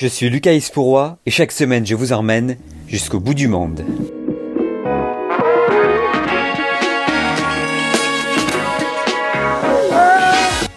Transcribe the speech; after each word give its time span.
Je 0.00 0.06
suis 0.06 0.30
Lucas 0.30 0.52
Ispourois 0.52 1.18
et 1.26 1.32
chaque 1.32 1.50
semaine 1.50 1.84
je 1.84 1.96
vous 1.96 2.12
emmène 2.12 2.56
jusqu'au 2.86 3.18
bout 3.18 3.34
du 3.34 3.48
monde. 3.48 3.84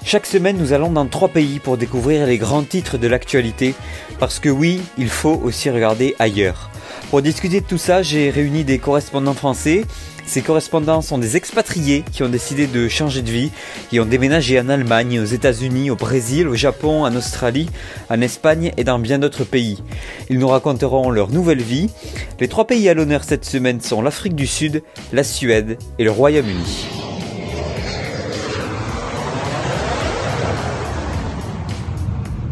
Chaque 0.03 0.25
semaine, 0.25 0.57
nous 0.57 0.73
allons 0.73 0.89
dans 0.89 1.05
trois 1.05 1.27
pays 1.27 1.59
pour 1.59 1.77
découvrir 1.77 2.25
les 2.25 2.39
grands 2.39 2.63
titres 2.63 2.97
de 2.97 3.07
l'actualité, 3.07 3.75
parce 4.17 4.39
que 4.39 4.49
oui, 4.49 4.81
il 4.97 5.09
faut 5.09 5.39
aussi 5.43 5.69
regarder 5.69 6.15
ailleurs. 6.17 6.71
Pour 7.11 7.21
discuter 7.21 7.61
de 7.61 7.67
tout 7.67 7.77
ça, 7.77 8.01
j'ai 8.01 8.31
réuni 8.31 8.63
des 8.63 8.79
correspondants 8.79 9.35
français. 9.35 9.85
Ces 10.31 10.41
correspondants 10.41 11.01
sont 11.01 11.17
des 11.17 11.35
expatriés 11.35 12.05
qui 12.09 12.23
ont 12.23 12.29
décidé 12.29 12.65
de 12.65 12.87
changer 12.87 13.21
de 13.21 13.29
vie, 13.29 13.51
qui 13.89 13.99
ont 13.99 14.05
déménagé 14.05 14.57
en 14.61 14.69
Allemagne, 14.69 15.19
aux 15.19 15.25
États-Unis, 15.25 15.91
au 15.91 15.97
Brésil, 15.97 16.47
au 16.47 16.55
Japon, 16.55 17.03
en 17.03 17.13
Australie, 17.17 17.69
en 18.09 18.21
Espagne 18.21 18.71
et 18.77 18.85
dans 18.85 18.97
bien 18.97 19.19
d'autres 19.19 19.43
pays. 19.43 19.83
Ils 20.29 20.39
nous 20.39 20.47
raconteront 20.47 21.09
leur 21.09 21.31
nouvelle 21.31 21.61
vie. 21.61 21.89
Les 22.39 22.47
trois 22.47 22.65
pays 22.65 22.87
à 22.87 22.93
l'honneur 22.93 23.25
cette 23.25 23.43
semaine 23.43 23.81
sont 23.81 24.01
l'Afrique 24.01 24.35
du 24.35 24.47
Sud, 24.47 24.83
la 25.11 25.25
Suède 25.25 25.77
et 25.99 26.05
le 26.05 26.11
Royaume-Uni. 26.11 27.10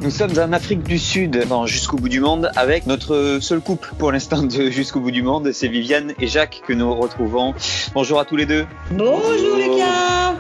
Nous 0.10 0.16
sommes 0.16 0.40
en 0.40 0.54
Afrique 0.54 0.82
du 0.82 0.98
Sud, 0.98 1.46
dans 1.48 1.68
Jusqu'au 1.68 1.98
bout 1.98 2.10
du 2.10 2.20
monde, 2.20 2.50
avec 2.56 2.88
notre 2.88 3.38
seul 3.42 3.62
couple 3.62 3.94
pour 4.00 4.12
l'instant 4.12 4.42
de 4.42 4.72
Jusqu'au 4.72 5.00
bout 5.00 5.12
du 5.12 5.22
monde, 5.22 5.52
c'est 5.54 5.68
Viviane 5.68 6.14
et 6.20 6.26
Jacques 6.26 6.64
que 6.66 6.74
nous 6.74 6.92
retrouvons. 6.96 7.54
Bonjour 7.94 8.20
à 8.20 8.26
tous 8.26 8.36
les 8.36 8.48
deux. 8.48 8.66
Bonjour 8.90 9.56
Lucas. 9.56 10.34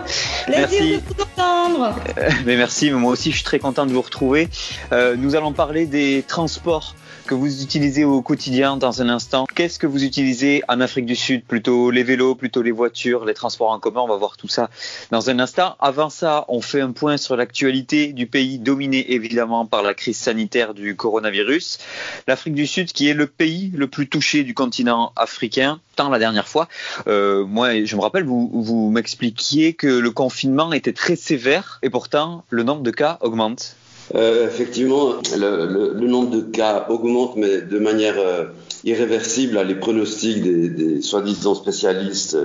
Plaisir 0.48 1.02
de 1.02 1.14
vous 1.14 1.22
entendre. 1.22 1.95
Euh, 2.18 2.30
mais 2.48 2.58
merci, 2.58 2.90
moi 2.90 3.12
aussi 3.12 3.30
je 3.30 3.36
suis 3.36 3.45
très 3.45 3.59
content 3.59 3.86
de 3.86 3.92
vous 3.92 4.02
retrouver. 4.02 4.50
Euh, 4.92 5.16
nous 5.16 5.36
allons 5.36 5.54
parler 5.54 5.86
des 5.86 6.23
transports 6.28 6.95
que 7.30 7.36
vous 7.36 7.62
utilisez 7.62 8.06
au 8.06 8.23
quotidien 8.23 8.76
dans 8.76 9.04
un 9.04 9.09
instant. 9.09 9.45
Qu'est-ce 9.54 9.78
que 9.78 9.86
vous 9.86 10.04
utilisez 10.04 10.64
en 10.67 10.81
Afrique 10.81 11.06
du 11.06 11.16
Sud? 11.16 11.44
Plutôt 11.44 11.92
les 11.92 12.02
vélos, 12.02 12.34
plutôt 12.34 12.64
les 12.64 12.72
voitures, 12.72 13.23
les 13.23 13.36
transports 13.36 13.70
en 13.70 13.80
commun? 13.80 14.02
On 14.02 14.08
va 14.08 14.16
voir 14.16 14.36
tout 14.36 14.47
ça 14.47 14.72
dans 15.12 15.30
un 15.30 15.38
instant. 15.38 15.75
Avant 15.80 16.09
ça, 16.09 16.45
on 16.47 16.59
fait 16.59 16.81
un 16.81 16.92
point 16.92 17.17
sur 17.17 17.36
l'actualité 17.36 18.14
du 18.14 18.25
pays 18.25 18.58
dominé 18.58 19.14
évidemment 19.14 19.59
par 19.66 19.84
la 19.84 19.94
crise 19.94 20.18
sanitaire 20.18 20.74
du 20.74 20.96
coronavirus. 20.96 21.80
L'Afrique 22.28 22.56
du 22.56 22.68
Sud 22.68 22.92
qui 22.92 23.10
est 23.10 23.14
le 23.14 23.28
pays 23.28 23.72
le 23.76 23.88
plus 23.88 24.08
touché 24.08 24.44
du 24.44 24.54
continent 24.54 25.12
africain 25.16 25.80
tant 25.96 26.10
la 26.10 26.20
dernière 26.20 26.48
fois. 26.48 26.68
Euh, 27.08 27.46
moi, 27.46 27.84
je 27.84 27.96
me 27.96 28.02
rappelle, 28.02 28.24
vous, 28.24 28.50
vous 28.54 28.90
m'expliquiez 28.90 29.74
que 29.74 29.88
le 29.88 30.12
confinement 30.12 30.72
était 30.72 30.94
très 30.94 31.16
sévère 31.16 31.80
et 31.82 31.90
pourtant 31.90 32.46
le 32.50 32.64
nombre 32.64 32.84
de 32.84 32.92
cas 32.92 33.18
augmente. 33.22 33.76
Euh, 34.16 34.48
effectivement, 34.48 35.14
le, 35.38 35.94
nombre 36.08 36.32
de 36.32 36.42
cas 36.42 36.88
augmente, 36.90 37.36
mais 37.36 37.62
de 37.62 37.78
manière 37.78 38.16
euh, 38.18 38.46
irréversible. 38.84 39.62
Les 39.62 39.76
pronostics 39.76 40.42
des, 40.42 41.02
soi-disant 41.02 41.54
spécialistes 41.54 42.38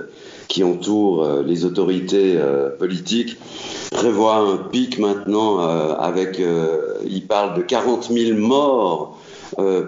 qui 0.49 0.63
entourent 0.63 1.25
euh, 1.25 1.43
les 1.43 1.65
autorités 1.65 2.39
politiques 2.79 3.39
prévoient 3.91 4.37
un 4.37 4.57
pic 4.57 4.99
maintenant 4.99 5.59
avec, 5.59 6.41
ils 7.07 7.27
parlent 7.27 7.57
de 7.57 7.63
40 7.63 8.11
000 8.13 8.39
morts 8.39 9.19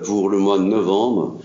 pour 0.05 0.29
le 0.29 0.39
mois 0.39 0.59
de 0.59 0.65
novembre. 0.65 1.39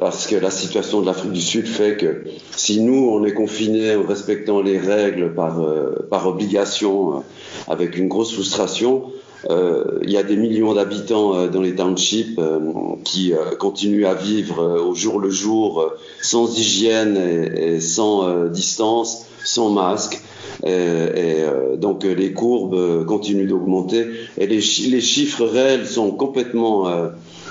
Parce 0.00 0.26
que 0.26 0.36
la 0.36 0.50
situation 0.50 1.00
de 1.00 1.06
l'Afrique 1.06 1.32
du 1.32 1.40
Sud 1.40 1.66
fait 1.66 1.96
que 1.96 2.24
si 2.56 2.80
nous, 2.80 3.08
on 3.10 3.24
est 3.24 3.32
confinés 3.32 3.96
en 3.96 4.02
respectant 4.02 4.60
les 4.60 4.78
règles 4.78 5.34
par, 5.34 6.26
obligation, 6.26 7.22
avec 7.68 7.96
une 7.96 8.08
grosse 8.08 8.32
frustration, 8.32 9.10
il 9.48 10.10
y 10.10 10.16
a 10.16 10.22
des 10.22 10.36
millions 10.36 10.74
d'habitants 10.74 11.34
euh, 11.34 11.48
dans 11.48 11.60
les 11.60 11.74
townships 11.74 12.38
euh, 12.38 12.60
qui 13.04 13.32
continuent 13.58 14.06
à 14.06 14.14
vivre 14.14 14.80
au 14.80 14.94
jour 14.94 15.20
le 15.20 15.30
jour 15.30 15.92
sans 16.20 16.58
hygiène 16.58 17.16
et, 17.16 17.80
sans 17.80 18.46
distance, 18.48 19.26
sans 19.44 19.70
masque. 19.70 20.20
Donc 20.64 22.04
les 22.04 22.32
courbes 22.32 23.04
continuent 23.06 23.48
d'augmenter 23.48 24.06
et 24.38 24.46
les, 24.46 24.60
chiffres 24.60 25.44
réels 25.44 25.86
sont 25.86 26.10
complètement 26.10 26.86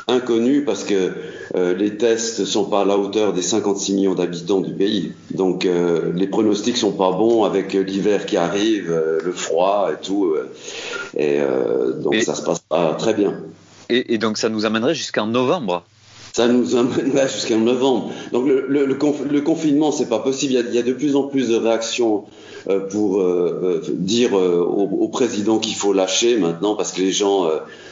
inconnu 0.07 0.63
parce 0.63 0.85
que 0.85 1.11
euh, 1.55 1.75
les 1.75 1.97
tests 1.97 2.45
sont 2.45 2.65
pas 2.65 2.81
à 2.81 2.85
la 2.85 2.97
hauteur 2.97 3.33
des 3.33 3.41
56 3.41 3.93
millions 3.93 4.15
d'habitants 4.15 4.61
du 4.61 4.71
pays. 4.71 5.11
Donc 5.31 5.65
euh, 5.65 6.11
les 6.15 6.27
pronostics 6.27 6.77
sont 6.77 6.93
pas 6.93 7.11
bons 7.11 7.43
avec 7.43 7.73
l'hiver 7.73 8.25
qui 8.25 8.37
arrive, 8.37 8.89
euh, 8.89 9.19
le 9.23 9.31
froid 9.33 9.89
et 9.91 10.05
tout. 10.05 10.35
et 11.17 11.39
donc 12.01 12.15
ça 12.15 12.33
ça 12.33 12.35
se 12.35 12.41
passe 12.45 12.59
pas 12.59 12.93
très 12.93 13.13
bien. 13.13 13.35
Et, 13.89 14.13
et 14.13 14.17
donc 14.17 14.37
ça 14.37 14.49
nous 14.49 14.65
amènerait 14.65 14.95
jusqu'en 14.95 15.27
novembre 15.27 15.83
ça 16.33 16.47
nous 16.47 16.75
amènerait 16.75 17.27
jusqu'en 17.33 17.57
novembre. 17.57 18.11
Donc 18.31 18.47
le, 18.47 18.67
le, 18.67 18.85
le, 18.85 19.41
confinement, 19.41 19.91
c'est 19.91 20.07
pas 20.07 20.19
possible. 20.19 20.53
Il 20.53 20.55
y, 20.55 20.59
a, 20.59 20.61
il 20.69 20.75
y, 20.75 20.77
a, 20.77 20.83
de 20.83 20.93
plus 20.93 21.15
en 21.15 21.23
plus 21.23 21.49
de 21.49 21.55
réactions 21.55 22.25
pour 22.91 23.21
euh, 23.21 23.81
dire 23.89 24.33
au, 24.33 24.87
au, 25.01 25.07
président 25.07 25.57
qu'il 25.57 25.73
faut 25.73 25.93
lâcher 25.93 26.37
maintenant 26.37 26.75
parce 26.75 26.91
que 26.91 27.01
les 27.01 27.11
gens 27.11 27.49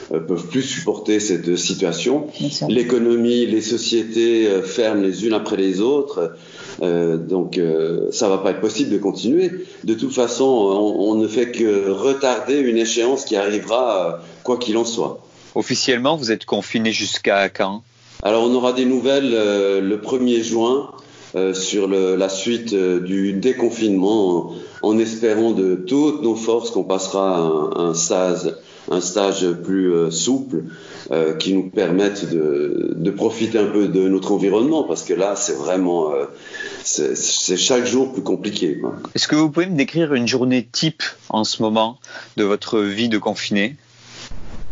peuvent 0.10 0.48
plus 0.48 0.62
supporter 0.62 1.20
cette 1.20 1.56
situation. 1.56 2.28
L'économie, 2.70 3.46
les 3.46 3.62
sociétés 3.62 4.48
euh, 4.48 4.62
ferment 4.62 5.02
les 5.02 5.26
unes 5.26 5.34
après 5.34 5.58
les 5.58 5.82
autres. 5.82 6.36
Euh, 6.82 7.18
donc 7.18 7.58
euh, 7.58 8.12
ça 8.12 8.30
va 8.30 8.38
pas 8.38 8.52
être 8.52 8.62
possible 8.62 8.92
de 8.92 8.98
continuer. 8.98 9.52
De 9.84 9.94
toute 9.94 10.14
façon, 10.14 10.46
on, 10.46 11.12
on, 11.12 11.16
ne 11.16 11.28
fait 11.28 11.52
que 11.52 11.90
retarder 11.90 12.60
une 12.60 12.78
échéance 12.78 13.26
qui 13.26 13.36
arrivera 13.36 14.22
quoi 14.44 14.58
qu'il 14.58 14.78
en 14.78 14.86
soit. 14.86 15.20
Officiellement, 15.56 16.18
vous 16.18 16.32
êtes 16.32 16.46
confiné 16.46 16.92
jusqu'à 16.92 17.50
quand? 17.50 17.82
Alors 18.24 18.44
on 18.44 18.54
aura 18.54 18.74
des 18.74 18.86
nouvelles 18.86 19.32
le 19.32 19.98
1er 19.98 20.44
juin. 20.44 20.90
Euh, 21.36 21.54
sur 21.54 21.90
le, 21.90 22.16
la 22.16 22.30
suite 22.30 22.74
du 22.74 23.34
déconfinement, 23.34 24.54
en, 24.82 24.92
en, 24.92 24.98
espérant 24.98 25.52
de 25.52 25.76
toutes 25.76 26.22
nos 26.22 26.36
forces 26.36 26.72
qu'on 26.72 26.86
passera 26.86 27.38
un, 27.38 27.90
un 27.90 27.94
stage 27.94 28.54
un 28.92 29.02
stage 29.02 29.48
plus 29.64 29.92
euh, 29.92 30.12
souple 30.12 30.64
euh, 31.12 31.34
qui 31.34 31.54
nous 31.54 31.70
permette 31.70 32.30
de, 32.30 32.94
de, 32.96 33.12
profiter 33.12 33.58
un 33.58 33.66
peu 33.66 33.88
de 33.88 34.08
notre 34.08 34.32
environnement 34.32 34.84
parce 34.84 35.04
que 35.04 35.14
là 35.14 35.36
c'est 35.36 35.54
vraiment 35.56 36.14
euh, 36.14 36.26
c'est 36.84 37.58
chaque 37.58 37.86
jour 37.86 38.14
plus 38.14 38.22
compliqué. 38.22 38.80
Est-ce 39.16 39.28
que 39.28 39.36
vous 39.36 39.50
pouvez 39.50 39.66
me 39.68 39.76
décrire 39.76 40.14
une 40.14 40.28
journée 40.28 40.68
type 40.72 41.04
en 41.30 41.44
ce 41.44 41.62
moment 41.62 41.98
de 42.38 42.44
votre 42.44 42.80
vie 42.80 43.10
de 43.10 43.18
confiné? 43.18 43.76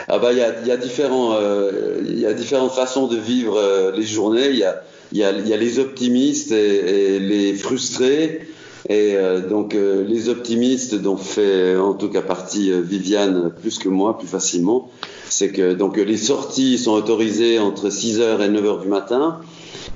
Ah 0.08 0.20
bah 0.20 0.30
il 0.30 0.38
y 0.38 0.42
a, 0.42 0.60
y 0.64 0.70
a 0.70 0.76
différents 0.76 1.34
euh, 1.34 2.00
y 2.04 2.26
a 2.26 2.32
différentes 2.32 2.70
façons 2.70 3.08
de 3.08 3.16
vivre 3.16 3.56
euh, 3.56 3.90
les 3.90 4.04
journées. 4.04 4.50
Il 4.50 4.56
y 4.56 4.62
a 4.62 4.82
y 5.12 5.24
a, 5.24 5.32
y 5.32 5.52
a 5.52 5.56
les 5.56 5.80
optimistes 5.80 6.52
et, 6.52 7.16
et 7.16 7.18
les 7.18 7.54
frustrés 7.54 8.46
et 8.88 9.16
euh, 9.16 9.40
donc 9.40 9.74
euh, 9.74 10.04
les 10.06 10.28
optimistes 10.28 10.94
dont 10.94 11.16
fait 11.16 11.76
en 11.76 11.94
tout 11.94 12.08
cas 12.08 12.22
partie 12.22 12.70
euh, 12.70 12.80
Viviane 12.80 13.50
plus 13.60 13.78
que 13.78 13.88
moi, 13.88 14.16
plus 14.16 14.28
facilement, 14.28 14.90
c'est 15.28 15.50
que 15.50 15.72
donc 15.72 15.96
les 15.96 16.16
sorties 16.16 16.78
sont 16.78 16.92
autorisées 16.92 17.58
entre 17.58 17.88
6h 17.88 18.40
et 18.40 18.48
9h 18.48 18.82
du 18.82 18.88
matin. 18.88 19.40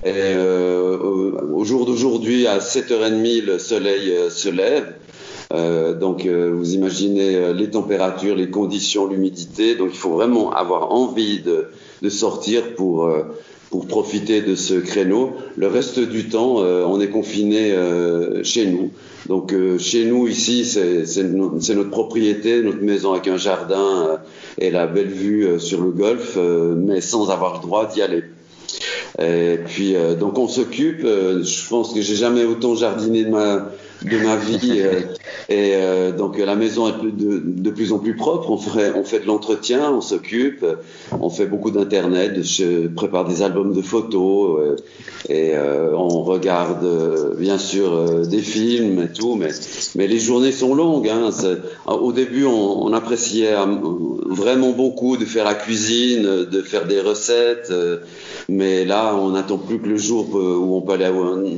Et 0.05 0.13
euh, 0.15 0.99
au 0.99 1.63
jour 1.65 1.87
d'aujourd'hui, 1.87 2.47
à 2.47 2.59
7h30, 2.59 3.45
le 3.45 3.59
soleil 3.59 4.13
se 4.31 4.49
lève. 4.49 4.95
Euh, 5.53 5.95
donc 5.95 6.27
vous 6.27 6.75
imaginez 6.75 7.53
les 7.53 7.71
températures, 7.71 8.35
les 8.35 8.51
conditions, 8.51 9.07
l'humidité. 9.07 9.75
Donc 9.75 9.91
il 9.93 9.99
faut 9.99 10.13
vraiment 10.13 10.53
avoir 10.53 10.93
envie 10.93 11.41
de, 11.41 11.69
de 12.03 12.09
sortir 12.09 12.75
pour 12.75 13.11
pour 13.71 13.87
profiter 13.87 14.43
de 14.43 14.57
ce 14.57 14.75
créneau. 14.75 15.33
Le 15.57 15.69
reste 15.69 16.01
du 16.01 16.29
temps, 16.29 16.61
euh, 16.61 16.85
on 16.85 17.01
est 17.01 17.09
confiné 17.09 17.73
euh, 17.73 18.43
chez 18.43 18.67
nous. 18.67 18.91
Donc 19.29 19.53
euh, 19.53 19.79
chez 19.79 20.05
nous 20.05 20.27
ici, 20.27 20.65
c'est 20.65 21.23
notre 21.23 21.91
propriété, 21.91 22.63
notre 22.63 22.83
maison 22.83 23.13
avec 23.13 23.29
un 23.29 23.37
jardin 23.37 24.09
euh, 24.09 24.17
et 24.59 24.71
la 24.71 24.89
belle 24.89 25.09
vue 25.09 25.47
euh, 25.47 25.59
sur 25.61 25.81
le 25.81 25.91
golfe, 25.91 26.35
euh, 26.37 26.75
mais 26.77 27.01
sans 27.01 27.31
avoir 27.31 27.55
le 27.55 27.61
droit 27.61 27.87
d'y 27.87 28.03
aller. 28.03 28.25
Et 29.21 29.59
puis 29.67 29.95
donc 30.19 30.39
on 30.39 30.47
s'occupe. 30.47 31.03
je 31.03 31.69
pense 31.69 31.93
que 31.93 32.01
j'ai 32.01 32.15
jamais 32.15 32.45
autant 32.45 32.77
jardiné 32.77 33.25
de 33.25 33.31
ma 33.31 33.71
de 34.03 34.19
ma 34.19 34.37
vie. 34.37 34.81
Euh, 34.81 35.01
et 35.49 35.73
euh, 35.75 36.13
donc 36.13 36.39
la 36.39 36.57
maison 36.57 36.89
est 36.89 36.93
de, 37.03 37.71
plus 37.71 37.93
en 37.93 37.99
plus 37.99 38.17
propre. 38.17 38.51
On 38.51 38.57
fait, 38.57 38.93
on 38.95 39.05
fait 39.05 39.21
de 39.21 39.27
l'entretien, 39.27 39.91
on 39.93 40.01
s'occupe, 40.01 40.65
on 41.13 41.31
fait 41.31 41.47
beaucoup 41.47 41.71
d'internet. 41.71 42.43
Je 42.43 42.89
prépare 42.89 43.25
des 43.27 43.43
albums 43.43 43.73
de 43.73 43.83
photos 43.83 44.61
euh, 44.61 44.77
et 45.29 45.55
euh, 45.55 45.93
on 45.95 46.23
regarde 46.23 46.85
euh, 46.85 47.35
bien 47.37 47.59
sûr 47.59 47.93
euh, 47.93 48.25
des 48.25 48.41
films 48.41 49.03
et 49.03 49.13
tout. 49.13 49.37
Mais, 49.37 49.51
mais 49.95 50.07
les 50.07 50.19
journées 50.19 50.53
sont 50.53 50.75
longues. 50.75 51.09
Hein. 51.09 51.31
Au 51.87 52.13
début, 52.13 52.45
on, 52.45 52.83
on, 52.87 52.93
appréciait 52.93 53.55
vraiment 54.29 54.71
beaucoup 54.71 55.17
de 55.17 55.25
faire 55.25 55.45
la 55.45 55.55
cuisine, 55.55 56.23
de 56.23 56.63
faire 56.63 56.87
des 56.87 57.01
recettes. 57.01 57.73
mais 58.49 58.85
là, 58.85 59.15
on 59.15 59.31
n'attend 59.31 59.59
plus 59.59 59.79
que 59.81 59.89
le 59.89 59.97
jour 59.97 60.35
où 60.35 60.77
on 60.77 60.81
peut 60.81 60.93
aller 60.95 61.11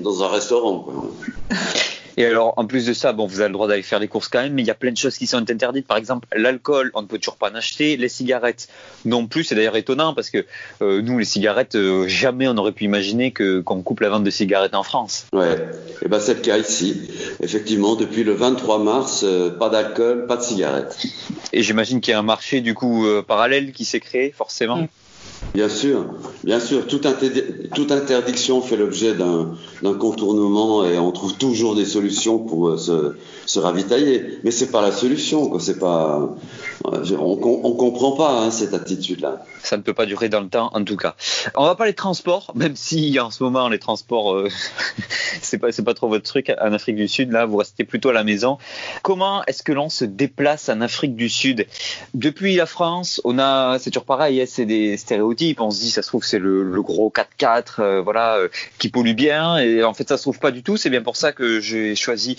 dans 0.02 0.22
un 0.22 0.28
restaurant. 0.28 0.80
Quoi. 0.80 1.10
Et 2.16 2.26
alors, 2.26 2.54
en 2.56 2.66
plus 2.66 2.86
de 2.86 2.92
ça, 2.92 3.12
bon, 3.12 3.26
vous 3.26 3.40
avez 3.40 3.48
le 3.48 3.54
droit 3.54 3.68
d'aller 3.68 3.82
faire 3.82 4.00
des 4.00 4.08
courses 4.08 4.28
quand 4.28 4.42
même, 4.42 4.52
mais 4.52 4.62
il 4.62 4.66
y 4.66 4.70
a 4.70 4.74
plein 4.74 4.90
de 4.90 4.96
choses 4.96 5.16
qui 5.16 5.26
sont 5.26 5.50
interdites. 5.50 5.86
Par 5.86 5.96
exemple, 5.96 6.28
l'alcool, 6.34 6.90
on 6.94 7.02
ne 7.02 7.06
peut 7.06 7.18
toujours 7.18 7.36
pas 7.36 7.50
en 7.50 7.54
acheter. 7.54 7.96
Les 7.96 8.08
cigarettes 8.08 8.68
non 9.04 9.26
plus. 9.26 9.44
C'est 9.44 9.54
d'ailleurs 9.54 9.76
étonnant 9.76 10.14
parce 10.14 10.30
que 10.30 10.44
euh, 10.82 11.00
nous, 11.02 11.18
les 11.18 11.24
cigarettes, 11.24 11.74
euh, 11.74 12.06
jamais 12.08 12.48
on 12.48 12.56
aurait 12.56 12.72
pu 12.72 12.84
imaginer 12.84 13.32
que 13.32 13.60
qu'on 13.60 13.82
coupe 13.82 14.00
la 14.00 14.10
vente 14.10 14.24
de 14.24 14.30
cigarettes 14.30 14.74
en 14.74 14.82
France. 14.82 15.26
Ouais, 15.32 15.56
et 16.02 16.08
ben 16.08 16.20
c'est 16.20 16.34
le 16.34 16.40
cas 16.40 16.58
ici. 16.58 17.10
Effectivement, 17.40 17.96
depuis 17.96 18.24
le 18.24 18.32
23 18.32 18.78
mars, 18.78 19.22
euh, 19.24 19.50
pas 19.50 19.70
d'alcool, 19.70 20.26
pas 20.26 20.36
de 20.36 20.42
cigarettes. 20.42 21.06
Et 21.52 21.62
j'imagine 21.62 22.00
qu'il 22.00 22.12
y 22.12 22.14
a 22.14 22.18
un 22.18 22.22
marché 22.22 22.60
du 22.60 22.74
coup 22.74 23.06
parallèle 23.26 23.72
qui 23.72 23.84
s'est 23.84 24.00
créé, 24.00 24.30
forcément. 24.30 24.76
Mm. 24.76 24.88
Bien 25.54 25.68
sûr, 25.68 26.06
bien 26.44 26.60
sûr. 26.60 26.86
Toute, 26.86 27.04
interdiction 27.04 28.62
fait 28.62 28.76
l'objet 28.76 29.14
d'un 29.14 29.54
contournement 29.98 30.84
et 30.86 30.98
on 30.98 31.12
trouve 31.12 31.36
toujours 31.36 31.74
des 31.74 31.84
solutions 31.84 32.38
pour 32.38 32.70
euh, 32.70 33.16
se, 33.46 33.58
ravitailler. 33.58 34.38
Mais 34.44 34.50
c'est 34.50 34.70
pas 34.70 34.80
la 34.80 34.92
solution. 34.92 35.58
C'est 35.58 35.78
pas, 35.78 36.34
on, 36.84 37.38
on 37.64 37.72
comprend 37.74 38.12
pas 38.12 38.40
hein, 38.40 38.50
cette 38.50 38.72
attitude-là. 38.72 39.44
Ça 39.62 39.76
ne 39.76 39.82
peut 39.82 39.92
pas 39.92 40.06
durer 40.06 40.30
dans 40.30 40.40
le 40.40 40.48
temps, 40.48 40.70
en 40.72 40.84
tout 40.84 40.96
cas. 40.96 41.16
On 41.54 41.66
va 41.66 41.74
parler 41.74 41.92
de 41.92 41.96
transport, 41.96 42.52
même 42.54 42.74
si 42.74 43.20
en 43.20 43.30
ce 43.30 43.42
moment 43.42 43.68
les 43.68 43.78
transports, 43.78 44.34
euh, 44.34 44.48
c'est 45.42 45.58
pas 45.58 45.68
pas 45.84 45.94
trop 45.94 46.08
votre 46.08 46.24
truc 46.24 46.50
en 46.60 46.72
Afrique 46.72 46.96
du 46.96 47.08
Sud. 47.08 47.30
Là, 47.30 47.44
vous 47.44 47.56
restez 47.58 47.84
plutôt 47.84 48.08
à 48.08 48.12
la 48.12 48.24
maison. 48.24 48.56
Comment 49.02 49.44
est-ce 49.46 49.62
que 49.62 49.72
l'on 49.72 49.90
se 49.90 50.04
déplace 50.04 50.68
en 50.68 50.80
Afrique 50.80 51.14
du 51.14 51.28
Sud? 51.28 51.66
Depuis 52.14 52.54
la 52.54 52.66
France, 52.66 53.20
on 53.24 53.38
a, 53.38 53.78
c'est 53.78 53.90
toujours 53.90 54.04
pareil, 54.04 54.40
hein, 54.40 54.44
c'est 54.46 54.64
des 54.64 54.96
stéréotypes. 54.96 55.31
On 55.58 55.70
se 55.70 55.80
dit, 55.80 55.90
ça 55.90 56.02
se 56.02 56.08
trouve 56.08 56.24
c'est 56.24 56.38
le, 56.38 56.82
gros 56.82 57.12
4x4, 57.14 57.64
euh, 57.78 58.00
voilà, 58.00 58.36
euh, 58.36 58.48
qui 58.78 58.88
pollue 58.88 59.14
bien. 59.14 59.58
Et 59.58 59.84
en 59.84 59.94
fait, 59.94 60.08
ça 60.08 60.16
se 60.16 60.22
trouve 60.22 60.38
pas 60.38 60.50
du 60.50 60.62
tout. 60.62 60.76
C'est 60.76 60.90
bien 60.90 61.02
pour 61.02 61.16
ça 61.16 61.32
que 61.32 61.60
j'ai 61.60 61.94
choisi 61.94 62.36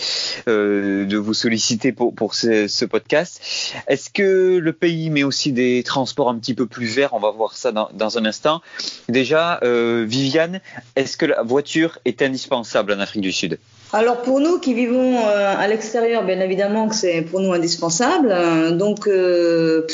de 0.47 1.17
vous 1.17 1.33
solliciter 1.33 1.91
pour 1.91 2.35
ce, 2.35 2.85
podcast. 2.85 3.41
Est-ce 3.87 4.09
que 4.09 4.57
le 4.57 4.73
pays 4.73 5.09
met 5.09 5.23
aussi 5.23 5.51
des 5.51 5.83
transports 5.83 6.29
un 6.29 6.37
petit 6.37 6.53
peu 6.53 6.65
plus 6.65 6.87
verts? 6.87 7.13
On 7.13 7.19
va 7.19 7.31
voir 7.31 7.55
ça 7.55 7.71
dans, 7.71 8.17
un 8.17 8.25
instant. 8.25 8.61
Déjà, 9.09 9.59
euh, 9.63 10.05
Viviane, 10.07 10.61
est-ce 10.95 11.17
que 11.17 11.25
la 11.25 11.41
voiture 11.43 11.99
est 12.05 12.21
indispensable 12.21 12.93
en 12.93 12.99
Afrique 12.99 13.21
du 13.21 13.31
Sud? 13.31 13.59
Alors 13.93 14.21
pour 14.23 14.39
nous 14.39 14.59
qui 14.59 14.73
vivons 14.73 15.17
euh, 15.17 15.53
à 15.57 15.67
l'extérieur, 15.67 16.25
bien 16.25 16.39
évidemment 16.39 16.89
que 16.89 16.95
c'est 16.95 17.21
pour 17.21 17.39
nous 17.39 17.53
indispensable. 17.53 18.29
Euh, 18.31 18.71
donc 18.71 19.07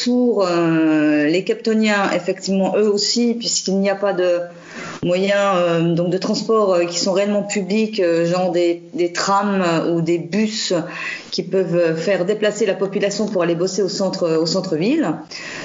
pour 0.04 0.48
les 0.48 1.44
Captoniens, 1.44 2.12
effectivement 2.16 2.76
eux 2.78 2.90
aussi, 2.90 3.36
puisqu'il 3.36 3.76
n'y 3.76 3.90
a 3.90 3.96
pas 3.96 4.14
de 4.14 4.40
moyens 5.04 5.96
donc 5.96 6.10
de 6.10 6.18
transport 6.18 6.80
qui 6.88 7.00
sont 7.00 7.14
réellement 7.14 7.44
publics, 7.44 8.02
genre 8.26 8.52
des, 8.52 8.82
trams 9.14 9.64
ou 9.94 10.02
des 10.02 10.18
bus 10.18 10.74
qui 11.32 11.44
peuvent 11.44 11.96
faire 11.96 12.26
déplacer 12.26 12.66
la 12.66 12.74
population 12.74 13.28
pour 13.28 13.44
aller 13.44 13.56
bosser 13.56 13.82
au 13.82 13.90
centre 13.90 14.38
au 14.38 14.46
centre-ville. 14.46 15.14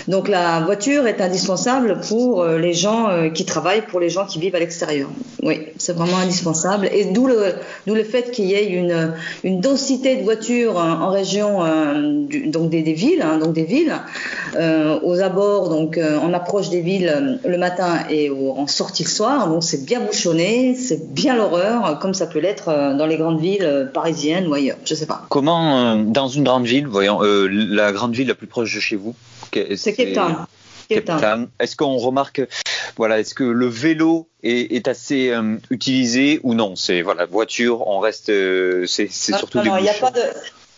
Donc 0.09 0.29
la 0.29 0.61
voiture 0.61 1.07
est 1.07 1.21
indispensable 1.21 2.01
pour 2.09 2.43
euh, 2.43 2.59
les 2.59 2.75
gens 2.75 3.09
euh, 3.09 3.31
qui 3.31 3.45
travaillent, 3.45 3.87
pour 3.87 4.01
les 4.01 4.11
gens 4.11 4.27
qui 4.27 4.39
vivent 4.39 4.55
à 4.55 4.59
l'extérieur. 4.59 5.09
Oui, 5.43 5.61
c'est 5.79 5.95
vraiment 5.95 6.19
indispensable. 6.19 6.89
Et 6.93 7.07
d'où 7.07 7.27
le 7.27 7.55
d'où 7.87 7.95
le 7.95 8.05
fait 8.05 8.31
qu'il 8.31 8.47
y 8.47 8.55
ait 8.55 8.67
une 8.67 9.13
une 9.43 9.61
densité 9.61 10.17
de 10.17 10.23
voitures 10.23 10.77
en 10.77 11.11
région 11.11 11.65
euh, 11.65 12.27
donc 12.47 12.71
des, 12.71 12.83
villes, 12.83 13.23
hein, 13.23 13.39
donc 13.39 13.53
des 13.53 13.65
villes 13.65 13.95
aux 15.03 15.21
abords, 15.21 15.69
donc 15.69 15.99
en 15.99 16.33
approche 16.33 16.71
des 16.71 16.81
villes 16.81 17.41
le 17.45 17.59
matin 17.59 17.99
et 18.11 18.31
en 18.31 18.67
sortie 18.67 19.05
le 19.05 19.09
soir. 19.09 19.24
Donc 19.49 19.65
c'est 19.65 19.85
bien 19.85 20.01
bouchonné, 20.01 20.75
c'est 20.75 21.13
bien 21.13 21.37
l'horreur, 21.37 21.99
comme 21.99 22.15
ça 22.15 22.27
peut 22.27 22.39
l'être 22.39 22.67
dans 22.97 23.07
les 23.07 23.17
grandes 23.17 23.41
villes 23.41 23.91
parisiennes 23.93 24.47
ou 24.47 24.55
ailleurs. 24.55 24.77
Je 24.85 24.95
sais 24.95 25.07
pas. 25.07 25.27
Comment 25.29 25.95
euh, 25.95 26.03
dans 26.05 26.29
une 26.29 26.45
grande 26.45 26.67
ville, 26.67 26.87
voyons, 26.87 27.23
euh, 27.23 27.49
la 27.51 27.93
grande 27.93 28.15
ville 28.15 28.29
la 28.29 28.35
plus 28.35 28.47
proche 28.47 28.75
de 28.75 28.81
chez 28.81 28.97
vous 28.97 29.15
C'est 29.77 29.95
Cape 29.95 31.05
Town. 31.05 31.49
Est-ce 31.59 31.77
qu'on 31.77 31.97
remarque, 31.97 32.43
voilà, 32.97 33.21
est-ce 33.21 33.35
que 33.35 33.45
le 33.45 33.67
vélo 33.67 34.29
est, 34.43 34.87
assez 34.87 35.31
euh, 35.31 35.57
utilisé 35.71 36.41
ou 36.43 36.55
non? 36.55 36.77
C'est 36.77 37.03
voilà, 37.03 37.27
voiture, 37.27 37.87
on 37.87 38.01
reste, 38.01 38.31
c'est 38.87 39.11
surtout 39.11 39.59
non, 39.59 39.65
des 39.65 39.71
non, 39.71 39.77
il 39.79 39.89
a 39.89 39.95
pas 39.95 40.11
de 40.11 40.21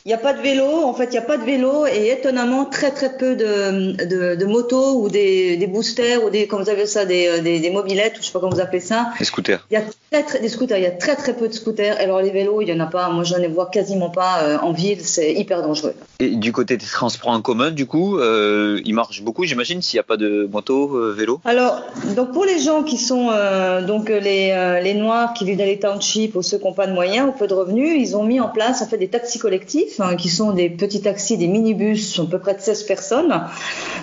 il 0.07 0.11
n'y 0.11 0.15
a 0.15 0.19
pas 0.19 0.35
de 0.35 0.41
vélo, 0.41 0.85
en 0.85 0.95
fait, 0.95 1.07
il 1.07 1.11
n'y 1.11 1.19
a 1.19 1.23
pas 1.23 1.37
de 1.37 1.43
vélo 1.43 1.85
et 1.85 2.11
étonnamment 2.11 2.65
très 2.65 2.93
très 2.93 3.17
peu 3.17 3.35
de, 3.35 4.07
de, 4.07 4.37
de 4.37 4.47
motos 4.47 5.03
ou 5.03 5.09
des, 5.09 5.57
des, 5.57 5.67
boosters 5.67 6.23
ou 6.25 6.31
des, 6.31 6.47
comme 6.47 6.63
vous 6.63 6.71
appelez 6.71 6.87
ça, 6.87 7.05
des, 7.05 7.41
des, 7.41 7.59
des, 7.59 7.71
mobilettes 7.71 8.17
ou 8.17 8.23
je 8.23 8.27
sais 8.27 8.33
pas 8.33 8.39
comment 8.39 8.53
vous 8.53 8.61
appelez 8.61 8.79
ça. 8.79 9.09
Des 9.19 9.25
scooters. 9.25 9.67
Il 9.69 9.75
y 9.75 9.77
a 9.79 9.83
très, 10.13 10.23
très, 10.23 10.39
des 10.39 10.49
scooters, 10.49 10.79
il 10.79 10.85
y 10.85 10.87
a 10.87 10.93
très 10.93 11.17
très 11.17 11.35
peu 11.35 11.49
de 11.49 11.53
scooters. 11.53 11.97
Alors 11.99 12.23
les 12.23 12.31
vélos, 12.31 12.63
il 12.63 12.69
y 12.69 12.73
en 12.73 12.79
a 12.79 12.87
pas. 12.87 13.11
Moi, 13.11 13.25
je 13.25 13.35
ne 13.35 13.49
vois 13.49 13.67
quasiment 13.67 14.09
pas 14.09 14.43
euh, 14.43 14.59
en 14.59 14.71
ville. 14.71 15.01
C'est 15.01 15.35
hyper 15.35 15.61
dangereux. 15.61 15.95
Et 16.21 16.37
du 16.37 16.53
côté 16.53 16.77
des 16.77 16.87
transports 16.87 17.33
en 17.33 17.43
commun, 17.43 17.73
du 17.73 17.87
coup, 17.87 18.19
euh, 18.19 18.81
il 18.85 18.95
marche 18.95 19.23
beaucoup, 19.23 19.45
j'imagine, 19.45 19.83
s'il 19.83 19.97
n'y 19.97 20.01
a 20.03 20.05
pas 20.05 20.17
de 20.17 20.49
moto, 20.51 20.95
euh, 20.95 21.15
vélo? 21.19 21.41
Alors, 21.45 21.83
donc 22.15 22.31
pour 22.31 22.45
les 22.45 22.61
gens 22.61 22.85
qui 22.85 22.97
sont 22.97 23.31
euh, 23.33 23.85
donc 23.85 24.09
les, 24.09 24.51
euh, 24.53 24.81
les 24.81 24.95
noirs 24.95 25.35
qui 25.35 25.45
vivent 25.45 25.59
dans 25.59 25.65
les 25.65 25.81
townships 25.81 26.37
ou 26.37 26.43
ceux 26.43 26.59
qui 26.59 26.65
n'ont 26.65 26.75
pas 26.75 26.87
de 26.87 26.93
moyens 26.93 27.29
ou 27.29 27.33
peu 27.33 27.49
de 27.49 27.55
revenus, 27.55 27.97
ils 27.99 28.17
ont 28.17 28.23
mis 28.23 28.39
en 28.39 28.49
place 28.49 28.83
en 28.83 28.87
fait 28.87 28.99
des 28.99 29.09
taxis 29.09 29.41
collectifs 29.41 29.96
Qui 30.19 30.29
sont 30.29 30.53
des 30.53 30.69
petits 30.69 31.01
taxis, 31.01 31.39
des 31.39 31.47
minibus, 31.47 32.21
à 32.21 32.25
peu 32.25 32.39
près 32.39 32.55
de 32.55 32.61
16 32.61 32.83
personnes, 32.83 33.43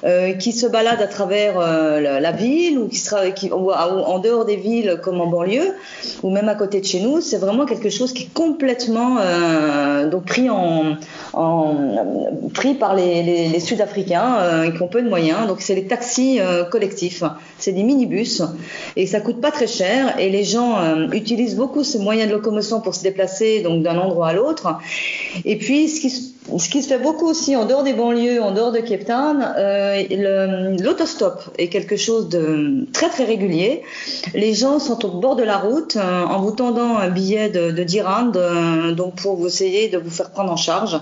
euh, 0.03 0.33
qui 0.33 0.51
se 0.51 0.65
baladent 0.65 1.01
à 1.01 1.07
travers 1.07 1.59
euh, 1.59 2.19
la, 2.19 2.31
ville 2.31 2.79
ou 2.79 3.71
en 3.71 4.19
dehors 4.19 4.45
des 4.45 4.55
villes 4.55 4.99
comme 5.03 5.21
en 5.21 5.27
banlieue 5.27 5.75
ou 6.23 6.29
même 6.29 6.49
à 6.49 6.55
côté 6.55 6.81
de 6.81 6.85
chez 6.85 6.99
nous. 6.99 7.21
C'est 7.21 7.37
vraiment 7.37 7.65
quelque 7.65 7.89
chose 7.89 8.11
qui 8.11 8.23
est 8.23 8.33
complètement 8.33 9.17
euh, 9.19 10.09
donc 10.09 10.25
pris 10.25 10.49
en, 10.49 10.97
pris 12.53 12.73
par 12.73 12.95
les, 12.95 13.23
les, 13.47 13.59
Sud-Africains 13.59 14.71
qui 14.75 14.81
ont 14.81 14.87
peu 14.87 15.01
de 15.01 15.09
moyens. 15.09 15.47
Donc 15.47 15.61
c'est 15.61 15.75
les 15.75 15.85
taxis 15.85 16.39
collectifs, 16.71 17.23
c'est 17.57 17.71
des 17.71 17.83
minibus 17.83 18.41
et 18.95 19.05
ça 19.05 19.21
coûte 19.21 19.39
pas 19.39 19.51
très 19.51 19.67
cher 19.67 20.19
et 20.19 20.29
les 20.29 20.43
gens 20.43 21.07
utilisent 21.11 21.55
beaucoup 21.55 21.83
ces 21.83 21.99
moyens 21.99 22.29
de 22.29 22.35
locomotion 22.35 22.81
pour 22.81 22.95
se 22.95 23.03
déplacer 23.03 23.61
donc 23.61 23.83
d'un 23.83 23.97
endroit 23.97 24.29
à 24.29 24.33
l'autre. 24.33 24.75
Et 25.45 25.57
puis 25.57 25.82
ce 25.87 26.01
qui, 26.01 26.32
ce 26.57 26.69
qui 26.69 26.81
se 26.81 26.87
fait 26.87 26.99
beaucoup 26.99 27.27
aussi 27.27 27.55
en 27.55 27.65
dehors 27.65 27.83
des 27.83 27.93
banlieues, 27.93 28.41
en 28.41 28.51
dehors 28.51 28.71
de 28.71 28.79
Cape 28.79 29.05
Town, 29.05 29.45
euh, 29.57 30.75
l'autostop 30.79 31.41
est 31.57 31.69
quelque 31.69 31.95
chose 31.95 32.29
de 32.29 32.85
très 32.93 33.09
très 33.09 33.23
régulier. 33.23 33.83
Les 34.33 34.53
gens 34.53 34.79
sont 34.79 35.05
au 35.05 35.09
bord 35.09 35.35
de 35.35 35.43
la 35.43 35.57
route 35.57 35.95
euh, 35.95 36.23
en 36.25 36.41
vous 36.41 36.51
tendant 36.51 36.97
un 36.97 37.09
billet 37.09 37.49
de, 37.49 37.71
de 37.71 37.83
10 37.83 38.01
rand, 38.01 38.35
euh, 38.35 38.91
donc 38.91 39.15
pour 39.15 39.35
vous 39.35 39.47
essayer 39.47 39.89
de 39.89 39.97
vous 39.97 40.09
faire 40.09 40.31
prendre 40.31 40.51
en 40.51 40.57
charge. 40.57 40.99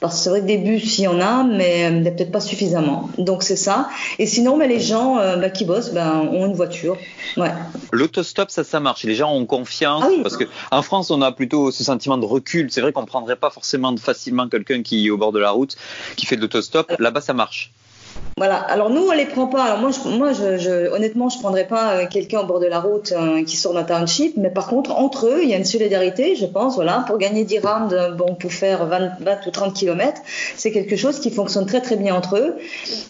Parce 0.00 0.16
que 0.16 0.20
c'est 0.20 0.30
vrai 0.30 0.40
que 0.40 0.46
des 0.46 0.58
bus, 0.58 0.98
il 0.98 1.02
y 1.02 1.08
en 1.08 1.20
a, 1.20 1.44
mais 1.44 1.90
peut-être 2.10 2.32
pas 2.32 2.40
suffisamment. 2.40 3.08
Donc 3.18 3.42
c'est 3.42 3.56
ça. 3.56 3.88
Et 4.18 4.26
sinon, 4.26 4.56
mais 4.56 4.68
les 4.68 4.80
gens 4.80 5.16
bah, 5.16 5.50
qui 5.50 5.64
bossent 5.64 5.92
ben, 5.92 6.28
ont 6.32 6.46
une 6.46 6.54
voiture. 6.54 6.96
Ouais. 7.36 7.52
L'autostop, 7.92 8.50
ça, 8.50 8.64
ça 8.64 8.80
marche. 8.80 9.04
Les 9.04 9.14
gens 9.14 9.32
ont 9.32 9.46
confiance. 9.46 10.04
Ah 10.04 10.10
parce 10.22 10.36
que 10.36 10.44
en 10.70 10.82
France, 10.82 11.10
on 11.10 11.22
a 11.22 11.32
plutôt 11.32 11.70
ce 11.70 11.84
sentiment 11.84 12.18
de 12.18 12.26
recul. 12.26 12.70
C'est 12.70 12.80
vrai 12.80 12.92
qu'on 12.92 13.02
ne 13.02 13.06
prendrait 13.06 13.36
pas 13.36 13.50
forcément 13.50 13.96
facilement 13.96 14.48
quelqu'un 14.48 14.71
qui 14.80 15.06
est 15.06 15.10
au 15.10 15.18
bord 15.18 15.32
de 15.32 15.38
la 15.38 15.50
route, 15.50 15.76
qui 16.16 16.26
fait 16.26 16.36
de 16.36 16.40
l'autostop. 16.40 16.92
Là-bas, 16.98 17.20
ça 17.20 17.34
marche. 17.34 17.70
Voilà. 18.38 18.56
Alors 18.56 18.90
nous, 18.90 19.02
on 19.02 19.12
les 19.12 19.26
prend 19.26 19.46
pas. 19.46 19.62
Alors 19.64 19.78
moi, 19.78 19.90
je, 19.90 20.08
moi, 20.08 20.32
je, 20.32 20.56
je, 20.56 20.90
honnêtement, 20.90 21.28
je 21.28 21.38
prendrais 21.38 21.66
pas 21.66 21.92
euh, 21.92 22.06
quelqu'un 22.10 22.40
au 22.40 22.44
bord 22.44 22.60
de 22.60 22.66
la 22.66 22.80
route 22.80 23.12
euh, 23.12 23.44
qui 23.44 23.56
sort 23.56 23.74
d'un 23.74 23.84
township. 23.84 24.36
Mais 24.36 24.50
par 24.50 24.68
contre, 24.68 24.90
entre 24.92 25.26
eux, 25.26 25.40
il 25.42 25.48
y 25.48 25.54
a 25.54 25.58
une 25.58 25.64
solidarité, 25.64 26.34
je 26.34 26.46
pense. 26.46 26.74
Voilà, 26.76 27.04
pour 27.06 27.18
gagner 27.18 27.44
10 27.44 27.58
rounds, 27.58 27.94
euh, 27.94 28.10
bon, 28.10 28.34
pour 28.34 28.52
faire 28.52 28.86
20, 28.86 29.20
20 29.20 29.46
ou 29.46 29.50
30 29.50 29.74
kilomètres, 29.74 30.22
c'est 30.56 30.72
quelque 30.72 30.96
chose 30.96 31.20
qui 31.20 31.30
fonctionne 31.30 31.66
très 31.66 31.82
très 31.82 31.96
bien 31.96 32.14
entre 32.14 32.36
eux. 32.38 32.56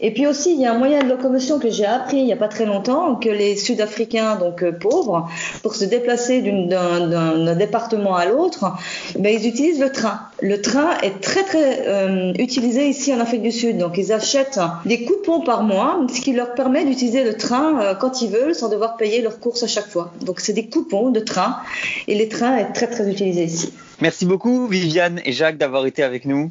Et 0.01 0.13
puis 0.13 0.27
aussi, 0.27 0.53
il 0.55 0.61
y 0.61 0.67
a 0.67 0.75
un 0.75 0.79
moyen 0.79 1.03
de 1.03 1.09
locomotion 1.09 1.59
que 1.59 1.71
j'ai 1.71 1.87
appris 1.87 2.19
il 2.19 2.27
y 2.27 2.33
a 2.33 2.37
pas 2.37 2.49
très 2.49 2.67
longtemps 2.67 3.15
que 3.15 3.31
les 3.31 3.57
Sud-Africains, 3.57 4.37
donc 4.37 4.69
pauvres, 4.81 5.29
pour 5.63 5.77
se 5.77 5.85
déplacer 5.85 6.43
d'un 6.43 7.55
département 7.55 8.17
à 8.17 8.27
l'autre, 8.27 8.73
ben, 9.19 9.33
ils 9.33 9.47
utilisent 9.47 9.81
le 9.81 9.93
train. 9.93 10.21
Le 10.41 10.61
train 10.61 10.99
est 11.03 11.21
très 11.21 11.45
très 11.45 12.35
utilisé 12.39 12.89
ici 12.89 13.15
en 13.15 13.21
Afrique 13.21 13.43
du 13.43 13.53
Sud. 13.53 13.79
Donc 13.79 13.97
ils 13.97 14.13
achètent 14.13 14.59
coupons 15.05 15.41
par 15.41 15.63
mois, 15.63 16.01
ce 16.13 16.21
qui 16.21 16.33
leur 16.33 16.55
permet 16.55 16.85
d'utiliser 16.85 17.25
le 17.25 17.37
train 17.37 17.81
euh, 17.81 17.95
quand 17.95 18.23
ils 18.23 18.31
veulent 18.31 18.55
sans 18.55 18.69
devoir 18.69 18.97
payer 18.97 19.23
leurs 19.23 19.41
courses 19.41 19.63
à 19.63 19.67
chaque 19.67 19.89
fois. 19.89 20.13
Donc 20.21 20.41
c'est 20.41 20.53
des 20.53 20.69
coupons 20.69 21.11
de 21.11 21.21
train 21.21 21.57
et 22.09 22.15
les 22.15 22.29
trains 22.29 22.57
est 22.57 22.73
très 22.73 22.89
très 22.89 23.11
utilisé 23.11 23.45
ici. 23.45 23.73
Merci 24.01 24.27
beaucoup 24.27 24.67
Viviane 24.67 25.21
et 25.25 25.33
Jacques 25.33 25.59
d'avoir 25.59 25.87
été 25.87 26.03
avec 26.03 26.25
nous. 26.25 26.51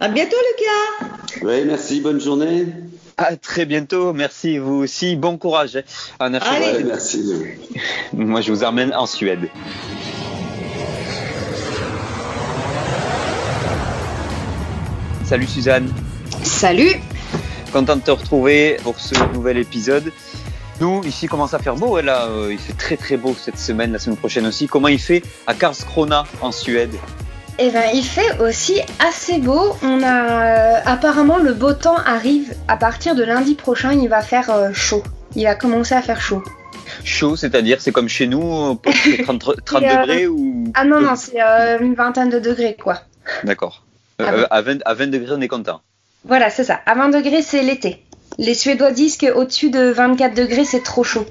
À 0.00 0.08
bientôt 0.08 0.36
Lucas. 0.52 1.16
Oui, 1.42 1.64
merci, 1.66 2.00
bonne 2.00 2.20
journée. 2.20 2.66
À 3.18 3.36
très 3.36 3.64
bientôt, 3.64 4.12
merci 4.12 4.58
vous 4.58 4.74
aussi, 4.74 5.16
bon 5.16 5.38
courage 5.38 5.82
en 6.18 6.34
Afrique. 6.34 6.84
merci. 6.86 7.32
Moi 8.12 8.40
je 8.40 8.52
vous 8.52 8.64
emmène 8.64 8.94
en 8.94 9.06
Suède. 9.06 9.48
Salut 15.24 15.46
Suzanne. 15.46 15.92
Salut. 16.44 17.00
Content 17.76 17.96
de 17.96 18.00
te 18.00 18.10
retrouver 18.10 18.78
pour 18.84 18.98
ce 18.98 19.14
nouvel 19.34 19.58
épisode. 19.58 20.10
Nous, 20.80 21.04
ici, 21.04 21.26
il 21.26 21.28
commence 21.28 21.52
à 21.52 21.58
faire 21.58 21.74
beau. 21.74 22.00
Là, 22.00 22.24
euh, 22.24 22.48
il 22.50 22.58
fait 22.58 22.72
très 22.72 22.96
très 22.96 23.18
beau 23.18 23.36
cette 23.38 23.58
semaine, 23.58 23.92
la 23.92 23.98
semaine 23.98 24.16
prochaine 24.16 24.46
aussi. 24.46 24.66
Comment 24.66 24.88
il 24.88 24.98
fait 24.98 25.22
à 25.46 25.52
Karlskrona 25.52 26.24
en 26.40 26.52
Suède? 26.52 26.94
Eh 27.58 27.68
ben, 27.68 27.84
il 27.92 28.02
fait 28.02 28.40
aussi 28.40 28.80
assez 28.98 29.40
beau. 29.40 29.76
On 29.82 30.02
a 30.02 30.78
euh, 30.78 30.80
apparemment 30.86 31.36
le 31.36 31.52
beau 31.52 31.74
temps 31.74 31.98
arrive 32.06 32.54
à 32.66 32.78
partir 32.78 33.14
de 33.14 33.22
lundi 33.22 33.54
prochain. 33.54 33.92
Il 33.92 34.08
va 34.08 34.22
faire 34.22 34.48
euh, 34.48 34.72
chaud. 34.72 35.02
Il 35.34 35.44
va 35.44 35.54
commencer 35.54 35.94
à 35.94 36.00
faire 36.00 36.22
chaud. 36.22 36.42
Chaud, 37.04 37.36
c'est-à-dire 37.36 37.82
c'est 37.82 37.92
comme 37.92 38.08
chez 38.08 38.26
nous, 38.26 38.80
30, 39.22 39.62
30 39.66 39.82
Et, 39.82 39.86
euh, 39.86 39.96
degrés 40.00 40.26
ou 40.26 40.72
Ah 40.72 40.86
non 40.86 41.02
non, 41.02 41.14
c'est 41.14 41.38
une 41.82 41.92
vingtaine 41.92 42.30
de 42.30 42.38
degrés 42.38 42.74
quoi. 42.82 43.02
D'accord. 43.44 43.84
Ah 44.18 44.32
bon. 44.32 44.46
à, 44.48 44.62
20, 44.62 44.78
à 44.86 44.94
20 44.94 45.08
degrés, 45.08 45.34
on 45.36 45.42
est 45.42 45.48
content. 45.48 45.82
Voilà, 46.26 46.50
c'est 46.50 46.64
ça. 46.64 46.80
À 46.86 46.94
20 46.94 47.10
degrés, 47.10 47.42
c'est 47.42 47.62
l'été. 47.62 48.02
Les 48.38 48.54
Suédois 48.54 48.90
disent 48.90 49.16
qu'au-dessus 49.16 49.70
de 49.70 49.90
24 49.90 50.34
degrés, 50.34 50.64
c'est 50.64 50.82
trop 50.82 51.04
chaud. 51.04 51.26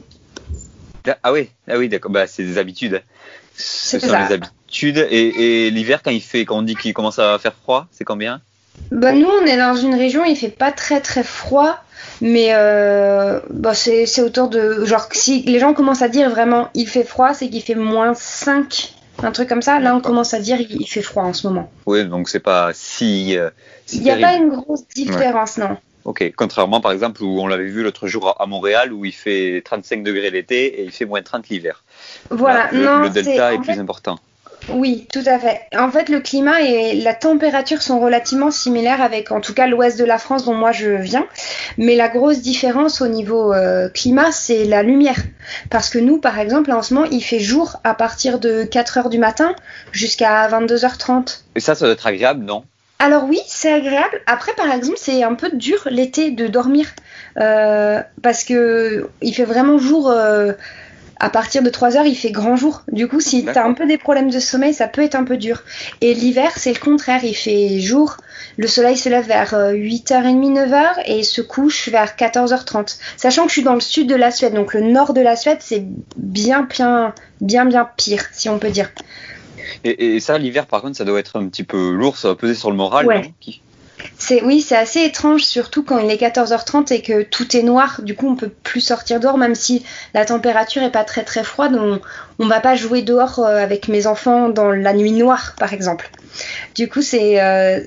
Ah 1.22 1.32
oui, 1.32 1.50
ah 1.68 1.78
oui, 1.78 1.90
d'accord. 1.90 2.12
Bah, 2.12 2.28
c'est 2.28 2.44
des 2.44 2.58
habitudes. 2.58 3.04
Ce 3.56 4.00
sont 4.00 4.08
ça. 4.08 4.28
les 4.28 4.34
habitudes. 4.34 5.06
Et, 5.10 5.68
et 5.68 5.72
l'hiver, 5.72 6.02
quand 6.02 6.12
il 6.12 6.22
fait, 6.22 6.46
quand 6.46 6.58
on 6.58 6.62
dit 6.62 6.75
qu'il 6.75 6.94
commence 6.94 7.20
à 7.20 7.38
faire 7.38 7.54
froid, 7.54 7.88
c'est 7.92 8.04
combien? 8.04 8.42
Bah, 8.92 9.14
nous, 9.14 9.28
on 9.28 9.46
est 9.46 9.58
dans 9.58 9.75
une 9.75 9.96
région, 9.96 10.25
il 10.25 10.36
fait 10.36 10.50
pas 10.50 10.72
très 10.72 11.02
très 11.02 11.24
froid, 11.24 11.78
mais 12.22 12.50
euh, 12.52 13.40
bah, 13.50 13.74
c'est 13.74 14.06
c'est 14.06 14.22
autour 14.22 14.50
de. 14.50 14.86
Genre, 14.86 15.08
si 15.12 15.44
les 15.44 15.60
gens 15.60 15.74
commencent 15.74 16.02
à 16.02 16.10
dire 16.10 16.30
vraiment 16.30 16.70
il 16.74 16.88
fait 16.88 17.04
froid, 17.04 17.34
c'est 17.34 17.50
qu'il 17.50 17.62
fait 17.62 17.75
moins 17.75 18.14
5, 18.14 18.94
un 19.24 19.32
truc 19.32 19.50
comme 19.50 19.62
ça. 19.62 19.80
Là, 19.80 19.96
on 19.96 20.02
commence 20.02 20.34
à 20.34 20.40
dire 20.40 20.58
il 20.60 20.88
fait 20.88 21.02
froid 21.02 21.24
en 21.24 21.34
ce 21.34 21.48
moment. 21.48 21.72
Oui, 21.86 22.06
donc 22.06 22.30
c'est 22.30 22.40
pas 22.40 22.72
si. 22.74 23.38
euh, 23.38 23.50
si 23.86 23.98
Il 23.98 24.04
n'y 24.04 24.12
a 24.12 24.18
terrible. 24.18 24.30
pas 24.40 24.44
une 24.56 24.62
grosse 24.62 24.88
différence, 24.96 25.58
non. 25.58 25.78
Ok, 26.06 26.32
contrairement 26.36 26.82
par 26.82 26.92
exemple 26.92 27.24
où 27.24 27.40
on 27.42 27.48
l'avait 27.48 27.66
vu 27.66 27.82
l'autre 27.82 28.06
jour 28.08 28.36
à- 28.40 28.46
Montréal 28.46 28.94
où 28.94 29.06
il 29.06 29.12
fait 29.12 29.64
35 29.66 30.04
degrés 30.04 30.30
l'été 30.30 30.82
et 30.82 30.84
il 30.84 30.92
fait 30.92 31.06
moins 31.06 31.24
30 31.24 31.50
l'hiver. 31.50 31.84
Voilà, 32.30 32.66
Là, 32.66 32.70
le, 32.74 32.86
non, 32.86 32.98
le 33.00 33.10
delta 33.10 33.54
est 33.54 33.58
plus 33.58 33.74
fait, 33.74 33.80
important. 33.80 34.20
Oui, 34.70 35.08
tout 35.14 35.24
à 35.26 35.38
fait. 35.38 35.62
En 35.78 35.92
fait, 35.92 36.10
le 36.10 36.20
climat 36.20 36.62
et 36.62 36.96
la 37.02 37.14
température 37.14 37.82
sont 37.82 38.00
relativement 38.00 38.50
similaires 38.52 39.02
avec, 39.02 39.32
en 39.32 39.40
tout 39.40 39.54
cas, 39.54 39.68
l'ouest 39.68 39.98
de 40.00 40.06
la 40.06 40.18
France 40.18 40.46
dont 40.46 40.56
moi 40.56 40.72
je 40.72 40.90
viens. 40.90 41.26
Mais 41.78 41.96
la 41.96 42.10
grosse 42.10 42.42
différence 42.42 43.02
au 43.02 43.08
niveau 43.08 43.54
euh, 43.54 43.90
climat, 43.90 44.32
c'est 44.32 44.66
la 44.66 44.82
lumière. 44.82 45.20
Parce 45.70 45.90
que 45.90 46.00
nous, 46.00 46.20
par 46.20 46.40
exemple, 46.40 46.72
en 46.72 46.82
ce 46.82 46.94
moment, 46.94 47.08
il 47.12 47.22
fait 47.22 47.40
jour 47.40 47.78
à 47.84 47.94
partir 47.94 48.40
de 48.40 48.64
4 48.64 48.98
heures 48.98 49.10
du 49.10 49.20
matin 49.20 49.56
jusqu'à 49.92 50.48
22h30. 50.48 51.42
Et 51.56 51.60
ça, 51.60 51.76
ça 51.76 51.86
doit 51.86 51.94
être 51.94 52.08
agréable, 52.08 52.44
non? 52.44 52.64
Alors 52.98 53.26
oui, 53.26 53.40
c'est 53.46 53.72
agréable. 53.72 54.22
Après, 54.26 54.54
par 54.54 54.72
exemple, 54.72 54.98
c'est 55.00 55.22
un 55.22 55.36
peu 55.36 55.52
dur 55.52 55.88
l'été 55.92 56.32
de 56.32 56.48
dormir 56.48 56.88
euh, 57.38 58.02
parce 58.24 58.44
que 58.44 59.10
il 59.22 59.34
fait 59.34 59.44
vraiment 59.44 59.78
jour. 59.78 60.10
euh, 60.10 60.54
à 61.20 61.30
partir 61.30 61.64
de 61.64 61.70
3 61.70 61.98
heures, 61.98 62.06
il 62.06 62.16
fait 62.16 62.32
grand 62.32 62.56
jour. 62.56 62.84
Du 62.92 63.08
coup, 63.08 63.20
si 63.20 63.46
t'as 63.46 63.54
D'accord. 63.54 63.72
un 63.72 63.74
peu 63.74 63.88
des 63.88 63.98
problèmes 63.98 64.30
de 64.30 64.40
sommeil, 64.40 64.74
ça 64.74 64.88
peut 64.88 65.02
être 65.02 65.16
un 65.16 65.24
peu 65.24 65.38
dur. 65.38 65.64
Et 66.02 66.14
l'hiver, 66.14 66.52
c'est 66.56 66.74
le 66.74 66.80
contraire. 66.80 67.24
Il 67.24 67.36
fait 67.36 67.80
jour. 67.80 68.18
Le 68.58 68.68
soleil 68.68 68.98
se 68.98 69.10
lève 69.10 69.26
vers 69.28 69.54
euh, 69.54 69.74
8h30, 69.74 70.54
9h 70.54 71.04
et 71.06 71.24
se 71.24 71.42
couche 71.42 71.90
vers 71.90 72.16
14h30. 72.16 72.98
Sachant 73.18 73.44
que 73.44 73.50
je 73.50 73.54
suis 73.54 73.64
dans 73.64 73.74
le 73.74 73.80
sud 73.82 74.08
de 74.08 74.16
la 74.16 74.32
Suède, 74.32 74.54
donc 74.54 74.74
le 74.74 74.82
nord 74.82 75.14
de 75.14 75.22
la 75.22 75.36
Suède, 75.36 75.58
c'est 75.62 75.84
bien, 76.18 76.64
bien, 76.64 77.14
bien, 77.42 77.66
bien 77.66 77.90
pire, 77.98 78.26
si 78.32 78.48
on 78.50 78.60
peut 78.60 78.70
dire. 78.70 78.92
et, 79.84 80.16
et 80.16 80.20
ça, 80.20 80.38
l'hiver, 80.38 80.68
par 80.68 80.82
contre, 80.82 80.98
ça 80.98 81.06
doit 81.06 81.20
être 81.20 81.38
un 81.40 81.48
petit 81.48 81.64
peu 81.64 81.92
lourd, 81.92 82.18
ça 82.18 82.30
va 82.30 82.36
peser 82.36 82.56
sur 82.56 82.72
le 82.72 82.78
moral. 82.78 83.06
Ouais. 83.08 83.34
C'est 84.18 84.44
oui, 84.44 84.62
c'est 84.62 84.76
assez 84.76 85.02
étrange, 85.02 85.44
surtout 85.44 85.84
quand 85.84 86.00
il 86.00 86.10
est 86.10 86.22
14h30 86.22 86.94
et 86.94 87.02
que 87.02 87.24
tout 87.24 87.56
est 87.56 87.64
noir. 87.64 88.02
Du 88.04 88.16
coup, 88.16 88.28
on 88.28 88.36
peut 88.36 88.52
plus 88.64 88.82
sortir 88.82 89.20
dehors, 89.20 89.38
même 89.38 89.56
si 89.56 89.86
la 90.14 90.26
température 90.26 90.84
est 90.84 90.92
pas 90.92 91.04
très 91.04 91.24
très 91.24 91.44
froide. 91.44 91.76
On, 91.76 92.00
on 92.40 92.48
va 92.48 92.60
pas 92.60 92.76
jouer 92.76 93.02
dehors 93.02 93.40
euh, 93.40 93.58
avec 93.58 93.88
mes 93.88 94.08
enfants 94.08 94.50
dans 94.50 94.72
la 94.72 94.94
nuit 94.94 95.12
noire, 95.12 95.56
par 95.58 95.74
exemple. 95.74 96.10
Du 96.76 96.90
coup, 96.90 97.02
c'est 97.02 97.42
euh, 97.42 97.80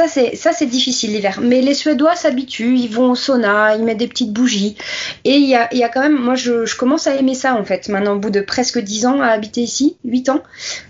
ça, 0.00 0.08
c'est 0.08 0.34
ça, 0.36 0.52
c'est 0.52 0.66
difficile 0.66 1.12
l'hiver. 1.12 1.40
Mais 1.42 1.60
les 1.60 1.74
Suédois 1.74 2.16
s'habituent, 2.16 2.76
ils 2.78 2.88
vont 2.88 3.10
au 3.10 3.14
sauna, 3.14 3.76
ils 3.76 3.84
mettent 3.84 3.98
des 3.98 4.06
petites 4.08 4.32
bougies. 4.32 4.76
Et 5.24 5.36
il 5.36 5.46
y 5.48 5.54
a, 5.54 5.68
il 5.72 5.78
y 5.78 5.84
a 5.84 5.88
quand 5.88 6.00
même, 6.00 6.16
moi, 6.16 6.34
je, 6.34 6.64
je 6.64 6.76
commence 6.76 7.06
à 7.06 7.14
aimer 7.16 7.34
ça 7.34 7.54
en 7.54 7.64
fait. 7.64 7.88
Maintenant, 7.88 8.14
au 8.14 8.18
bout 8.18 8.30
de 8.30 8.40
presque 8.40 8.78
10 8.78 9.06
ans 9.06 9.20
à 9.20 9.26
habiter 9.28 9.60
ici, 9.60 9.96
8 10.04 10.28
ans, 10.30 10.42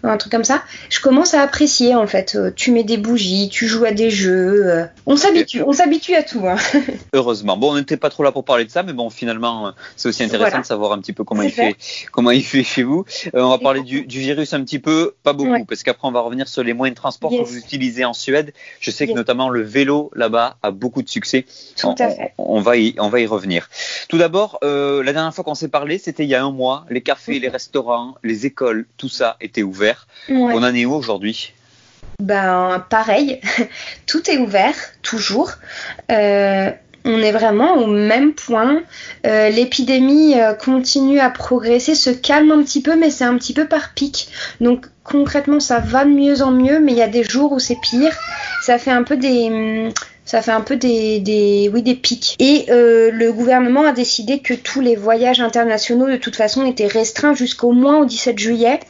un 0.04 0.16
truc 0.16 0.30
comme 0.32 0.44
ça, 0.44 0.62
je 0.90 1.00
commence 1.00 1.34
à 1.34 1.42
apprécier 1.42 1.94
en 1.94 2.06
fait. 2.06 2.34
Euh, 2.36 2.50
Tu 2.54 2.70
mets 2.70 2.84
des 2.84 2.96
bougies, 2.98 3.48
tu 3.50 3.66
joues 3.66 3.84
à 3.84 3.92
des 3.92 4.10
jeux. 4.10 4.66
euh, 4.66 4.84
On 5.06 5.16
s'habitue, 5.16 5.62
on 5.66 5.72
s'habitue 5.72 6.14
à 6.14 6.22
tout. 6.22 6.46
hein. 6.46 6.56
Heureusement. 7.12 7.56
Bon, 7.56 7.72
on 7.72 7.76
n'était 7.76 7.96
pas 7.96 8.10
trop 8.10 8.22
là 8.22 8.32
pour 8.32 8.44
parler 8.44 8.64
de 8.64 8.70
ça, 8.70 8.82
mais 8.82 8.92
bon, 8.92 9.10
finalement, 9.10 9.68
euh, 9.68 9.70
c'est 9.96 10.08
aussi 10.08 10.22
intéressant 10.22 10.48
Voilà. 10.50 10.62
de 10.62 10.66
savoir 10.66 10.92
un 10.92 10.98
petit 11.00 11.12
peu 11.12 11.24
comment 11.24 11.42
il 11.42 11.50
fait, 11.50 11.74
comment 12.12 12.30
il 12.30 12.44
fait 12.44 12.62
chez 12.64 12.82
vous. 12.82 13.04
Euh, 13.34 13.40
on 13.42 13.48
va 13.50 13.58
parler 13.58 13.82
du, 13.82 14.06
du 14.06 14.20
virus 14.20 14.52
un 14.52 14.62
petit 14.62 14.78
peu, 14.78 15.14
pas 15.22 15.32
beaucoup, 15.32 15.50
Ouais. 15.50 15.64
parce 15.68 15.82
qu'après 15.82 16.06
on 16.06 16.12
va 16.12 16.20
revenir 16.20 16.46
sur 16.48 16.62
les 16.62 16.72
moyens 16.74 16.94
de 16.94 17.00
transport 17.00 17.32
Yes. 17.32 17.40
que 17.42 17.46
vous 17.48 17.56
utilisez 17.58 18.04
en 18.04 18.12
Suède. 18.12 18.52
Je 18.80 18.90
sais 18.90 18.99
que 19.06 19.10
Yes. 19.10 19.16
notamment 19.16 19.48
le 19.48 19.62
vélo 19.62 20.10
là-bas 20.14 20.56
a 20.62 20.70
beaucoup 20.70 21.02
de 21.02 21.08
succès. 21.08 21.44
Tout 21.76 21.86
on, 21.88 21.92
à 21.94 22.08
fait. 22.10 22.32
on- 22.38 22.56
on 22.58 22.60
va 22.60 22.76
y, 22.76 22.94
on 22.98 23.08
va 23.08 23.20
y 23.20 23.26
revenir. 23.26 23.68
Tout 24.08 24.18
d'abord, 24.18 24.58
euh, 24.64 25.02
la 25.02 25.12
dernière 25.12 25.34
fois 25.34 25.44
qu'on 25.44 25.54
s'est 25.54 25.68
parlé, 25.68 25.98
c'était 25.98 26.24
il 26.24 26.28
y 26.28 26.34
a 26.34 26.42
un 26.44 26.50
mois. 26.52 26.84
Les 26.90 27.00
cafés, 27.00 27.38
les 27.38 27.48
restaurants, 27.48 28.14
les 28.22 28.44
écoles, 28.46 28.86
tout 28.96 29.08
ça 29.08 29.36
était 29.40 29.62
ouvert. 29.62 30.06
Ouais. 30.28 30.36
On 30.54 30.62
en 30.62 30.74
est 30.74 30.84
où 30.84 30.92
aujourd'hui? 30.94 31.52
Ben 32.20 32.84
pareil, 32.90 33.40
tout 34.06 34.30
est 34.30 34.36
ouvert, 34.38 34.74
toujours. 35.02 35.52
Euh, 36.10 36.70
on 37.04 37.18
est 37.18 37.32
vraiment 37.32 37.76
au 37.76 37.86
même 37.86 38.32
point. 38.32 38.82
Euh, 39.26 39.48
L'épidémie 39.48 40.38
euh, 40.38 40.54
continue 40.54 41.20
à 41.20 41.30
progresser, 41.30 41.94
se 41.94 42.10
calme 42.10 42.50
un 42.50 42.62
petit 42.62 42.82
peu, 42.82 42.96
mais 42.96 43.10
c'est 43.10 43.24
un 43.24 43.36
petit 43.36 43.54
peu 43.54 43.66
par 43.66 43.94
pic. 43.94 44.28
Donc 44.60 44.86
concrètement, 45.04 45.60
ça 45.60 45.78
va 45.78 46.04
de 46.04 46.10
mieux 46.10 46.42
en 46.42 46.50
mieux, 46.50 46.80
mais 46.80 46.92
il 46.92 46.98
y 46.98 47.02
a 47.02 47.08
des 47.08 47.24
jours 47.24 47.52
où 47.52 47.58
c'est 47.58 47.78
pire. 47.80 48.16
Ça 48.62 48.78
fait 48.78 48.90
un 48.90 49.02
peu 49.02 49.16
des, 49.16 49.90
ça 50.24 50.42
fait 50.42 50.52
un 50.52 50.60
peu 50.60 50.76
des 50.76 51.70
oui 51.72 51.82
des 51.82 51.94
pics. 51.94 52.36
Et 52.38 52.66
euh, 52.70 53.10
le 53.10 53.32
gouvernement 53.32 53.84
a 53.84 53.92
décidé 53.92 54.40
que 54.40 54.54
tous 54.54 54.80
les 54.80 54.94
voyages 54.94 55.40
internationaux 55.40 56.08
de 56.08 56.16
toute 56.16 56.36
façon 56.36 56.64
étaient 56.66 56.86
restreints 56.86 57.34
jusqu'au 57.34 57.72
moins 57.72 57.98
au 57.98 58.04
17 58.04 58.38
juillet. 58.38 58.80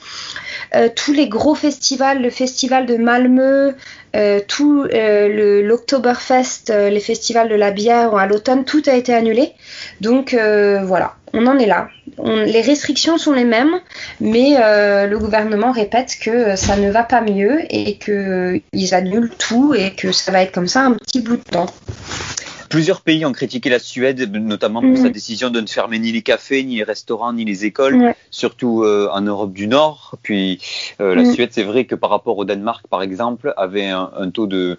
Euh, 0.75 0.89
tous 0.95 1.13
les 1.13 1.29
gros 1.29 1.55
festivals, 1.55 2.23
le 2.23 2.31
festival 2.31 2.87
de 2.87 2.97
Malmö, 2.97 3.73
euh, 4.15 4.41
tout 4.47 4.87
euh, 4.93 5.63
l'Oktoberfest, 5.63 6.73
les 6.91 7.01
festivals 7.01 7.49
de 7.49 7.55
la 7.55 7.71
bière 7.71 8.15
à 8.15 8.27
l'automne, 8.27 8.65
tout 8.65 8.83
a 8.87 8.95
été 8.95 9.13
annulé. 9.15 9.53
Donc 10.01 10.35
voilà, 10.35 11.15
on 11.33 11.47
en 11.47 11.59
est 11.59 11.67
là. 11.67 11.89
Les 12.25 12.61
restrictions 12.61 13.19
sont 13.19 13.33
les 13.33 13.45
mêmes, 13.45 13.81
mais 14.21 14.57
le 14.59 15.17
gouvernement 15.17 15.73
répète 15.73 16.17
que 16.21 16.57
ça 16.57 16.77
ne 16.77 16.91
va 16.91 17.03
pas 17.03 17.21
mieux 17.21 17.61
et 17.71 17.97
qu'ils 17.99 18.95
annulent 18.95 19.31
tout 19.39 19.75
et 19.75 19.93
que 19.93 20.13
ça 20.13 20.33
va 20.33 20.43
être 20.43 20.53
comme 20.53 20.69
ça 20.69 20.83
un 20.83 20.93
petit 20.93 21.21
bout 21.21 21.37
de 21.37 21.43
temps. 21.43 21.67
Plusieurs 22.71 23.01
pays 23.03 23.27
ont 23.27 23.33
critiqué 23.33 23.69
la 23.69 23.81
Suède, 23.81 24.31
notamment 24.33 24.81
pour 24.81 24.91
Mhm. 24.91 24.97
sa 24.97 25.09
décision 25.11 25.51
de 25.51 25.61
ne 25.61 25.67
fermer 25.67 25.99
ni 25.99 26.13
les 26.13 26.23
cafés, 26.23 26.63
ni 26.63 26.77
les 26.77 26.85
restaurants, 26.85 27.33
ni 27.33 27.45
les 27.45 27.65
écoles, 27.65 28.15
surtout 28.31 28.85
euh, 28.85 29.09
en 29.13 29.21
Europe 29.23 29.53
du 29.53 29.67
Nord. 29.67 30.17
Puis 30.23 30.61
euh, 31.01 31.17
la 31.17 31.25
Mhm. 31.25 31.33
Suède, 31.35 31.51
c'est 31.53 31.65
vrai 31.65 31.85
que 31.85 31.97
par 31.97 32.11
rapport 32.11 32.39
au 32.39 32.45
Danemark, 32.45 32.87
par 32.89 33.03
exemple, 33.03 33.53
avait 33.57 33.89
un, 33.89 34.11
un 34.17 34.31
taux 34.31 34.47
de, 34.47 34.79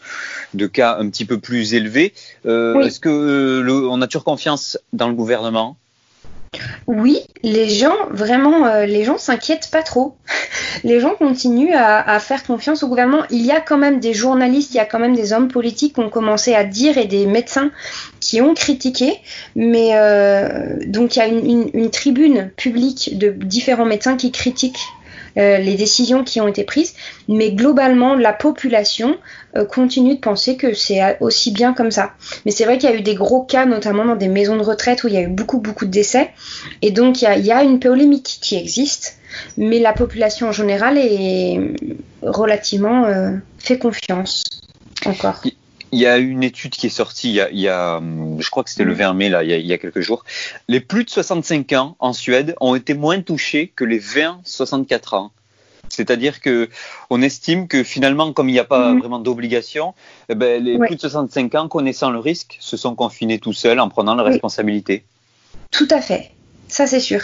de 0.53 0.67
cas 0.67 0.98
un 1.00 1.10
petit 1.10 1.25
peu 1.25 1.38
plus 1.39 1.74
élevé. 1.74 2.13
Euh, 2.45 2.75
Oui. 2.77 2.86
Est-ce 2.88 3.00
que 3.01 3.10
euh, 3.10 3.62
le- 3.62 3.88
on 3.89 4.01
a 4.01 4.07
toujours 4.07 4.24
confiance 4.24 4.79
dans 4.93 5.10
le 5.10 5.13
gouvernement? 5.13 5.75
Oui, 6.86 7.20
les 7.43 7.70
gens, 7.70 7.96
vraiment, 8.10 8.65
euh, 8.65 8.86
les 8.86 9.05
gens 9.05 9.17
s'inquiètent 9.17 9.70
pas 9.72 9.84
trop. 9.84 10.17
Les 10.84 11.00
gens 11.00 11.13
continuent 11.15 11.75
à, 11.75 12.20
faire 12.20 12.43
confiance 12.43 12.84
au 12.84 12.88
gouvernement. 12.88 13.24
Il 13.29 13.46
y 13.46 13.51
a 13.51 13.62
quand 13.62 13.77
même 13.77 14.00
des 14.00 14.13
journalistes, 14.13 14.74
il 14.74 14.77
y 14.77 14.79
a 14.79 14.86
quand 14.86 15.00
même 15.00 15.15
des 15.15 15.31
hommes 15.31 15.48
politiques 15.48 15.96
qui 15.96 16.00
ont 16.00 16.10
commencé 16.10 16.55
à 16.55 16.63
dire 16.63 16.98
et 16.98 17.05
des 17.05 17.25
médecins 17.25 17.72
qui 18.20 18.41
ont 18.41 18.53
critiqué. 18.53 19.20
Mais 19.55 19.91
euh, 19.93 20.77
donc 20.88 21.15
il 21.15 21.20
y 21.20 21.22
a 21.22 21.27
une 21.27 21.89
tribune 21.91 22.51
publique 22.58 23.17
de 23.17 23.29
différents 23.29 23.86
médecins 23.86 24.17
qui 24.17 24.31
critiquent 24.31 24.81
euh, 25.38 25.57
les 25.57 25.75
décisions 25.75 26.23
qui 26.23 26.41
ont 26.41 26.47
été 26.47 26.63
prises. 26.63 26.93
Mais 27.27 27.51
globalement, 27.51 28.15
la 28.15 28.33
population 28.33 29.17
euh, 29.55 29.65
continue 29.65 30.15
de 30.15 30.19
penser 30.19 30.57
que 30.57 30.73
c'est 30.73 31.17
aussi 31.19 31.51
bien 31.51 31.73
comme 31.73 31.91
ça. 31.91 32.13
Mais 32.45 32.51
c'est 32.51 32.65
vrai 32.65 32.77
qu'il 32.77 32.89
y 32.89 32.93
a 32.93 32.95
eu 32.95 33.01
des 33.01 33.15
gros 33.15 33.43
cas, 33.43 33.65
notamment 33.65 34.05
dans 34.05 34.15
des 34.15 34.27
maisons 34.27 34.57
de 34.57 34.63
retraite 34.63 35.03
où 35.03 35.07
il 35.07 35.13
y 35.13 35.17
a 35.17 35.21
eu 35.21 35.27
beaucoup, 35.27 35.59
beaucoup 35.59 35.85
de 35.85 35.91
décès. 35.91 36.31
Et 36.81 36.91
donc, 36.91 37.21
il 37.21 37.25
y 37.25 37.27
a, 37.27 37.38
y 37.38 37.51
a 37.51 37.63
une 37.63 37.79
polémique 37.79 38.39
qui 38.41 38.55
existe, 38.55 39.17
mais 39.57 39.79
la 39.79 39.93
population 39.93 40.50
en 40.50 40.51
général 40.51 40.97
est 40.97 41.59
relativement 42.21 43.05
euh, 43.05 43.31
fait 43.57 43.77
confiance 43.77 44.43
encore. 45.05 45.41
Il 45.91 46.00
y 46.00 46.05
a 46.07 46.17
une 46.17 46.43
étude 46.43 46.71
qui 46.71 46.88
est 46.88 46.89
sortie, 46.89 47.29
il 47.29 47.36
y 47.36 47.41
a, 47.41 47.50
il 47.50 47.60
y 47.60 47.67
a, 47.67 47.98
hum, 47.98 48.38
je 48.39 48.50
crois 48.50 48.63
que 48.63 48.69
c'était 48.69 48.83
le 48.86 48.93
Mhm. 48.93 48.98
20 49.00 49.13
mai, 49.13 49.29
là, 49.29 49.43
il 49.43 49.50
y, 49.50 49.53
a, 49.53 49.57
il 49.57 49.65
y 49.65 49.74
a 49.74 49.77
quelques 49.77 50.00
jours. 50.01 50.24
Les 50.67 50.79
plus 50.79 51.03
de 51.03 51.10
65 51.10 51.74
ans 51.74 51.95
en 52.00 52.13
Suède 52.13 52.55
ont 52.62 52.75
été 52.75 52.93
moins 52.93 53.21
touchés 53.21 53.71
que 53.75 53.83
les 53.83 54.00
20-64 54.00 55.13
ans. 55.15 55.31
C'est-à-dire 55.89 56.39
que 56.39 56.69
on 57.10 57.21
estime 57.21 57.67
que 57.67 57.83
finalement, 57.83 58.31
comme 58.31 58.48
il 58.48 58.53
n'y 58.53 58.60
a 58.60 58.63
pas 58.63 58.93
Mhm. 58.93 59.00
vraiment 59.00 59.19
d'obligation, 59.19 59.93
eh 60.29 60.36
ben, 60.36 60.63
les 60.63 60.77
Ouais. 60.77 60.88
plus 60.88 60.95
de 60.95 61.01
65 61.01 61.53
ans, 61.55 61.67
connaissant 61.67 62.10
le 62.12 62.19
risque, 62.19 62.57
se 62.62 62.77
sont 62.77 62.95
confinés 62.95 63.39
tout 63.39 63.51
seuls 63.51 63.79
en 63.81 63.89
prenant 63.89 64.15
leurs 64.15 64.25
Oui. 64.27 64.31
responsabilités. 64.31 65.03
Tout 65.71 65.88
à 65.91 66.00
fait, 66.00 66.31
ça 66.69 66.88
c'est 66.88 67.01
sûr. 67.01 67.21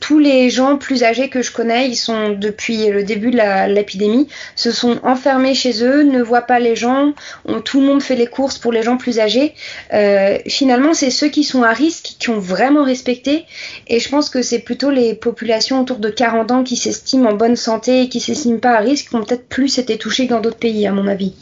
Tous 0.00 0.18
les 0.18 0.50
gens 0.50 0.76
plus 0.78 1.04
âgés 1.04 1.28
que 1.28 1.42
je 1.42 1.52
connais, 1.52 1.88
ils 1.88 1.96
sont 1.96 2.30
depuis 2.30 2.88
le 2.88 3.04
début 3.04 3.30
de 3.30 3.72
l'épidémie, 3.72 4.28
se 4.56 4.72
sont 4.72 4.98
enfermés 5.04 5.54
chez 5.54 5.84
eux, 5.84 6.02
ne 6.02 6.22
voient 6.22 6.42
pas 6.42 6.58
les 6.58 6.74
gens, 6.74 7.12
tout 7.64 7.80
le 7.80 7.86
monde 7.86 8.02
fait 8.02 8.16
les 8.16 8.26
courses 8.26 8.58
pour 8.58 8.72
les 8.72 8.82
gens 8.82 8.96
plus 8.96 9.20
âgés. 9.20 9.54
Euh, 9.92 10.38
finalement, 10.46 10.94
c'est 10.94 11.10
ceux 11.10 11.28
qui 11.28 11.44
sont 11.44 11.62
à 11.62 11.72
risque 11.72 12.16
qui 12.18 12.30
ont 12.30 12.38
vraiment 12.38 12.84
respecté. 12.84 13.44
Et 13.86 14.00
je 14.00 14.08
pense 14.08 14.30
que 14.30 14.42
c'est 14.42 14.60
plutôt 14.60 14.90
les 14.90 15.14
populations 15.14 15.82
autour 15.82 15.98
de 15.98 16.08
40 16.08 16.50
ans 16.50 16.64
qui 16.64 16.76
s'estiment 16.76 17.30
en 17.30 17.34
bonne 17.34 17.56
santé 17.56 18.02
et 18.02 18.08
qui 18.08 18.20
s'estiment 18.20 18.58
pas 18.58 18.72
à 18.72 18.80
risque 18.80 19.10
qui 19.10 19.14
ont 19.16 19.22
peut-être 19.22 19.48
plus 19.48 19.78
été 19.78 19.98
touchées 19.98 20.26
que 20.26 20.32
dans 20.32 20.40
d'autres 20.40 20.58
pays, 20.58 20.86
à 20.86 20.92
mon 20.92 21.06
avis. 21.06 21.34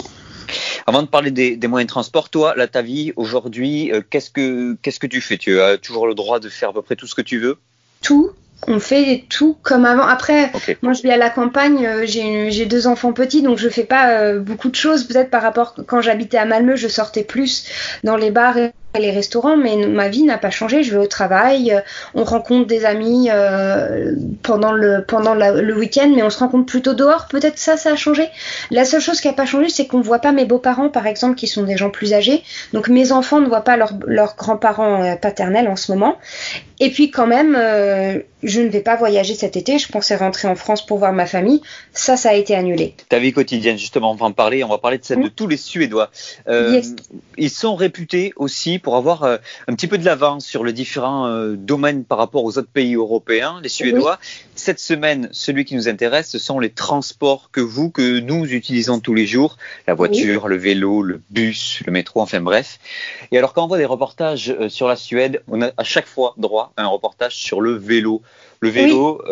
Avant 0.86 1.02
de 1.02 1.08
parler 1.08 1.30
des, 1.30 1.68
moyens 1.68 1.86
de 1.86 1.92
transport, 1.92 2.30
toi, 2.30 2.54
là, 2.56 2.66
ta 2.66 2.82
vie 2.82 3.12
aujourd'hui, 3.16 3.92
euh, 3.92 4.00
qu'est-ce 4.08 4.30
que 4.30 4.74
qu'est-ce 4.80 4.98
que 4.98 5.06
tu 5.06 5.20
fais? 5.20 5.36
Tu 5.36 5.60
as 5.60 5.76
toujours 5.76 6.06
le 6.06 6.14
droit 6.14 6.40
de 6.40 6.48
faire 6.48 6.70
à 6.70 6.72
peu 6.72 6.82
près 6.82 6.96
tout 6.96 7.06
ce 7.06 7.14
que 7.14 7.22
tu 7.22 7.38
veux? 7.38 7.58
Tout. 8.02 8.32
On 8.66 8.80
fait 8.80 9.24
tout 9.28 9.56
comme 9.62 9.84
avant. 9.84 10.02
Après, 10.02 10.50
moi 10.82 10.92
je 10.92 11.02
vis 11.02 11.12
à 11.12 11.16
la 11.16 11.30
campagne, 11.30 11.86
euh, 11.86 12.02
j'ai 12.06 12.66
deux 12.66 12.86
enfants 12.88 13.12
petits, 13.12 13.40
donc 13.40 13.56
je 13.56 13.68
fais 13.68 13.84
pas 13.84 14.10
euh, 14.10 14.40
beaucoup 14.40 14.68
de 14.68 14.74
choses. 14.74 15.04
Peut-être 15.04 15.30
par 15.30 15.42
rapport 15.42 15.74
quand 15.86 16.00
j'habitais 16.00 16.38
à 16.38 16.44
Malmö, 16.44 16.74
je 16.74 16.88
sortais 16.88 17.22
plus 17.22 17.68
dans 18.02 18.16
les 18.16 18.30
bars 18.30 18.58
et 18.58 18.72
les 18.98 19.10
restaurants, 19.10 19.56
mais 19.56 19.76
ma 19.86 20.08
vie 20.08 20.22
n'a 20.22 20.38
pas 20.38 20.50
changé. 20.50 20.82
Je 20.82 20.92
vais 20.92 20.98
au 20.98 21.06
travail, 21.06 21.72
euh, 21.72 21.80
on 22.14 22.24
rencontre 22.24 22.66
des 22.66 22.84
amis 22.84 23.28
euh, 23.30 24.12
pendant 24.42 24.72
le 24.72 25.04
pendant 25.06 25.34
le 25.34 25.76
week-end, 25.76 26.10
mais 26.14 26.22
on 26.22 26.30
se 26.30 26.38
rencontre 26.38 26.66
plutôt 26.66 26.94
dehors. 26.94 27.26
Peut-être 27.28 27.58
ça, 27.58 27.76
ça 27.76 27.92
a 27.92 27.96
changé. 27.96 28.28
La 28.70 28.84
seule 28.84 29.00
chose 29.00 29.20
qui 29.20 29.28
a 29.28 29.32
pas 29.32 29.46
changé, 29.46 29.68
c'est 29.68 29.86
qu'on 29.86 30.00
voit 30.00 30.18
pas 30.18 30.32
mes 30.32 30.44
beaux-parents, 30.44 30.88
par 30.88 31.06
exemple, 31.06 31.36
qui 31.36 31.46
sont 31.46 31.62
des 31.62 31.76
gens 31.76 31.90
plus 31.90 32.14
âgés. 32.14 32.42
Donc 32.72 32.88
mes 32.88 33.12
enfants 33.12 33.40
ne 33.40 33.46
voient 33.46 33.64
pas 33.64 33.76
leurs 33.76 34.36
grands-parents 34.36 35.02
euh, 35.02 35.16
paternels 35.16 35.68
en 35.68 35.76
ce 35.76 35.92
moment. 35.92 36.16
Et 36.80 36.90
puis 36.90 37.10
quand 37.10 37.26
même, 37.26 37.54
je 38.44 38.60
ne 38.60 38.68
vais 38.68 38.82
pas 38.82 38.94
voyager 38.94 39.34
cet 39.34 39.56
été. 39.56 39.80
Je 39.80 39.88
pensais 39.88 40.14
rentrer 40.14 40.46
en 40.46 40.54
France 40.54 40.86
pour 40.86 40.98
voir 40.98 41.12
ma 41.12 41.26
famille. 41.26 41.60
Ça, 41.92 42.16
ça 42.16 42.30
a 42.30 42.34
été 42.34 42.54
annulé. 42.54 42.94
Ta 43.08 43.18
vie 43.18 43.32
quotidienne, 43.32 43.76
justement, 43.76 44.12
on 44.12 44.14
va 44.14 44.26
en 44.26 44.32
parler. 44.32 44.62
On 44.62 44.68
va 44.68 44.78
parler 44.78 44.98
de 44.98 45.04
celle 45.04 45.20
de 45.20 45.26
mmh. 45.26 45.30
tous 45.30 45.48
les 45.48 45.56
Suédois. 45.56 46.12
Ils 47.36 47.50
sont 47.50 47.74
réputés 47.74 48.32
aussi 48.36 48.78
pour 48.78 48.88
avoir 48.97 49.23
euh, 49.23 49.37
un 49.66 49.75
petit 49.75 49.87
peu 49.87 49.99
de 49.99 50.04
l'avance 50.04 50.47
sur 50.47 50.64
les 50.64 50.73
différents 50.73 51.26
euh, 51.26 51.57
domaines 51.57 52.04
par 52.04 52.18
rapport 52.18 52.45
aux 52.45 52.59
autres 52.59 52.71
pays 52.73 52.95
européens, 52.95 53.61
les 53.62 53.68
Suédois. 53.68 54.18
Cette 54.54 54.78
semaine, 54.78 55.28
celui 55.33 55.64
qui 55.64 55.75
nous 55.75 55.88
intéresse, 55.88 56.30
ce 56.30 56.38
sont 56.38 56.59
les 56.59 56.71
transports 56.71 57.50
que 57.52 57.61
vous, 57.61 57.90
que 57.90 58.21
nous 58.21 58.47
utilisons 58.52 59.00
tous 59.00 59.14
les 59.14 59.26
jours, 59.26 59.57
la 59.87 59.95
voiture, 59.95 60.49
le 60.49 60.57
vélo, 60.57 61.02
le 61.02 61.21
bus, 61.30 61.83
le 61.87 61.92
métro, 61.92 62.21
enfin 62.21 62.40
bref. 62.40 62.78
Et 63.33 63.38
alors 63.38 63.52
quand 63.52 63.64
on 63.64 63.68
voit 63.68 63.78
des 63.78 63.85
reportages 63.85 64.50
euh, 64.50 64.68
sur 64.68 64.88
la 64.88 64.97
Suède, 64.97 65.42
on 65.49 65.62
a 65.62 65.71
à 65.76 65.85
chaque 65.85 66.07
fois 66.07 66.35
droit 66.37 66.73
à 66.76 66.83
un 66.83 66.88
reportage 66.88 67.37
sur 67.37 67.61
le 67.61 67.73
vélo. 67.73 68.23
Le 68.61 68.71
vélo, 68.71 69.23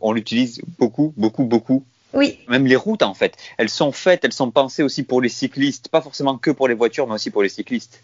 on 0.00 0.12
l'utilise 0.12 0.60
beaucoup, 0.78 1.14
beaucoup, 1.16 1.44
beaucoup 1.44 1.84
oui. 2.14 2.38
Même 2.48 2.66
les 2.66 2.76
routes, 2.76 3.02
en 3.02 3.12
fait, 3.12 3.36
elles 3.58 3.68
sont 3.68 3.92
faites, 3.92 4.24
elles 4.24 4.32
sont 4.32 4.50
pensées 4.50 4.82
aussi 4.82 5.02
pour 5.02 5.20
les 5.20 5.28
cyclistes, 5.28 5.88
pas 5.88 6.00
forcément 6.00 6.38
que 6.38 6.52
pour 6.52 6.68
les 6.68 6.74
voitures, 6.74 7.06
mais 7.08 7.14
aussi 7.14 7.30
pour 7.30 7.42
les 7.42 7.48
cyclistes. 7.48 8.00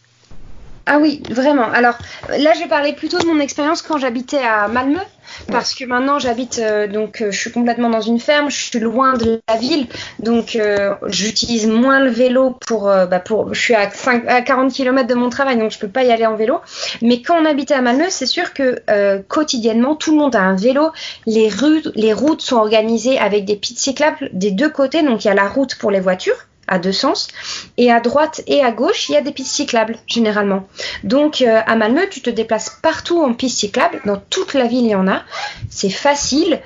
Ah 0.93 0.99
oui, 0.99 1.23
vraiment. 1.31 1.71
Alors 1.71 1.97
là, 2.31 2.53
je 2.53 2.69
vais 2.69 2.93
plutôt 2.95 3.19
de 3.19 3.27
mon 3.27 3.39
expérience 3.39 3.81
quand 3.81 3.97
j'habitais 3.99 4.39
à 4.41 4.67
Malmö, 4.67 4.99
parce 5.47 5.73
que 5.73 5.85
maintenant 5.85 6.19
j'habite 6.19 6.59
euh, 6.59 6.89
donc 6.89 7.21
euh, 7.21 7.31
je 7.31 7.39
suis 7.39 7.53
complètement 7.53 7.91
dans 7.91 8.01
une 8.01 8.19
ferme, 8.19 8.51
je 8.51 8.57
suis 8.57 8.81
loin 8.81 9.15
de 9.15 9.41
la 9.49 9.57
ville, 9.57 9.87
donc 10.19 10.57
euh, 10.57 10.97
j'utilise 11.07 11.69
moins 11.69 12.01
le 12.01 12.11
vélo 12.11 12.59
pour 12.67 12.87
bah, 12.87 13.21
pour 13.21 13.55
je 13.55 13.61
suis 13.61 13.75
à, 13.75 13.89
à 14.27 14.43
40 14.43 14.73
km 14.73 15.07
de 15.07 15.15
mon 15.15 15.31
travail, 15.31 15.59
donc 15.59 15.71
je 15.71 15.79
peux 15.79 15.87
pas 15.87 16.03
y 16.03 16.11
aller 16.11 16.27
en 16.27 16.35
vélo. 16.35 16.59
Mais 17.03 17.23
quand 17.23 17.41
on 17.41 17.45
habitait 17.45 17.75
à 17.75 17.83
Malmö, 17.83 18.07
c'est 18.09 18.27
sûr 18.27 18.53
que 18.53 18.83
quotidiennement 19.29 19.95
tout 19.95 20.11
le 20.11 20.19
monde 20.19 20.35
a 20.35 20.43
un 20.43 20.57
vélo. 20.57 20.91
Les 21.25 21.49
rues, 21.51 21.85
les 21.95 22.13
routes 22.13 22.43
sont 22.43 22.57
organisées 22.57 23.17
avec 23.17 23.45
des 23.45 23.55
pistes 23.55 23.79
cyclables 23.79 24.29
des 24.33 24.51
deux 24.51 24.71
côtés, 24.71 25.05
donc 25.05 25.25
il 25.25 25.29
y 25.29 25.31
a 25.31 25.35
la 25.35 25.47
route 25.47 25.77
pour 25.77 25.93
les 25.93 26.01
voitures 26.01 26.47
à 26.71 26.79
deux 26.79 26.93
sens. 26.93 27.29
Et 27.77 27.93
à 27.93 28.01
droite 28.01 28.41
et 28.47 28.63
à 28.65 28.71
gauche, 28.71 29.11
il 29.11 29.13
y 29.13 29.17
a 29.17 29.21
des 29.21 29.33
pistes 29.33 29.53
cyclables, 29.53 29.99
généralement. 30.07 30.67
Donc, 31.05 31.43
euh, 31.43 31.61
à 31.67 31.77
Malmö, 31.77 32.09
tu 32.09 32.23
te 32.23 32.31
déplaces 32.31 32.79
partout 32.81 33.21
en 33.23 33.35
piste 33.35 33.59
cyclable. 33.59 34.01
Dans 34.07 34.17
toute 34.31 34.55
la 34.55 34.67
ville, 34.67 34.85
il 34.85 34.91
y 34.91 34.95
en 34.95 35.09
a. 35.09 35.23
C'est 35.69 35.91
facile. 35.91 36.61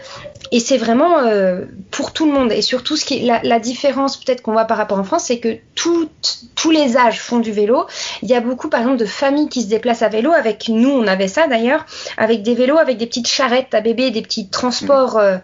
Et 0.52 0.60
c'est 0.60 0.76
vraiment 0.76 1.18
euh, 1.20 1.64
pour 1.90 2.12
tout 2.12 2.26
le 2.26 2.32
monde. 2.32 2.52
Et 2.52 2.62
surtout, 2.62 2.96
ce 2.96 3.04
qui, 3.04 3.20
la, 3.20 3.58
différence 3.58 4.18
peut-être 4.18 4.42
qu'on 4.42 4.52
voit 4.52 4.66
par 4.66 4.76
rapport 4.76 4.98
en 4.98 5.04
France, 5.04 5.24
c'est 5.24 5.38
que 5.38 5.56
tous 5.74 6.70
les 6.70 6.96
âges 6.96 7.18
font 7.18 7.40
du 7.40 7.50
vélo. 7.50 7.86
Il 8.22 8.28
y 8.28 8.34
a 8.34 8.40
beaucoup, 8.40 8.68
par 8.68 8.80
exemple, 8.80 8.98
de 8.98 9.06
familles 9.06 9.48
qui 9.48 9.62
se 9.62 9.68
déplacent 9.68 10.02
à 10.02 10.08
vélo. 10.08 10.32
Avec 10.32 10.68
nous, 10.68 10.90
on 10.90 11.06
avait 11.06 11.28
ça 11.28 11.48
d'ailleurs, 11.48 11.86
avec 12.18 12.42
des 12.42 12.54
vélos, 12.54 12.78
avec 12.78 12.98
des 12.98 13.06
petites 13.06 13.26
charrettes 13.26 13.74
à 13.74 13.80
bébé, 13.80 14.10
des 14.10 14.22
petits 14.22 14.48
transports. 14.48 15.16
Euh, 15.16 15.38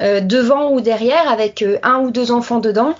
euh, 0.00 0.20
devant 0.20 0.70
ou 0.70 0.80
derrière 0.80 1.28
avec 1.28 1.62
euh, 1.62 1.78
un 1.82 1.98
ou 1.98 2.10
deux 2.10 2.30
enfants 2.30 2.60
dedans. 2.60 2.94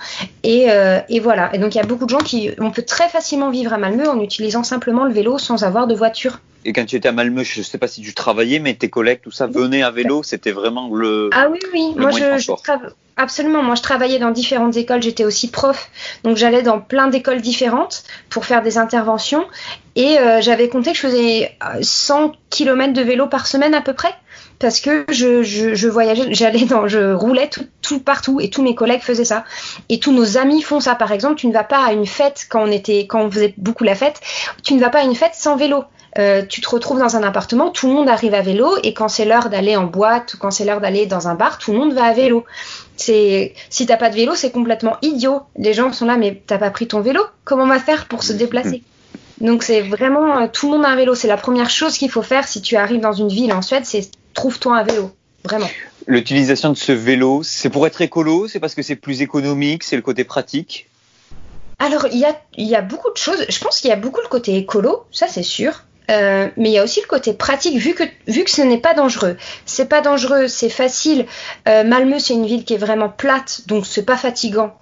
Euh, 0.44 1.00
et, 1.08 1.20
voilà. 1.20 1.54
Et 1.54 1.58
donc 1.58 1.74
il 1.74 1.78
y 1.78 1.80
a 1.80 1.86
beaucoup 1.86 2.06
de 2.06 2.10
gens 2.10 2.18
qui. 2.18 2.50
On 2.58 2.70
peut 2.70 2.82
très 2.82 3.08
facilement 3.08 3.50
vivre 3.50 3.72
à 3.72 3.78
Malmö 3.78 4.08
en 4.08 4.20
utilisant 4.20 4.64
simplement 4.64 5.04
le 5.04 5.12
vélo 5.12 5.38
sans 5.38 5.62
avoir 5.62 5.86
de 5.86 5.94
voiture. 5.94 6.40
Et 6.64 6.72
quand 6.72 6.84
tu 6.84 6.96
étais 6.96 7.08
à 7.08 7.12
Malmö, 7.12 7.44
je 7.44 7.60
ne 7.60 7.64
sais 7.64 7.78
pas 7.78 7.86
si 7.86 8.02
tu 8.02 8.14
travaillais, 8.14 8.58
mais 8.58 8.74
tes 8.74 8.90
collègues, 8.90 9.20
tout 9.22 9.30
ça, 9.30 9.46
venaient 9.46 9.84
à 9.84 9.92
vélo, 9.92 10.24
c'était 10.24 10.50
vraiment 10.50 10.92
le. 10.92 11.30
Ah 11.32 11.46
oui, 11.50 11.60
oui. 11.72 11.94
Moi, 11.96 12.10
je, 12.10 12.52
Absolument, 13.20 13.64
moi 13.64 13.74
je 13.74 13.82
travaillais 13.82 14.20
dans 14.20 14.30
différentes 14.30 14.76
écoles, 14.76 15.02
j'étais 15.02 15.24
aussi 15.24 15.50
prof, 15.50 15.90
donc 16.22 16.36
j'allais 16.36 16.62
dans 16.62 16.80
plein 16.80 17.08
d'écoles 17.08 17.40
différentes 17.40 18.04
pour 18.30 18.44
faire 18.44 18.62
des 18.62 18.78
interventions 18.78 19.44
et 19.96 20.18
j'avais 20.38 20.68
compté 20.68 20.92
que 20.92 20.96
je 20.98 21.02
faisais 21.02 21.56
100 21.82 22.34
km 22.48 22.92
de 22.92 23.02
vélo 23.02 23.26
par 23.26 23.48
semaine 23.48 23.74
à 23.74 23.80
peu 23.80 23.92
près 23.92 24.14
parce 24.58 24.80
que 24.80 25.04
je, 25.10 25.42
je, 25.42 25.88
voyageais, 25.88 26.34
j'allais 26.34 26.64
dans, 26.64 26.88
je 26.88 27.12
roulais 27.12 27.48
tout, 27.48 27.66
tout, 27.82 28.00
partout 28.00 28.40
et 28.40 28.50
tous 28.50 28.62
mes 28.62 28.74
collègues 28.74 29.02
faisaient 29.02 29.24
ça. 29.24 29.44
Et 29.88 30.00
tous 30.00 30.12
nos 30.12 30.36
amis 30.36 30.62
font 30.62 30.80
ça. 30.80 30.94
Par 30.94 31.12
exemple, 31.12 31.36
tu 31.36 31.46
ne 31.46 31.52
vas 31.52 31.64
pas 31.64 31.84
à 31.84 31.92
une 31.92 32.06
fête 32.06 32.46
quand 32.48 32.62
on 32.62 32.70
était, 32.70 33.06
quand 33.06 33.22
on 33.22 33.30
faisait 33.30 33.54
beaucoup 33.56 33.84
la 33.84 33.94
fête, 33.94 34.20
tu 34.64 34.74
ne 34.74 34.80
vas 34.80 34.90
pas 34.90 35.00
à 35.00 35.04
une 35.04 35.14
fête 35.14 35.34
sans 35.34 35.56
vélo. 35.56 35.84
Euh, 36.18 36.42
tu 36.44 36.60
te 36.60 36.68
retrouves 36.68 36.98
dans 36.98 37.16
un 37.16 37.22
appartement, 37.22 37.70
tout 37.70 37.86
le 37.86 37.92
monde 37.92 38.08
arrive 38.08 38.34
à 38.34 38.40
vélo, 38.40 38.76
et 38.82 38.92
quand 38.94 39.08
c'est 39.08 39.24
l'heure 39.24 39.50
d'aller 39.50 39.76
en 39.76 39.84
boîte 39.84 40.34
ou 40.34 40.38
quand 40.38 40.50
c'est 40.50 40.64
l'heure 40.64 40.80
d'aller 40.80 41.06
dans 41.06 41.28
un 41.28 41.34
bar, 41.34 41.58
tout 41.58 41.72
le 41.72 41.78
monde 41.78 41.92
va 41.92 42.04
à 42.04 42.12
vélo. 42.12 42.44
C'est 42.96 43.54
si 43.70 43.86
t'as 43.86 43.98
pas 43.98 44.10
de 44.10 44.16
vélo, 44.16 44.34
c'est 44.34 44.50
complètement 44.50 44.96
idiot. 45.02 45.42
Les 45.56 45.74
gens 45.74 45.92
sont 45.92 46.06
là, 46.06 46.16
mais 46.16 46.42
t'as 46.46 46.58
pas 46.58 46.70
pris 46.70 46.88
ton 46.88 47.00
vélo? 47.00 47.22
Comment 47.44 47.64
on 47.64 47.68
va 47.68 47.78
faire 47.78 48.06
pour 48.06 48.24
se 48.24 48.32
déplacer? 48.32 48.82
Donc 49.40 49.62
c'est 49.62 49.82
vraiment 49.82 50.38
euh, 50.38 50.46
tout 50.52 50.70
le 50.70 50.78
monde 50.78 50.86
a 50.86 50.88
un 50.88 50.96
vélo. 50.96 51.14
C'est 51.14 51.28
la 51.28 51.36
première 51.36 51.70
chose 51.70 51.96
qu'il 51.96 52.10
faut 52.10 52.22
faire 52.22 52.48
si 52.48 52.62
tu 52.62 52.74
arrives 52.74 53.00
dans 53.00 53.12
une 53.12 53.28
ville 53.28 53.52
en 53.52 53.62
Suède, 53.62 53.84
c'est 53.84 54.10
trouve-toi 54.34 54.78
un 54.78 54.82
vélo, 54.84 55.10
vraiment. 55.44 55.68
L'utilisation 56.06 56.70
de 56.70 56.76
ce 56.76 56.92
vélo, 56.92 57.42
c'est 57.42 57.70
pour 57.70 57.86
être 57.86 58.00
écolo, 58.00 58.48
c'est 58.48 58.60
parce 58.60 58.74
que 58.74 58.82
c'est 58.82 58.96
plus 58.96 59.20
économique, 59.20 59.84
c'est 59.84 59.96
le 59.96 60.02
côté 60.02 60.24
pratique? 60.24 60.88
Alors, 61.78 62.06
il 62.10 62.18
y 62.18 62.24
a, 62.24 62.34
y 62.56 62.74
a 62.74 62.82
beaucoup 62.82 63.10
de 63.12 63.16
choses. 63.16 63.44
Je 63.48 63.58
pense 63.60 63.80
qu'il 63.80 63.90
y 63.90 63.92
a 63.92 63.96
beaucoup 63.96 64.20
le 64.20 64.28
côté 64.28 64.56
écolo, 64.56 65.04
ça 65.12 65.28
c'est 65.28 65.42
sûr. 65.42 65.84
Euh, 66.10 66.48
mais 66.56 66.70
il 66.70 66.72
y 66.72 66.78
a 66.78 66.84
aussi 66.84 67.02
le 67.02 67.06
côté 67.06 67.34
pratique 67.34 67.76
vu 67.76 67.92
que 67.92 68.02
vu 68.26 68.42
que 68.42 68.50
ce 68.50 68.62
n'est 68.62 68.78
pas 68.78 68.94
dangereux. 68.94 69.36
C'est 69.66 69.88
pas 69.90 70.00
dangereux, 70.00 70.48
c'est 70.48 70.70
facile. 70.70 71.26
Euh, 71.68 71.84
Malmö 71.84 72.18
c'est 72.18 72.32
une 72.32 72.46
ville 72.46 72.64
qui 72.64 72.72
est 72.72 72.78
vraiment 72.78 73.10
plate, 73.10 73.62
donc 73.66 73.84
c'est 73.84 74.06
pas 74.06 74.16
fatigant. 74.16 74.74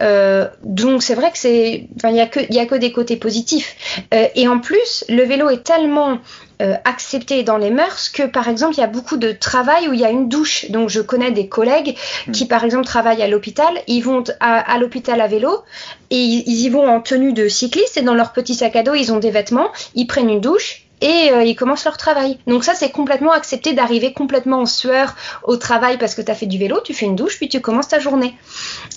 Euh, 0.00 0.48
donc 0.64 1.02
c'est 1.02 1.14
vrai 1.14 1.30
que 1.30 1.38
c'est, 1.38 1.86
il 2.04 2.16
y 2.16 2.20
a 2.20 2.26
que 2.26 2.40
il 2.48 2.54
y 2.54 2.58
a 2.58 2.64
que 2.64 2.76
des 2.76 2.92
côtés 2.92 3.16
positifs. 3.16 3.76
Euh, 4.14 4.28
et 4.34 4.48
en 4.48 4.58
plus, 4.58 5.04
le 5.10 5.22
vélo 5.22 5.50
est 5.50 5.62
tellement 5.64 6.18
euh, 6.60 6.74
accepté 6.84 7.42
dans 7.42 7.56
les 7.56 7.70
mœurs 7.70 8.10
que 8.10 8.24
par 8.24 8.48
exemple 8.48 8.74
il 8.74 8.80
y 8.80 8.84
a 8.84 8.88
beaucoup 8.88 9.16
de 9.16 9.32
travail 9.32 9.88
où 9.88 9.92
il 9.92 10.00
y 10.00 10.04
a 10.04 10.10
une 10.10 10.28
douche. 10.28 10.70
Donc 10.70 10.88
je 10.88 11.00
connais 11.00 11.30
des 11.30 11.48
collègues 11.48 11.96
hmm. 12.26 12.32
qui 12.32 12.46
par 12.46 12.64
exemple 12.64 12.84
travaillent 12.84 13.22
à 13.22 13.28
l'hôpital, 13.28 13.72
ils 13.86 14.02
vont 14.02 14.24
à, 14.40 14.78
l'hôpital 14.78 15.20
à 15.20 15.26
vélo 15.26 15.62
et 16.10 16.18
ils, 16.18 16.42
ils, 16.46 16.60
y 16.60 16.68
vont 16.68 16.86
en 16.86 17.00
tenue 17.00 17.32
de 17.32 17.48
cycliste 17.48 17.96
et 17.96 18.02
dans 18.02 18.14
leur 18.14 18.32
petit 18.32 18.54
sac 18.54 18.76
à 18.76 18.82
dos 18.82 18.94
ils 18.94 19.12
ont 19.12 19.18
des 19.18 19.30
vêtements, 19.30 19.70
ils 19.94 20.06
prennent 20.06 20.30
une 20.30 20.40
douche 20.40 20.84
et 21.00 21.30
euh, 21.32 21.44
ils 21.44 21.54
commencent 21.54 21.84
leur 21.84 21.96
travail. 21.96 22.38
Donc 22.46 22.64
ça, 22.64 22.74
c'est 22.74 22.90
complètement 22.90 23.32
accepté 23.32 23.72
d'arriver 23.72 24.12
complètement 24.12 24.60
en 24.60 24.66
sueur 24.66 25.14
au 25.44 25.56
travail 25.56 25.98
parce 25.98 26.14
que 26.14 26.22
tu 26.22 26.30
as 26.30 26.34
fait 26.34 26.46
du 26.46 26.58
vélo, 26.58 26.80
tu 26.84 26.94
fais 26.94 27.06
une 27.06 27.16
douche, 27.16 27.36
puis 27.36 27.48
tu 27.48 27.60
commences 27.60 27.88
ta 27.88 27.98
journée. 27.98 28.34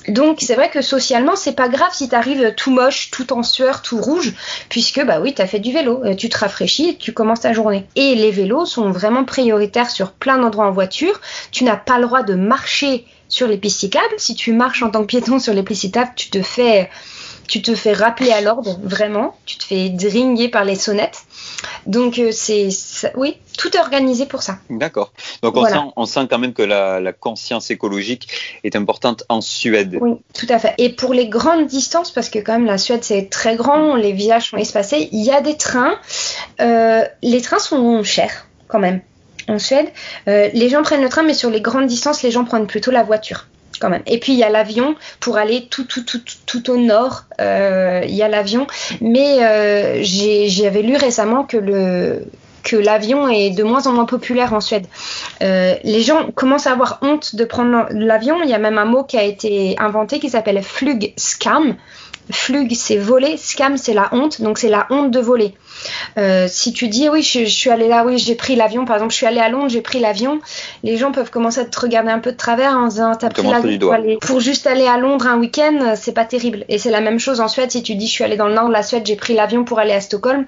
Donc 0.07 0.39
c'est 0.41 0.55
vrai 0.55 0.69
que 0.69 0.81
socialement, 0.81 1.35
c'est 1.35 1.55
pas 1.55 1.69
grave 1.69 1.91
si 1.93 2.09
tu 2.09 2.15
arrives 2.15 2.53
tout 2.55 2.71
moche, 2.71 3.11
tout 3.11 3.33
en 3.33 3.43
sueur, 3.43 3.81
tout 3.81 3.97
rouge, 3.97 4.33
puisque 4.69 5.03
bah 5.05 5.19
oui, 5.21 5.33
tu 5.33 5.41
as 5.41 5.47
fait 5.47 5.59
du 5.59 5.71
vélo, 5.71 6.01
euh, 6.03 6.15
tu 6.15 6.29
te 6.29 6.37
rafraîchis 6.37 6.97
tu 6.99 7.13
commences 7.13 7.41
ta 7.41 7.53
journée. 7.53 7.85
Et 7.95 8.15
les 8.15 8.31
vélos 8.31 8.65
sont 8.65 8.91
vraiment 8.91 9.23
prioritaires 9.25 9.89
sur 9.89 10.11
plein 10.11 10.37
d'endroits 10.37 10.65
en 10.65 10.71
voiture. 10.71 11.19
Tu 11.51 11.63
n'as 11.63 11.75
pas 11.75 11.97
le 11.97 12.05
droit 12.05 12.23
de 12.23 12.35
marcher 12.35 13.05
sur 13.29 13.47
les 13.47 13.57
pistes 13.57 13.79
cyclables. 13.79 14.13
Si 14.17 14.35
tu 14.35 14.53
marches 14.53 14.83
en 14.83 14.89
tant 14.89 15.01
que 15.01 15.07
piéton 15.07 15.39
sur 15.39 15.53
les 15.53 15.63
pistes 15.63 15.81
cyclables, 15.81 16.11
tu 16.15 16.29
te 16.29 16.41
fais 16.41 16.89
tu 17.47 17.61
te 17.61 17.75
fais 17.75 17.93
rappeler 17.93 18.31
à 18.31 18.41
l'ordre, 18.41 18.79
vraiment. 18.83 19.35
Tu 19.45 19.57
te 19.57 19.63
fais 19.63 19.89
dringuer 19.89 20.47
par 20.47 20.63
les 20.63 20.75
sonnettes. 20.75 21.23
Donc, 21.85 22.19
euh, 22.19 22.31
c'est. 22.31 22.69
Oui, 23.15 23.37
tout 23.57 23.75
est 23.75 23.79
organisé 23.79 24.25
pour 24.25 24.41
ça. 24.41 24.57
D'accord. 24.69 25.13
Donc, 25.41 25.57
on, 25.57 25.65
sent, 25.65 25.79
on, 25.95 26.05
sent, 26.05 26.27
quand 26.29 26.39
même 26.39 26.53
que 26.53 26.63
la, 26.63 27.13
conscience 27.13 27.71
écologique 27.71 28.27
est 28.63 28.75
importante 28.75 29.23
en 29.29 29.41
Suède. 29.41 29.97
Oui, 30.01 30.15
tout 30.33 30.47
à 30.49 30.59
fait. 30.59 30.73
Et 30.77 30.89
pour 30.89 31.13
les 31.13 31.27
grandes 31.27 31.67
distances, 31.67 32.11
parce 32.11 32.29
que 32.29 32.39
quand 32.39 32.53
même 32.53 32.65
la 32.65 32.77
Suède 32.77 33.03
c'est 33.03 33.29
très 33.29 33.55
grand, 33.55 33.95
les 33.95 34.11
villages 34.11 34.49
sont 34.49 34.57
espacés, 34.57 35.09
il 35.11 35.23
y 35.23 35.31
a 35.31 35.41
des 35.41 35.57
trains. 35.57 35.95
Euh, 36.61 37.03
les 37.21 37.41
trains 37.41 37.59
sont 37.59 38.03
chers 38.03 38.47
quand 38.67 38.79
même. 38.79 39.01
en 39.47 39.59
Suède, 39.59 39.87
les 40.25 40.69
gens 40.69 40.81
prennent 40.83 41.03
le 41.03 41.09
train, 41.09 41.23
mais 41.23 41.33
sur 41.33 41.49
les 41.49 41.61
grandes 41.61 41.87
distances, 41.87 42.23
les 42.23 42.31
gens 42.31 42.45
prennent 42.45 42.67
plutôt 42.67 42.91
la 42.91 43.03
voiture. 43.03 43.45
Et 44.05 44.19
puis 44.19 44.33
il 44.33 44.39
y 44.39 44.43
a 44.43 44.49
l'avion 44.49 44.95
pour 45.19 45.37
aller 45.37 45.67
tout, 45.69 45.85
tout, 45.85 46.03
tout, 46.03 46.21
tout 46.45 46.69
au 46.69 46.77
nord. 46.77 47.25
il 47.39 48.15
y 48.15 48.21
a 48.21 48.27
l'avion. 48.27 48.67
Mais 49.01 50.03
j'avais 50.03 50.81
lu 50.81 50.95
récemment 50.95 51.43
que 51.43 51.57
l'avion 52.75 53.27
est 53.27 53.51
de 53.51 53.63
moins 53.63 53.87
en 53.87 53.93
moins 53.93 54.05
populaire 54.05 54.53
en 54.53 54.61
Suède. 54.61 54.87
Euh, 55.41 55.75
les 55.83 56.01
gens 56.01 56.31
commencent 56.31 56.67
à 56.67 56.71
avoir 56.71 56.99
honte 57.01 57.35
de 57.35 57.45
prendre 57.45 57.87
l'avion. 57.91 58.41
Il 58.43 58.49
y 58.49 58.53
a 58.53 58.59
même 58.59 58.77
un 58.77 58.85
mot 58.85 59.03
qui 59.03 59.17
a 59.17 59.23
été 59.23 59.75
inventé 59.79 60.19
qui 60.19 60.29
s'appelle 60.29 60.61
flug-scam. 60.61 61.75
Flug, 62.31 62.73
c'est 62.73 62.97
voler, 62.97 63.37
scam, 63.37 63.77
c'est 63.77 63.93
la 63.93 64.09
honte, 64.13 64.41
donc 64.41 64.57
c'est 64.57 64.69
la 64.69 64.87
honte 64.89 65.11
de 65.11 65.19
voler. 65.19 65.53
Euh, 66.17 66.47
si 66.49 66.71
tu 66.71 66.87
dis 66.87 67.09
oui, 67.09 67.21
je, 67.21 67.45
suis 67.45 67.69
allé 67.69 67.87
là, 67.87 68.05
oui, 68.05 68.17
j'ai 68.17 68.35
pris 68.35 68.55
l'avion, 68.55 68.85
par 68.85 68.95
exemple, 68.95 69.11
je 69.11 69.17
suis 69.17 69.25
allé 69.25 69.39
à 69.39 69.49
Londres, 69.49 69.69
j'ai 69.69 69.81
pris 69.81 69.99
l'avion, 69.99 70.39
les 70.83 70.97
gens 70.97 71.11
peuvent 71.11 71.31
commencer 71.31 71.59
à 71.59 71.65
te 71.65 71.79
regarder 71.79 72.11
un 72.11 72.19
peu 72.19 72.31
de 72.31 72.37
travers 72.37 72.71
en 72.71 72.87
disant 72.87 73.13
t'as 73.15 73.29
pris 73.29 73.47
l'avion 73.47 73.77
pour, 73.79 74.19
pour 74.21 74.39
juste 74.39 74.67
aller 74.67 74.87
à 74.87 74.97
Londres 74.97 75.27
un 75.27 75.37
week-end, 75.37 75.95
c'est 75.95 76.13
pas 76.13 76.25
terrible. 76.25 76.65
Et 76.69 76.77
c'est 76.77 76.91
la 76.91 77.01
même 77.01 77.19
chose 77.19 77.41
en 77.41 77.47
Suède, 77.47 77.71
si 77.71 77.83
tu 77.83 77.95
dis 77.95 78.07
je 78.07 78.11
suis 78.11 78.23
allé 78.23 78.37
dans 78.37 78.47
le 78.47 78.53
nord 78.53 78.67
de 78.67 78.73
la 78.73 78.83
Suède, 78.83 79.05
j'ai 79.05 79.15
pris 79.15 79.33
l'avion 79.33 79.65
pour 79.65 79.79
aller 79.79 79.93
à 79.93 80.01
Stockholm, 80.01 80.45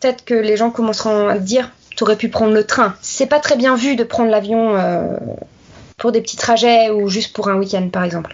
peut-être 0.00 0.24
que 0.24 0.34
les 0.34 0.56
gens 0.56 0.70
commenceront 0.70 1.28
à 1.28 1.38
dire 1.38 1.70
tu 1.98 2.04
aurais 2.04 2.16
pu 2.16 2.28
prendre 2.28 2.54
le 2.54 2.64
train. 2.64 2.94
C'est 3.02 3.26
pas 3.26 3.40
très 3.40 3.56
bien 3.56 3.74
vu 3.74 3.96
de 3.96 4.04
prendre 4.04 4.30
l'avion 4.30 4.76
euh, 4.76 5.16
pour 5.98 6.12
des 6.12 6.20
petits 6.20 6.36
trajets 6.36 6.90
ou 6.90 7.08
juste 7.08 7.34
pour 7.34 7.48
un 7.48 7.56
week-end 7.56 7.88
par 7.90 8.04
exemple. 8.04 8.32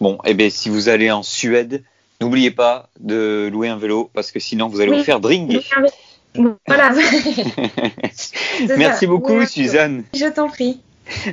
Bon, 0.00 0.14
et 0.24 0.30
eh 0.30 0.34
bien 0.34 0.50
si 0.50 0.68
vous 0.68 0.88
allez 0.88 1.10
en 1.10 1.22
Suède, 1.22 1.82
n'oubliez 2.20 2.50
pas 2.50 2.88
de 3.00 3.48
louer 3.50 3.68
un 3.68 3.76
vélo 3.76 4.10
parce 4.14 4.30
que 4.30 4.38
sinon 4.38 4.68
vous 4.68 4.80
allez 4.80 4.96
vous 4.96 5.04
faire 5.04 5.20
dringuer. 5.20 5.60
Voilà. 6.66 6.92
Merci 8.76 9.06
beaucoup, 9.06 9.44
Suzanne. 9.46 10.04
Je 10.14 10.26
t'en 10.32 10.48
prie. 10.48 10.80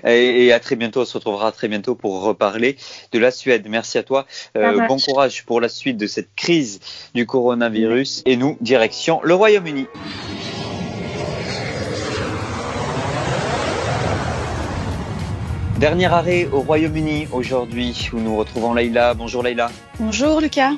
Et, 0.03 0.51
à 0.51 0.59
très 0.59 0.75
bientôt, 0.75 1.01
on 1.01 1.05
se 1.05 1.13
retrouvera 1.13 1.51
très 1.51 1.67
bientôt 1.67 1.95
pour 1.95 2.21
reparler 2.21 2.75
de 3.11 3.19
la 3.19 3.31
Suède. 3.31 3.65
Merci 3.69 3.97
à 3.97 4.03
toi. 4.03 4.25
Euh, 4.57 4.85
bon 4.87 4.97
courage 4.97 5.45
pour 5.45 5.61
la 5.61 5.69
suite 5.69 5.97
de 5.97 6.07
cette 6.07 6.33
crise 6.35 6.79
du 7.13 7.25
coronavirus. 7.25 8.23
Et 8.25 8.35
nous, 8.35 8.57
direction 8.61 9.21
le 9.23 9.35
Royaume-Uni. 9.35 9.87
Dernier 15.79 16.07
arrêt 16.07 16.45
au 16.51 16.59
Royaume-Uni 16.59 17.29
aujourd'hui 17.31 18.09
où 18.11 18.19
nous 18.19 18.35
retrouvons 18.35 18.73
Leïla. 18.73 19.13
Bonjour 19.13 19.41
Leïla. 19.41 19.71
Bonjour 19.97 20.41
Lucas. 20.41 20.73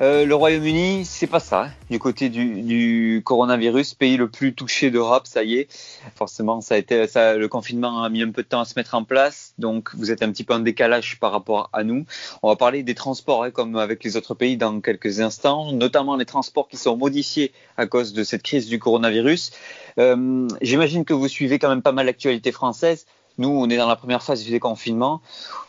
Euh, 0.00 0.24
le 0.24 0.34
Royaume-Uni, 0.34 1.04
c'est 1.04 1.26
pas 1.26 1.38
ça. 1.38 1.64
Hein. 1.64 1.70
Du 1.90 1.98
côté 1.98 2.30
du, 2.30 3.20
coronavirus, 3.22 3.92
pays 3.92 4.16
le 4.16 4.30
plus 4.30 4.54
touché 4.54 4.90
d'Europe, 4.90 5.26
ça 5.26 5.44
y 5.44 5.56
est. 5.56 5.68
Forcément, 6.14 6.62
ça 6.62 6.76
a 6.76 6.78
été, 6.78 7.06
ça, 7.08 7.36
le 7.36 7.46
confinement 7.48 8.02
a 8.02 8.08
mis 8.08 8.22
un 8.22 8.30
peu 8.30 8.42
de 8.42 8.48
temps 8.48 8.60
à 8.60 8.64
se 8.64 8.72
mettre 8.76 8.94
en 8.94 9.04
place, 9.04 9.52
donc 9.58 9.94
vous 9.94 10.10
êtes 10.10 10.22
un 10.22 10.30
petit 10.30 10.44
peu 10.44 10.54
en 10.54 10.60
décalage 10.60 11.20
par 11.20 11.32
rapport 11.32 11.68
à 11.74 11.84
nous. 11.84 12.06
On 12.42 12.48
va 12.48 12.56
parler 12.56 12.82
des 12.82 12.94
transports, 12.94 13.44
hein, 13.44 13.50
comme 13.50 13.76
avec 13.76 14.02
les 14.02 14.16
autres 14.16 14.32
pays, 14.32 14.56
dans 14.56 14.80
quelques 14.80 15.20
instants, 15.20 15.72
notamment 15.72 16.16
les 16.16 16.24
transports 16.24 16.68
qui 16.68 16.78
sont 16.78 16.96
modifiés 16.96 17.52
à 17.76 17.84
cause 17.84 18.14
de 18.14 18.24
cette 18.24 18.42
crise 18.42 18.66
du 18.66 18.78
coronavirus. 18.78 19.50
Euh, 19.98 20.48
j'imagine 20.62 21.04
que 21.04 21.12
vous 21.12 21.28
suivez 21.28 21.58
quand 21.58 21.68
même 21.68 21.82
pas 21.82 21.92
mal 21.92 22.06
l'actualité 22.06 22.50
française. 22.50 23.04
Nous, 23.38 23.48
on 23.48 23.68
est 23.68 23.76
dans 23.76 23.88
la 23.88 23.96
première 23.96 24.22
phase 24.22 24.44
du 24.44 24.50
déconfinement. 24.50 25.20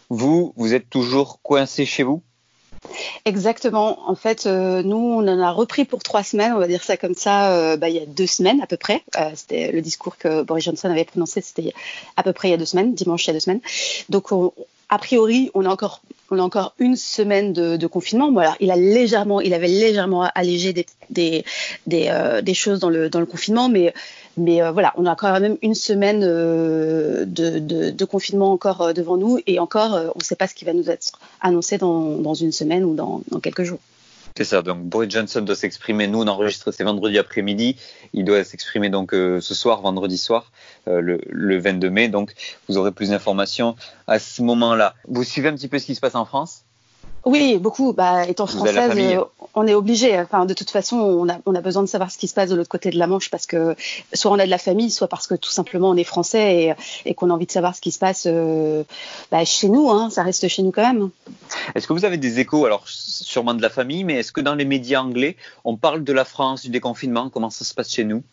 Vous, 0.09 0.53
vous 0.57 0.73
êtes 0.73 0.89
toujours 0.89 1.39
coincé 1.41 1.85
chez 1.85 2.03
vous? 2.03 2.21
Exactement. 3.25 4.09
En 4.09 4.15
fait, 4.15 4.45
euh, 4.45 4.81
nous, 4.83 4.97
on 4.97 5.27
en 5.27 5.39
a 5.39 5.51
repris 5.51 5.85
pour 5.85 6.01
trois 6.01 6.23
semaines, 6.23 6.53
on 6.53 6.59
va 6.59 6.67
dire 6.67 6.83
ça 6.83 6.97
comme 6.97 7.13
ça, 7.13 7.53
euh, 7.53 7.77
bah, 7.77 7.89
il 7.89 7.95
y 7.95 7.99
a 7.99 8.05
deux 8.05 8.27
semaines 8.27 8.61
à 8.61 8.67
peu 8.67 8.77
près. 8.77 9.03
Euh, 9.19 9.29
c'était 9.35 9.71
le 9.71 9.81
discours 9.81 10.17
que 10.17 10.41
Boris 10.41 10.65
Johnson 10.65 10.89
avait 10.89 11.05
prononcé, 11.05 11.41
c'était 11.41 11.73
à 12.17 12.23
peu 12.23 12.33
près 12.33 12.47
il 12.47 12.51
y 12.51 12.53
a 12.55 12.57
deux 12.57 12.65
semaines, 12.65 12.93
dimanche 12.93 13.25
il 13.25 13.27
y 13.27 13.29
a 13.31 13.33
deux 13.33 13.39
semaines. 13.39 13.61
Donc, 14.09 14.29
a 14.89 14.97
priori, 14.97 15.51
on 15.53 15.65
a 15.65 15.69
encore, 15.69 16.01
on 16.31 16.39
a 16.39 16.41
encore 16.41 16.73
une 16.79 16.95
semaine 16.95 17.53
de, 17.53 17.87
confinement. 17.87 18.31
Bon, 18.31 18.41
il 18.59 18.71
a 18.71 18.75
légèrement, 18.75 19.41
il 19.41 19.53
avait 19.53 19.67
légèrement 19.67 20.23
allégé 20.33 20.73
des, 20.73 20.85
des, 21.09 21.45
des, 21.85 22.41
des 22.41 22.53
choses 22.53 22.79
dans 22.79 22.89
le, 22.89 23.09
dans 23.09 23.19
le 23.19 23.25
confinement, 23.27 23.69
mais 23.69 23.93
mais 24.37 24.61
euh, 24.61 24.71
voilà, 24.71 24.93
on 24.97 25.05
a 25.05 25.15
quand 25.15 25.39
même 25.39 25.57
une 25.61 25.75
semaine 25.75 26.21
euh, 26.23 27.25
de, 27.25 28.05
confinement 28.05 28.51
encore 28.51 28.81
euh, 28.81 28.93
devant 28.93 29.17
nous. 29.17 29.39
Et 29.47 29.59
encore, 29.59 29.93
on 29.93 30.19
ne 30.19 30.23
sait 30.23 30.35
pas 30.35 30.47
ce 30.47 30.55
qui 30.55 30.65
va 30.65 30.73
nous 30.73 30.89
être 30.89 31.11
annoncé 31.41 31.77
dans, 31.77 32.33
une 32.33 32.51
semaine 32.51 32.83
ou 32.83 32.95
dans, 32.95 33.21
quelques 33.41 33.63
jours. 33.63 33.79
C'est 34.37 34.45
ça, 34.45 34.61
donc 34.61 34.79
Boris 34.83 35.11
Johnson 35.11 35.41
doit 35.41 35.57
s'exprimer, 35.57 36.07
nous 36.07 36.21
on 36.21 36.27
enregistre 36.27 36.71
c'est 36.71 36.85
vendredi 36.85 37.17
après-midi, 37.17 37.75
il 38.13 38.23
doit 38.23 38.45
s'exprimer 38.45 38.89
donc 38.89 39.11
ce 39.11 39.41
soir, 39.41 39.81
vendredi 39.81 40.17
soir, 40.17 40.53
le, 40.87 41.19
le, 41.27 41.59
22 41.59 41.89
mai, 41.89 42.07
donc 42.07 42.33
vous 42.69 42.77
aurez 42.77 42.93
plus 42.93 43.09
d'informations 43.09 43.75
à 44.07 44.19
ce 44.19 44.41
moment-là. 44.41 44.95
Vous 45.09 45.25
suivez 45.25 45.49
un 45.49 45.53
petit 45.53 45.67
peu 45.67 45.79
ce 45.79 45.85
qui 45.85 45.95
se 45.95 45.99
passe 45.99 46.15
en 46.15 46.23
France? 46.23 46.63
Oui, 47.25 47.57
beaucoup. 47.59 47.93
Bah, 47.93 48.25
étant 48.27 48.47
française, 48.47 48.91
euh, 48.97 49.23
on 49.55 49.67
est 49.67 49.73
obligé. 49.73 50.19
Enfin, 50.19 50.45
de 50.45 50.53
toute 50.53 50.69
façon, 50.69 50.97
on 50.97 51.29
a, 51.29 51.37
on 51.45 51.55
a 51.55 51.61
besoin 51.61 51.83
de 51.83 51.87
savoir 51.87 52.11
ce 52.11 52.17
qui 52.17 52.27
se 52.27 52.33
passe 52.33 52.49
de 52.49 52.55
l'autre 52.55 52.69
côté 52.69 52.89
de 52.89 52.97
la 52.97 53.07
Manche 53.07 53.29
parce 53.29 53.45
que 53.45 53.75
soit 54.13 54.31
on 54.31 54.39
a 54.39 54.45
de 54.45 54.49
la 54.49 54.57
famille, 54.57 54.91
soit 54.91 55.07
parce 55.07 55.27
que 55.27 55.35
tout 55.35 55.49
simplement 55.49 55.89
on 55.89 55.97
est 55.97 56.03
français 56.03 56.75
et, 57.05 57.13
qu'on 57.13 57.29
a 57.29 57.33
envie 57.33 57.45
de 57.45 57.51
savoir 57.51 57.75
ce 57.75 57.81
qui 57.81 57.91
se 57.91 57.99
passe 57.99 58.23
euh, 58.27 58.83
bah, 59.31 59.43
chez 59.45 59.69
nous. 59.69 59.89
Hein, 59.89 60.09
ça 60.09 60.23
reste 60.23 60.47
chez 60.47 60.63
nous 60.63 60.71
quand 60.71 60.81
même. 60.81 61.09
Est-ce 61.75 61.87
que 61.87 61.93
vous 61.93 62.05
avez 62.05 62.17
des 62.17 62.39
échos, 62.39 62.65
alors 62.65 62.83
sûrement 62.85 63.53
de 63.53 63.61
la 63.61 63.69
famille, 63.69 64.03
mais 64.03 64.15
est-ce 64.15 64.31
que 64.31 64.41
dans 64.41 64.55
les 64.55 64.65
médias 64.65 65.01
anglais, 65.01 65.35
on 65.65 65.75
parle 65.75 66.03
de 66.03 66.13
la 66.13 66.25
France, 66.25 66.63
du 66.63 66.69
déconfinement? 66.69 67.29
Comment 67.29 67.49
ça 67.49 67.65
se 67.65 67.73
passe 67.73 67.91
chez 67.91 68.03
nous? 68.03 68.23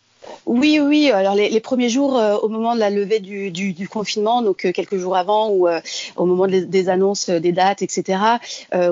Oui, 0.46 0.80
oui. 0.80 1.10
Alors 1.10 1.34
les, 1.34 1.60
premiers 1.60 1.88
jours, 1.88 2.16
euh, 2.16 2.36
au 2.36 2.48
moment 2.48 2.74
de 2.74 2.80
la 2.80 2.90
levée 2.90 3.20
du, 3.20 3.88
confinement, 3.88 4.42
donc 4.42 4.64
euh, 4.64 4.72
quelques 4.72 4.96
jours 4.96 5.16
avant 5.16 5.50
ou 5.50 5.68
euh, 5.68 5.80
au 6.16 6.26
moment 6.26 6.46
des, 6.46 6.88
annonces 6.88 7.30
des 7.30 7.52
dates, 7.52 7.82
etc. 7.82 8.18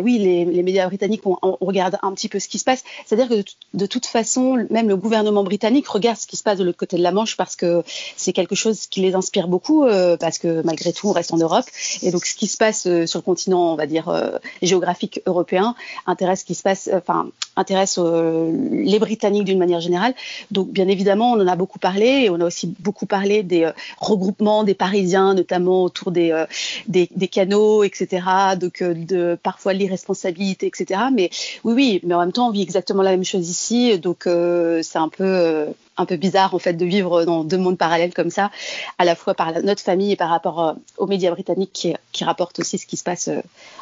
oui, 0.00 0.18
les, 0.18 0.62
médias 0.62 0.86
britanniques 0.86 1.22
on, 1.26 1.56
regarde 1.60 1.98
un 2.02 2.12
petit 2.12 2.28
peu 2.28 2.38
ce 2.38 2.48
qui 2.48 2.58
se 2.58 2.64
passe. 2.64 2.84
C'est-à-dire 3.04 3.28
que 3.28 3.42
de, 3.74 3.86
toute 3.86 4.06
façon, 4.06 4.66
même 4.70 4.88
le 4.88 4.96
gouvernement 4.96 5.44
britannique 5.44 5.88
regarde 5.88 6.18
ce 6.18 6.26
qui 6.26 6.36
se 6.36 6.42
passe 6.42 6.58
de 6.58 6.64
l'autre 6.64 6.78
côté 6.78 6.96
de 6.96 7.02
la 7.02 7.12
Manche 7.12 7.36
parce 7.36 7.56
que 7.56 7.82
c'est 8.16 8.32
quelque 8.32 8.54
chose 8.54 8.86
qui 8.86 9.00
les 9.00 9.14
inspire 9.14 9.48
beaucoup 9.48 9.86
parce 10.20 10.38
que 10.38 10.62
malgré 10.62 10.92
tout, 10.92 11.08
on 11.08 11.12
reste 11.12 11.32
en 11.32 11.38
Europe 11.38 11.64
et 12.02 12.10
donc 12.10 12.26
ce 12.26 12.34
qui 12.34 12.46
se 12.46 12.56
passe 12.56 12.82
sur 12.82 13.18
le 13.18 13.22
continent, 13.22 13.72
on 13.72 13.76
va 13.76 13.86
dire 13.86 14.40
géographique 14.62 15.22
européen, 15.26 15.74
intéresse 16.06 16.40
ce 16.40 16.44
qui 16.44 16.54
se 16.54 16.62
passe, 16.62 16.90
enfin 16.92 17.28
intéresse 17.56 17.98
les 17.98 18.98
Britanniques 18.98 19.44
d'une 19.44 19.58
manière 19.58 19.80
générale. 19.80 20.14
Donc 20.50 20.68
bien 20.68 20.88
évidemment 20.88 21.15
on 21.24 21.40
en 21.40 21.46
a 21.46 21.56
beaucoup 21.56 21.78
parlé 21.78 22.28
on 22.30 22.40
a 22.40 22.44
aussi 22.44 22.74
beaucoup 22.78 23.06
parlé 23.06 23.42
des 23.42 23.64
euh, 23.64 23.72
regroupements 23.98 24.64
des 24.64 24.74
Parisiens, 24.74 25.34
notamment 25.34 25.84
autour 25.84 26.10
des, 26.10 26.30
euh, 26.30 27.26
canaux, 27.30 27.82
etc. 27.82 28.22
Donc, 28.58 28.82
euh, 28.82 28.94
de 28.94 29.38
parfois 29.42 29.72
l'irresponsabilité, 29.72 30.66
etc. 30.66 31.00
Mais 31.12 31.30
oui, 31.64 31.74
oui, 31.74 32.00
mais 32.04 32.14
en 32.14 32.20
même 32.20 32.32
temps, 32.32 32.48
on 32.48 32.52
vit 32.52 32.62
exactement 32.62 33.02
la 33.02 33.10
même 33.10 33.24
chose 33.24 33.48
ici. 33.48 33.98
Donc, 33.98 34.24
c'est 34.24 34.98
un 34.98 35.08
peu 35.08 35.66
un 35.96 36.06
peu 36.06 36.16
bizarre 36.16 36.54
en 36.54 36.58
fait 36.58 36.74
de 36.74 36.84
vivre 36.84 37.24
dans 37.24 37.44
deux 37.44 37.58
mondes 37.58 37.78
parallèles 37.78 38.14
comme 38.14 38.30
ça, 38.30 38.50
à 38.98 39.04
la 39.04 39.14
fois 39.14 39.34
par 39.34 39.52
notre 39.62 39.82
famille 39.82 40.12
et 40.12 40.16
par 40.16 40.30
rapport 40.30 40.76
aux 40.98 41.06
médias 41.06 41.30
britanniques 41.30 41.88
qui, 42.12 42.24
rapportent 42.24 42.58
aussi 42.58 42.78
ce 42.78 42.86
qui 42.86 42.96
se 42.96 43.04
passe 43.04 43.30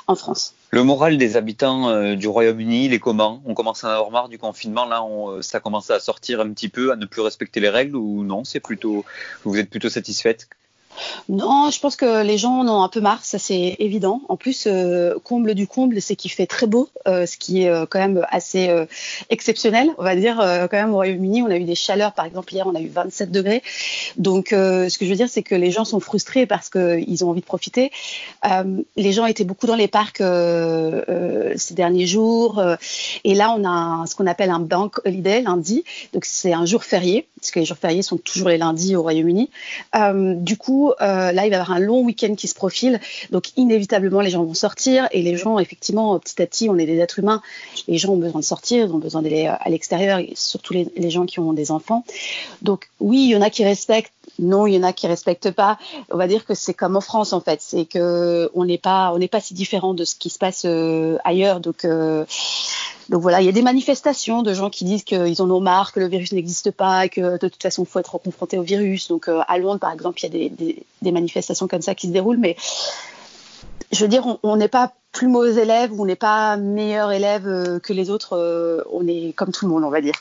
en 0.07 0.15
France. 0.15 0.55
Le 0.71 0.83
moral 0.83 1.17
des 1.19 1.37
habitants 1.37 1.89
euh, 1.89 2.17
du 2.17 2.27
Royaume-Uni, 2.27 2.87
il 2.87 2.93
est 2.93 2.99
comment 2.99 3.41
On 3.47 3.55
commence 3.55 3.85
à 3.85 3.89
en 3.89 3.91
avoir 3.93 4.11
marre 4.11 4.29
du 4.29 4.39
confinement, 4.39 4.87
là, 4.87 5.05
on, 5.05 5.41
ça 5.41 5.61
commence 5.61 5.91
à 5.91 6.01
sortir 6.01 6.41
un 6.41 6.51
petit 6.51 6.69
peu, 6.69 6.93
à 6.93 6.97
ne 6.97 7.07
plus 7.07 7.23
respecter 7.23 7.61
les 7.61 7.69
règles 7.69 7.97
ou 7.97 8.25
non 8.25 8.45
C'est 8.45 8.61
plutôt, 8.61 9.05
vous 9.45 9.57
êtes 9.59 9.71
plutôt 9.71 9.89
satisfaite 9.89 10.49
non, 11.29 11.71
je 11.71 11.81
pense 11.81 11.97
que 11.97 12.23
les 12.23 12.39
gens 12.39 12.61
en 12.61 12.69
ont 12.69 12.83
un 12.83 12.89
peu 12.89 13.01
marre, 13.01 13.25
ça 13.25 13.39
c'est 13.39 13.77
évident. 13.79 14.21
En 14.29 14.37
plus, 14.37 14.65
euh, 14.67 15.15
comble 15.23 15.55
du 15.55 15.67
comble, 15.67 16.01
c'est 16.01 16.17
qu'il 16.17 16.31
fait 16.31 16.47
très 16.47 16.67
beau, 16.67 16.89
euh, 17.07 17.27
ce 17.27 17.37
qui 17.37 17.63
est 17.63 17.69
euh, 17.69 17.87
quand 17.89 17.99
même 17.99 18.27
assez 18.31 18.71
exceptionnel, 19.31 19.91
on 19.99 20.03
va 20.03 20.17
dire. 20.17 20.37
quand 20.37 20.77
même 20.77 20.91
au 20.91 20.97
Royaume-Uni, 20.97 21.43
on 21.43 21.51
a 21.51 21.57
eu 21.57 21.65
des 21.65 21.75
chaleurs, 21.75 22.13
par 22.13 22.25
exemple 22.25 22.53
hier, 22.53 22.67
on 22.67 22.75
a 22.75 22.81
eu 22.81 22.89
27 22.89 23.31
degrés. 23.31 23.63
Donc, 24.17 24.49
ce 24.51 24.99
que 24.99 25.05
je 25.05 25.11
veux 25.11 25.17
dire, 25.17 25.29
c'est 25.29 25.43
que 25.43 25.55
les 25.55 25.71
gens 25.71 25.85
sont 25.85 26.01
frustrés 26.01 26.47
parce 26.47 26.71
qu'ils 26.71 27.25
ont 27.25 27.31
envie 27.31 27.41
de 27.41 27.47
profiter. 27.47 27.91
les 28.97 29.13
gens 29.13 29.27
étaient 29.27 29.45
beaucoup 29.45 29.67
dans 29.67 29.77
les 29.77 29.89
parcs 29.89 30.23
ces 31.57 31.75
derniers 31.75 32.07
jours, 32.07 32.63
et 33.25 33.35
là, 33.35 33.55
on 33.57 33.65
a 33.65 34.07
ce 34.07 34.15
qu'on 34.15 34.27
appelle 34.27 34.51
un 34.51 34.61
bank 34.61 34.99
holiday 35.05 35.43
lundi. 35.43 35.85
Donc, 36.13 36.25
c'est 36.25 36.53
un 36.53 36.67
jour 36.67 36.85
férié, 36.85 37.27
parce 37.45 37.53
que 37.53 37.61
les 37.61 37.67
jours 37.67 37.77
fériés 37.77 38.03
sont 38.03 38.17
toujours 38.17 38.49
les 38.49 38.59
lundis 38.59 38.97
au 38.97 39.03
Royaume-Uni. 39.03 39.51
du 39.95 40.57
coup 40.57 40.93
euh, 41.01 41.33
là, 41.33 41.47
il 41.47 41.51
va 41.51 41.57
y 41.57 41.61
avoir 41.61 41.73
un 41.73 41.79
long 41.79 42.03
week-end 42.03 42.35
qui 42.35 42.49
se 42.49 42.55
profile. 42.55 43.01
Donc, 43.31 43.51
inévitablement, 43.57 44.21
les 44.21 44.31
gens 44.31 44.43
vont 44.45 44.55
sortir. 44.55 45.09
Et 45.13 45.23
les 45.23 45.37
gens, 45.37 45.59
effectivement, 45.59 46.19
petit 46.19 46.41
à 46.41 46.47
petit, 46.47 46.69
on 46.69 46.79
est 46.79 46.87
des 46.87 46.99
êtres 46.99 47.19
humains. 47.19 47.43
Les 47.89 47.99
gens 47.99 48.13
ont 48.13 48.17
besoin 48.17 48.41
de 48.41 48.45
sortir, 48.45 48.87
ils 48.87 48.93
ont 48.93 48.99
besoin 48.99 49.23
d'aller 49.23 49.47
euh, 49.47 49.55
à 49.59 49.71
l'extérieur, 49.71 50.21
surtout 50.35 50.75
les, 50.75 51.11
gens 51.11 51.27
qui 51.27 51.39
ont 51.39 51.53
des 51.53 51.71
enfants. 51.71 52.05
Donc, 52.63 52.89
oui, 53.01 53.25
il 53.25 53.31
y 53.31 53.37
en 53.37 53.43
a 53.43 53.51
qui 53.51 53.65
respectent 53.65 54.13
non, 54.39 54.67
il 54.67 54.75
y 54.75 54.79
en 54.79 54.83
a 54.83 54.93
qui 54.93 55.07
respectent 55.07 55.51
pas. 55.51 55.79
On 56.11 56.17
va 56.17 56.27
dire 56.27 56.45
que 56.45 56.55
c'est 56.55 56.75
comme 56.75 56.97
en 56.97 57.01
France 57.01 57.33
en 57.33 57.41
fait, 57.41 57.61
c'est 57.61 57.85
que 57.85 58.51
on 58.55 58.65
n'est 58.65 58.79
pas, 58.79 59.13
on 59.13 59.19
n'est 59.19 59.29
pas 59.29 59.41
si 59.41 59.55
différent 59.55 59.95
de 59.95 60.05
ce 60.05 60.15
qui 60.15 60.31
se 60.31 60.39
passe 60.39 60.65
ailleurs. 61.25 61.61
Donc, 61.61 61.87
donc 63.11 63.23
voilà, 63.23 63.41
il 63.41 63.47
y 63.47 63.49
a 63.49 63.53
des 63.53 63.63
manifestations 63.63 64.43
de 64.43 64.55
gens 64.55 64.71
qui 64.71 64.85
disent 64.85 65.05
qu'ils 65.05 65.41
en 65.43 65.51
ont 65.51 65.61
marre, 65.61 65.93
que 65.93 66.01
le 66.01 66.09
virus 66.09 66.33
n'existe 66.33 66.71
pas, 66.71 67.07
et 67.07 67.09
que 67.09 67.39
de 67.39 67.49
toute 67.49 67.63
façon, 67.63 67.85
il 67.85 67.89
faut 67.89 67.99
être 67.99 68.19
confronté 68.19 68.59
au 68.59 68.63
virus. 68.63 69.09
Donc 69.09 69.29
à 69.29 69.59
Londres, 69.59 69.81
par 69.81 69.93
exemple, 69.93 70.19
il 70.25 70.37
y 70.37 70.47
a 70.47 70.49
des, 71.03 71.13
manifestations 71.13 71.69
comme 71.69 71.83
ça 71.83 71.95
qui 71.95 72.09
se 72.09 72.13
déroulent, 72.13 72.39
mais 72.39 72.57
je 73.93 74.03
veux 74.03 74.09
dire, 74.09 74.39
on 74.43 74.57
n'est 74.57 74.69
pas 74.69 74.93
plus 75.15 75.29
mauvais 75.29 75.63
élève 75.63 75.93
on 75.99 76.05
n'est 76.05 76.17
pas 76.17 76.57
meilleur 76.57 77.13
élève 77.13 77.47
euh, 77.47 77.79
que 77.79 77.93
les 77.93 78.11
autres. 78.11 78.37
Euh, 78.37 78.83
on 78.93 79.07
est 79.07 79.33
comme 79.35 79.53
tout 79.53 79.65
le 79.65 79.71
monde, 79.73 79.85
on 79.85 79.91
va 79.91 80.01
dire. 80.01 80.15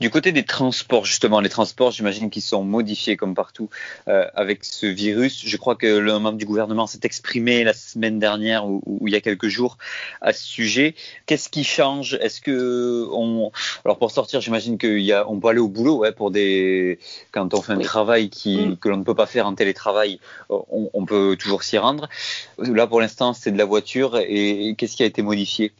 Du 0.00 0.10
côté 0.10 0.32
des 0.32 0.44
transports, 0.44 1.04
justement, 1.04 1.40
les 1.40 1.48
transports, 1.48 1.90
j'imagine 1.90 2.30
qu'ils 2.30 2.42
sont 2.42 2.64
modifiés 2.64 3.16
comme 3.16 3.34
partout 3.34 3.68
euh, 4.08 4.26
avec 4.34 4.64
ce 4.64 4.86
virus. 4.86 5.42
Je 5.44 5.56
crois 5.56 5.76
que 5.76 5.86
le 5.86 6.18
membre 6.18 6.38
du 6.38 6.46
gouvernement 6.46 6.86
s'est 6.86 7.00
exprimé 7.04 7.64
la 7.64 7.72
semaine 7.72 8.18
dernière 8.18 8.66
ou, 8.66 8.82
il 9.06 9.12
y 9.12 9.16
a 9.16 9.20
quelques 9.20 9.48
jours 9.48 9.78
à 10.20 10.32
ce 10.32 10.44
sujet. 10.44 10.94
Qu'est-ce 11.26 11.48
qui 11.48 11.64
change? 11.64 12.14
Est-ce 12.20 12.40
que 12.40 13.06
on, 13.12 13.52
alors 13.84 13.98
pour 13.98 14.10
sortir, 14.10 14.40
j'imagine 14.40 14.78
qu'on 14.78 15.40
peut 15.40 15.48
aller 15.48 15.60
au 15.60 15.68
boulot, 15.68 15.98
ouais, 15.98 16.12
pour 16.12 16.30
des 16.30 16.98
quand 17.30 17.54
on 17.54 17.62
fait 17.62 17.72
un 17.72 17.78
travail 17.78 18.30
qui 18.30 18.56
mm. 18.56 18.76
que 18.76 18.88
l'on 18.88 18.96
ne 18.96 19.04
peut 19.04 19.14
pas 19.14 19.26
faire 19.26 19.46
en 19.46 19.54
télétravail, 19.54 20.18
on, 20.48 20.90
on 20.92 21.04
peut 21.04 21.36
toujours 21.38 21.62
s'y 21.62 21.78
rendre. 21.78 22.08
Là, 22.58 22.86
pour 22.86 23.00
l'instant, 23.00 23.32
c'est 23.32 23.50
de 23.50 23.58
la 23.58 23.64
voiture. 23.64 24.18
Et, 24.18 24.74
qu'est-ce 24.76 24.96
qui 24.96 25.02
a 25.02 25.06
été 25.06 25.22
modifié? 25.22 25.72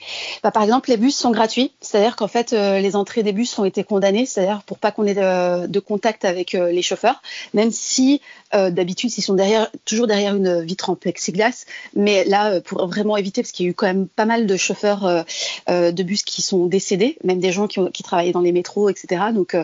Bah, 0.43 0.51
Par 0.51 0.63
exemple, 0.63 0.91
les 0.91 0.97
bus 0.97 1.17
sont 1.17 1.31
gratuits, 1.31 1.73
c'est-à-dire 1.81 2.17
qu'en 2.17 2.29
fait, 2.29 2.53
euh, 2.53 2.79
les 2.79 2.97
entrées 2.97 3.23
des 3.23 3.33
bus 3.33 3.51
sont 3.51 3.65
été 3.73 3.85
condamnés, 3.85 4.27
c'est-à-dire 4.27 4.63
pour 4.67 4.79
pas 4.79 4.93
qu'on 4.93 5.07
ait 5.07 5.15
de, 5.15 5.81
contact 5.81 6.25
avec 6.25 6.55
euh, 6.55 6.71
les 6.71 6.83
chauffeurs, 6.83 7.23
même 7.55 7.71
si 7.73 8.21
euh, 8.55 8.71
d'habitude 8.71 9.11
ils 9.17 9.23
sont 9.23 9.37
toujours 9.87 10.07
derrière 10.07 10.37
une 10.37 10.61
vitre 10.61 10.91
en 10.91 10.95
plexiglas, 10.95 11.65
mais 11.97 12.25
là 12.25 12.53
euh, 12.53 12.61
pour 12.61 12.87
vraiment 12.87 13.17
éviter, 13.17 13.43
parce 13.43 13.53
qu'il 13.53 13.67
y 13.67 13.69
a 13.69 13.71
eu 13.71 13.75
quand 13.75 13.87
même 13.87 14.07
pas 14.07 14.27
mal 14.27 14.47
de 14.47 14.57
chauffeurs 14.57 15.25
de 15.69 16.03
bus 16.03 16.23
qui 16.23 16.43
sont 16.43 16.67
décédés, 16.67 17.17
même 17.25 17.41
des 17.41 17.51
gens 17.51 17.67
qui, 17.67 18.03
travaillaient 18.03 18.33
dans 18.33 18.41
les 18.41 18.53
métros, 18.53 18.91
etc. 18.91 19.23
Donc 19.35 19.57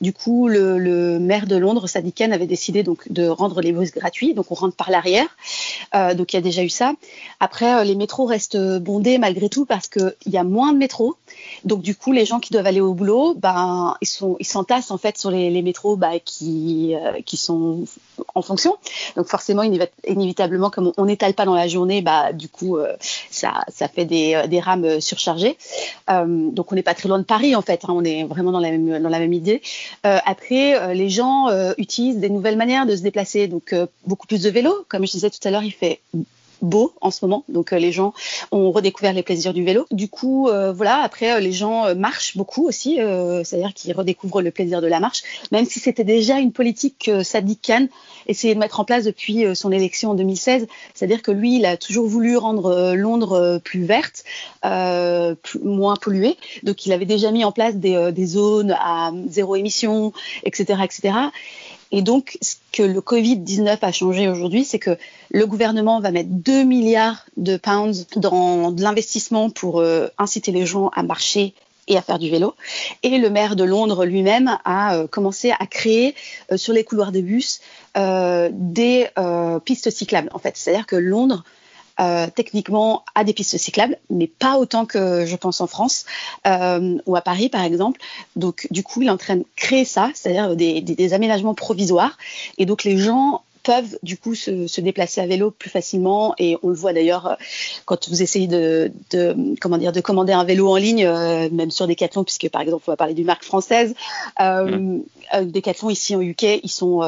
du 0.00 0.12
coup 0.12 0.48
le, 0.48 1.18
maire 1.18 1.46
de 1.46 1.56
Londres, 1.56 1.88
Sadiq 1.88 2.16
Khan, 2.16 2.30
avait 2.30 2.46
décidé 2.46 2.82
donc 2.82 3.10
de 3.10 3.26
rendre 3.26 3.60
les 3.60 3.72
bus 3.72 3.92
gratuits, 3.92 4.34
donc 4.34 4.46
on 4.50 4.54
rentre 4.54 4.76
par 4.76 4.90
l'arrière, 4.90 5.26
donc 6.14 6.32
il 6.32 6.36
y 6.36 6.38
a 6.38 6.42
déjà 6.42 6.62
eu 6.62 6.68
ça. 6.68 6.92
Après 7.40 7.84
les 7.84 7.96
métros 7.96 8.26
restent 8.26 8.58
bondés 8.78 9.18
malgré 9.18 9.48
tout 9.48 9.66
parce 9.66 9.88
qu'il 9.88 10.14
y 10.26 10.36
a 10.36 10.44
moins 10.44 10.72
de 10.72 10.78
métros, 10.78 11.16
donc 11.64 11.82
du 11.82 11.94
coup 11.94 12.12
les 12.12 12.24
gens 12.24 12.38
qui 12.38 12.52
doivent 12.52 12.66
aller 12.66 12.80
au 12.80 12.94
boulot, 12.94 13.34
bah, 13.34 13.55
ils 14.00 14.46
s'entassent 14.46 14.90
en 14.90 14.98
fait 14.98 15.18
sur 15.18 15.30
les, 15.30 15.62
métros 15.62 15.96
bah, 15.96 16.18
qui, 16.24 16.94
euh, 16.94 17.20
qui 17.24 17.36
sont 17.36 17.84
en 18.34 18.42
fonction. 18.42 18.76
Donc 19.16 19.26
forcément, 19.26 19.62
inévitablement, 19.62 20.70
comme 20.70 20.92
on 20.96 21.06
n'étale 21.06 21.34
pas 21.34 21.44
dans 21.44 21.54
la 21.54 21.68
journée, 21.68 22.02
bah 22.02 22.32
du 22.32 22.48
coup, 22.48 22.76
euh, 22.76 22.94
ça, 23.30 23.64
ça 23.68 23.88
fait 23.88 24.04
des, 24.04 24.34
euh, 24.34 24.60
rames 24.60 25.00
surchargées. 25.00 25.56
donc 26.08 26.72
on 26.72 26.74
n'est 26.74 26.82
pas 26.82 26.94
très 26.94 27.08
loin 27.08 27.18
de 27.18 27.24
Paris 27.24 27.54
en 27.54 27.62
fait. 27.62 27.84
Hein. 27.84 27.92
on 27.94 28.04
est 28.04 28.24
vraiment 28.24 28.52
dans 28.52 28.60
la 28.60 28.70
même, 28.70 29.02
dans 29.02 29.08
la 29.08 29.18
même 29.18 29.32
idée. 29.32 29.60
après, 30.02 30.94
les 30.94 31.08
gens 31.08 31.48
utilisent 31.76 32.18
des 32.18 32.30
nouvelles 32.30 32.56
manières 32.56 32.86
de 32.86 32.96
se 32.96 33.02
déplacer. 33.02 33.46
Donc 33.48 33.74
beaucoup 34.06 34.26
plus 34.26 34.42
de 34.42 34.50
vélo, 34.50 34.84
comme 34.88 35.06
je 35.06 35.12
disais 35.12 35.30
tout 35.30 35.46
à 35.46 35.50
l'heure, 35.50 35.62
il 35.62 35.72
fait 35.72 36.00
beau 36.62 36.92
en 37.00 37.10
ce 37.10 37.24
moment. 37.24 37.44
Donc 37.48 37.72
euh, 37.72 37.78
les 37.78 37.92
gens 37.92 38.12
ont 38.52 38.70
redécouvert 38.70 39.12
les 39.12 39.22
plaisirs 39.22 39.52
du 39.52 39.64
vélo. 39.64 39.86
Du 39.90 40.08
coup, 40.08 40.48
euh, 40.48 40.72
voilà, 40.72 41.02
après 41.02 41.32
euh, 41.32 41.40
les 41.40 41.52
gens 41.52 41.94
marchent 41.94 42.36
beaucoup 42.36 42.66
aussi, 42.66 42.96
c'est-à-dire 42.96 43.72
qu'ils 43.74 43.92
redécouvrent 43.94 44.42
le 44.42 44.50
plaisir 44.50 44.80
de 44.80 44.86
la 44.86 45.00
marche, 45.00 45.22
même 45.52 45.64
si 45.64 45.80
c'était 45.80 46.04
déjà 46.04 46.38
une 46.38 46.52
politique 46.52 47.04
que 47.06 47.22
Sadiq 47.22 47.60
Khan 47.62 47.86
essayait 48.26 48.54
de 48.54 48.58
mettre 48.58 48.80
en 48.80 48.84
place 48.84 49.04
depuis 49.04 49.44
son 49.54 49.72
élection 49.72 50.10
en 50.10 50.14
2016. 50.14 50.66
C'est-à-dire 50.94 51.22
que 51.22 51.30
lui, 51.30 51.56
il 51.56 51.66
a 51.66 51.76
toujours 51.76 52.06
voulu 52.06 52.36
rendre 52.36 52.94
Londres 52.94 53.60
plus 53.62 53.84
verte, 53.84 54.24
moins 54.64 55.96
polluée. 56.00 56.36
Donc 56.62 56.86
il 56.86 56.92
avait 56.92 57.06
déjà 57.06 57.30
mis 57.30 57.44
en 57.44 57.52
place 57.52 57.76
des, 57.76 58.12
des 58.12 58.26
zones 58.26 58.76
à 58.78 59.12
zéro 59.28 59.56
émission, 59.56 60.12
etc., 60.44 60.80
etc. 60.84 61.14
Et 61.92 62.02
donc, 62.02 62.36
ce 62.42 62.56
que 62.72 62.82
le 62.82 63.00
Covid-19 63.00 63.78
a 63.80 63.92
changé 63.92 64.28
aujourd'hui, 64.28 64.64
c'est 64.64 64.78
que 64.78 64.96
le 65.30 65.46
gouvernement 65.46 66.00
va 66.00 66.10
mettre 66.10 66.30
2 66.30 66.64
milliards 66.64 67.24
de 67.36 67.56
pounds 67.56 68.06
dans 68.16 68.74
l'investissement 68.76 69.50
pour 69.50 69.80
euh, 69.80 70.08
inciter 70.18 70.52
les 70.52 70.66
gens 70.66 70.88
à 70.88 71.02
marcher 71.02 71.54
et 71.88 71.96
à 71.96 72.02
faire 72.02 72.18
du 72.18 72.28
vélo. 72.28 72.54
Et 73.04 73.18
le 73.18 73.30
maire 73.30 73.54
de 73.54 73.62
Londres 73.62 74.04
lui-même 74.04 74.58
a 74.64 74.96
euh, 74.96 75.06
commencé 75.06 75.52
à 75.52 75.66
créer 75.66 76.16
euh, 76.50 76.56
sur 76.56 76.72
les 76.72 76.82
couloirs 76.82 77.12
de 77.12 77.20
bus 77.20 77.60
des 77.94 79.06
pistes 79.64 79.90
cyclables. 79.90 80.28
En 80.34 80.38
fait, 80.38 80.54
c'est-à-dire 80.54 80.84
que 80.84 80.96
Londres 80.96 81.44
euh, 82.00 82.26
techniquement 82.34 83.04
à 83.14 83.24
des 83.24 83.32
pistes 83.32 83.56
cyclables, 83.56 83.96
mais 84.10 84.26
pas 84.26 84.58
autant 84.58 84.84
que 84.84 85.24
je 85.24 85.36
pense 85.36 85.60
en 85.60 85.66
France 85.66 86.04
euh, 86.46 86.98
ou 87.06 87.16
à 87.16 87.20
Paris 87.20 87.48
par 87.48 87.62
exemple. 87.62 88.00
Donc 88.36 88.66
du 88.70 88.82
coup, 88.82 89.02
il 89.02 89.08
est 89.08 89.10
en 89.10 89.16
train 89.16 89.36
de 89.36 89.44
créer 89.56 89.84
ça, 89.84 90.10
c'est-à-dire 90.14 90.56
des, 90.56 90.80
des, 90.80 91.14
aménagements 91.14 91.54
provisoires. 91.54 92.18
Et 92.58 92.66
donc 92.66 92.84
les 92.84 92.98
gens 92.98 93.42
peuvent 93.62 93.98
du 94.04 94.16
coup 94.16 94.34
se, 94.34 94.68
se, 94.68 94.80
déplacer 94.80 95.20
à 95.20 95.26
vélo 95.26 95.50
plus 95.50 95.70
facilement 95.70 96.34
et 96.38 96.56
on 96.62 96.68
le 96.68 96.74
voit 96.74 96.92
d'ailleurs 96.92 97.26
euh, 97.26 97.34
quand 97.84 98.08
vous 98.08 98.22
essayez 98.22 98.46
de, 98.46 98.92
de, 99.10 99.34
comment 99.60 99.76
dire 99.76 99.90
de 99.90 100.00
commander 100.00 100.32
un 100.32 100.44
vélo 100.44 100.68
en 100.68 100.76
ligne 100.76 101.04
euh, 101.04 101.48
même 101.50 101.72
sur 101.72 101.88
Decathlon 101.88 102.22
puisque 102.22 102.48
par 102.48 102.62
exemple 102.62 102.84
on 102.86 102.92
va 102.92 102.96
parler 102.96 103.14
d'une 103.14 103.26
marque 103.26 103.42
française 103.42 103.94
euh, 104.40 104.78
mmh. 104.78 105.02
Decathlon 105.46 105.90
ici 105.90 106.14
en 106.14 106.20
UK 106.20 106.60
ils 106.62 106.70
sont 106.70 107.02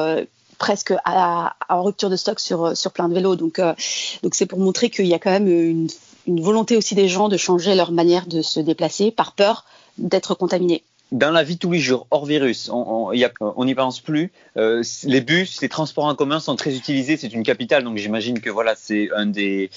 presque 0.59 0.93
à, 1.05 1.55
en 1.69 1.81
rupture 1.81 2.11
de 2.11 2.15
stock 2.15 2.39
sur, 2.39 2.77
sur 2.77 2.91
plein 2.91 3.09
de 3.09 3.15
vélos. 3.15 3.35
Donc, 3.35 3.57
euh, 3.57 3.73
donc 4.21 4.35
c'est 4.35 4.45
pour 4.45 4.59
montrer 4.59 4.91
qu'il 4.91 5.07
y 5.07 5.13
a 5.15 5.19
quand 5.19 5.31
même 5.31 5.47
une, 5.47 5.87
volonté 6.27 6.77
aussi 6.77 6.93
des 6.93 7.07
gens 7.07 7.27
de 7.27 7.37
changer 7.37 7.73
leur 7.73 7.91
manière 7.91 8.27
de 8.27 8.43
se 8.43 8.59
déplacer 8.59 9.09
par 9.09 9.31
peur 9.31 9.65
d'être 9.97 10.35
contaminés. 10.35 10.83
Dans 11.11 11.31
la 11.31 11.41
vie 11.41 11.57
tous 11.57 11.71
les 11.71 11.79
jours, 11.79 12.05
hors 12.11 12.27
virus, 12.27 12.69
on 12.71 13.65
n'y 13.65 13.73
pense 13.73 13.99
plus. 13.99 14.31
Euh, 14.57 14.83
les 15.05 15.21
bus, 15.21 15.59
les 15.61 15.69
transports 15.69 16.05
en 16.05 16.13
commun 16.13 16.39
sont 16.39 16.55
très 16.55 16.75
utilisés. 16.75 17.17
C'est 17.17 17.33
une 17.33 17.41
capitale, 17.41 17.83
donc 17.83 17.97
j'imagine 17.97 18.41
que 18.41 18.51
voilà, 18.51 18.75
c'est 18.75 19.09
un 19.15 19.25
des 19.25 19.71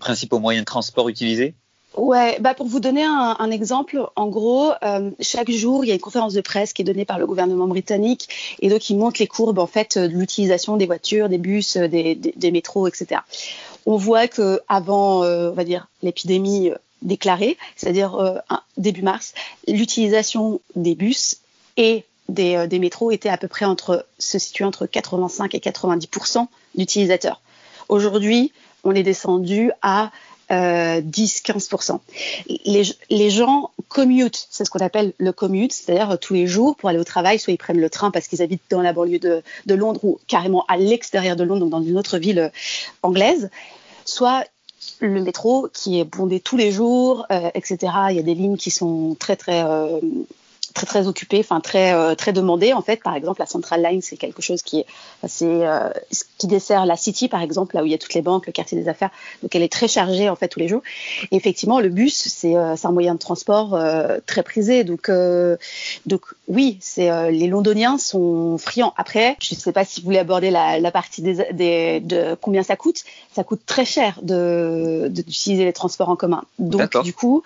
principaux 0.00 0.38
moyens 0.38 0.62
de 0.62 0.66
transport 0.66 1.10
utilisés. 1.10 1.54
Ouais, 1.96 2.38
bah 2.40 2.54
pour 2.54 2.66
vous 2.66 2.80
donner 2.80 3.04
un, 3.04 3.50
exemple, 3.52 4.04
en 4.16 4.26
gros, 4.26 4.72
euh, 4.82 5.10
chaque 5.20 5.50
jour, 5.50 5.84
il 5.84 5.88
y 5.88 5.90
a 5.92 5.94
une 5.94 6.00
conférence 6.00 6.34
de 6.34 6.40
presse 6.40 6.72
qui 6.72 6.82
est 6.82 6.84
donnée 6.84 7.04
par 7.04 7.20
le 7.20 7.26
gouvernement 7.26 7.68
britannique 7.68 8.56
et 8.60 8.68
donc 8.68 8.90
il 8.90 8.98
montre 8.98 9.20
les 9.20 9.28
courbes 9.28 9.60
en 9.60 9.68
fait 9.68 9.96
de 9.96 10.06
l'utilisation 10.06 10.76
des 10.76 10.86
voitures, 10.86 11.28
des 11.28 11.38
bus, 11.38 11.76
euh, 11.76 11.86
des, 11.86 12.50
métros, 12.50 12.88
etc. 12.88 13.20
On 13.86 13.96
voit 13.96 14.26
que 14.26 14.60
avant, 14.66 15.22
euh, 15.22 15.50
on 15.50 15.54
va 15.54 15.62
dire, 15.62 15.86
l'épidémie 16.02 16.72
déclarée, 17.02 17.56
c'est-à-dire 17.76 18.40
début 18.76 19.02
mars, 19.02 19.34
l'utilisation 19.68 20.60
des 20.74 20.94
bus 20.94 21.36
et 21.76 22.04
des, 22.28 22.78
métros 22.80 23.12
était 23.12 23.28
à 23.28 23.36
peu 23.36 23.46
près 23.46 23.66
se 24.18 24.38
situe 24.38 24.64
entre 24.64 24.86
85 24.86 25.54
et 25.54 25.58
90% 25.58 26.46
d'utilisateurs. 26.74 27.40
Aujourd'hui, 27.88 28.52
on 28.84 28.94
est 28.94 29.02
descendu 29.02 29.70
à 29.82 30.10
10-15%. 30.50 31.92
Euh, 31.92 32.84
les, 33.10 33.30
gens 33.30 33.70
commutent, 33.88 34.46
c'est 34.50 34.64
ce 34.64 34.70
qu'on 34.70 34.84
appelle 34.84 35.12
le 35.18 35.32
commute, 35.32 35.72
c'est-à-dire 35.72 36.10
euh, 36.12 36.16
tous 36.16 36.34
les 36.34 36.46
jours 36.46 36.76
pour 36.76 36.88
aller 36.88 36.98
au 36.98 37.04
travail, 37.04 37.38
soit 37.38 37.52
ils 37.52 37.58
prennent 37.58 37.80
le 37.80 37.90
train 37.90 38.10
parce 38.10 38.28
qu'ils 38.28 38.42
habitent 38.42 38.62
dans 38.70 38.82
la 38.82 38.92
banlieue 38.92 39.18
de, 39.18 39.42
Londres 39.74 40.00
ou 40.04 40.18
carrément 40.26 40.64
à 40.68 40.76
l'extérieur 40.76 41.36
de 41.36 41.44
Londres, 41.44 41.60
donc 41.60 41.70
dans 41.70 41.82
une 41.82 41.98
autre 41.98 42.18
ville 42.18 42.38
euh, 42.38 42.48
anglaise, 43.02 43.50
soit 44.04 44.44
le 45.00 45.22
métro 45.22 45.68
qui 45.72 45.98
est 45.98 46.04
bondé 46.04 46.40
tous 46.40 46.56
les 46.56 46.70
jours, 46.70 47.26
etc. 47.54 47.78
Il 48.10 48.16
y 48.16 48.18
a 48.18 48.22
des 48.22 48.34
lignes 48.34 48.58
qui 48.58 48.70
sont 48.70 49.16
très 49.18 49.34
très 49.34 49.64
très 50.74 50.86
très 50.86 51.06
occupé, 51.06 51.38
enfin 51.38 51.60
très 51.60 51.94
euh, 51.94 52.14
très 52.16 52.32
demandé 52.32 52.72
en 52.72 52.82
fait. 52.82 53.02
Par 53.02 53.14
exemple, 53.14 53.40
la 53.40 53.46
Central 53.46 53.80
Line, 53.82 54.02
c'est 54.02 54.16
quelque 54.16 54.42
chose 54.42 54.62
qui 54.62 54.80
est 54.80 54.86
c'est 55.26 55.46
euh, 55.46 55.88
qui 56.36 56.48
dessert 56.48 56.84
la 56.84 56.96
City 56.96 57.28
par 57.28 57.40
exemple, 57.40 57.76
là 57.76 57.82
où 57.82 57.86
il 57.86 57.92
y 57.92 57.94
a 57.94 57.98
toutes 57.98 58.14
les 58.14 58.22
banques, 58.22 58.46
le 58.46 58.52
quartier 58.52 58.76
des 58.76 58.88
affaires. 58.88 59.10
Donc 59.42 59.54
elle 59.54 59.62
est 59.62 59.72
très 59.72 59.86
chargée 59.86 60.28
en 60.28 60.36
fait 60.36 60.48
tous 60.48 60.58
les 60.58 60.68
jours. 60.68 60.82
Et 61.30 61.36
effectivement, 61.36 61.78
le 61.78 61.88
bus, 61.88 62.28
c'est 62.28 62.56
euh, 62.56 62.74
un 62.82 62.92
moyen 62.92 63.14
de 63.14 63.18
transport 63.20 63.78
très 64.26 64.42
prisé. 64.42 64.84
Donc 64.84 65.10
donc 66.06 66.22
oui, 66.48 66.76
c'est 66.80 67.30
les 67.30 67.46
Londoniens 67.46 67.96
sont 67.96 68.58
friands. 68.58 68.92
Après, 68.96 69.36
je 69.40 69.54
ne 69.54 69.60
sais 69.60 69.72
pas 69.72 69.84
si 69.84 70.00
vous 70.00 70.06
voulez 70.06 70.18
aborder 70.18 70.50
la, 70.50 70.80
la 70.80 70.90
partie 70.90 71.22
des, 71.22 71.46
des, 71.52 72.00
de 72.00 72.36
combien 72.40 72.62
ça 72.62 72.76
coûte. 72.76 73.04
Ça 73.32 73.44
coûte 73.44 73.60
très 73.64 73.84
cher 73.84 74.18
de 74.22 75.06
d'utiliser 75.08 75.64
les 75.64 75.72
transports 75.72 76.08
en 76.08 76.16
commun. 76.16 76.44
Donc 76.58 77.00
du 77.02 77.14
coup, 77.14 77.42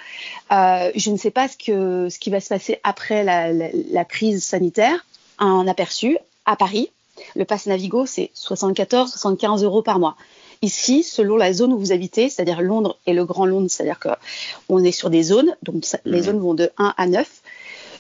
je 0.51 1.11
ne 1.11 1.17
sais 1.19 1.31
pas 1.31 1.47
ce 1.47 1.57
que 1.59 2.09
ce 2.09 2.19
qui 2.19 2.31
va 2.31 2.41
se 2.41 2.49
passer 2.49 2.81
après 2.83 3.18
la, 3.25 4.05
crise 4.05 4.45
sanitaire, 4.45 5.05
un 5.39 5.67
aperçu 5.67 6.19
à 6.47 6.57
Paris. 6.57 6.91
Le 7.35 7.45
pass 7.45 7.67
Navigo, 7.67 8.07
c'est 8.07 8.31
74-75 8.37 9.65
euros 9.65 9.83
par 9.83 9.99
mois. 9.99 10.17
Ici, 10.63 11.03
selon 11.05 11.37
la 11.37 11.53
zone 11.53 11.73
où 11.73 11.79
vous 11.79 11.93
habitez, 11.93 12.29
c'est-à-dire 12.29 12.63
Londres 12.63 12.99
et 13.07 13.13
le 13.13 13.25
Grand 13.25 13.47
Londres, 13.47 13.69
c'est-à-dire 13.71 13.99
qu'on 14.01 14.83
est 14.83 14.93
sur 14.93 15.11
des 15.11 15.23
zones, 15.23 15.55
donc 15.63 15.85
les 16.05 16.21
mmh. 16.21 16.23
zones 16.25 16.41
vont 16.41 16.55
de 16.55 16.71
1 16.79 16.95
à 16.97 17.07
9. 17.07 17.29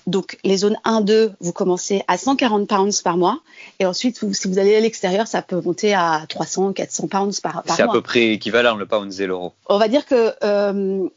Donc 0.08 0.38
les 0.42 0.56
zones 0.56 0.78
1, 0.84 1.02
2, 1.02 1.32
vous 1.40 1.52
commencez 1.52 2.02
à 2.08 2.16
140 2.16 2.66
pounds 2.66 3.02
par 3.02 3.16
mois. 3.16 3.40
Et 3.78 3.86
ensuite, 3.86 4.18
si 4.32 4.48
vous 4.48 4.58
allez 4.58 4.74
à 4.74 4.80
l'extérieur, 4.80 5.26
ça 5.26 5.42
peut 5.42 5.60
monter 5.60 5.94
à 5.94 6.24
300, 6.28 6.72
400 6.72 7.08
pounds 7.08 7.40
par, 7.40 7.52
par 7.52 7.66
mois. 7.66 7.76
C'est 7.76 7.82
à 7.82 7.88
peu 7.88 8.00
près 8.00 8.28
équivalent 8.28 8.74
le 8.74 8.86
pound 8.86 9.12
et 9.20 9.26
l'euro. 9.26 9.52
On 9.68 9.78
va 9.78 9.88
dire 9.88 10.06
que 10.06 10.32
euh, 10.42 11.08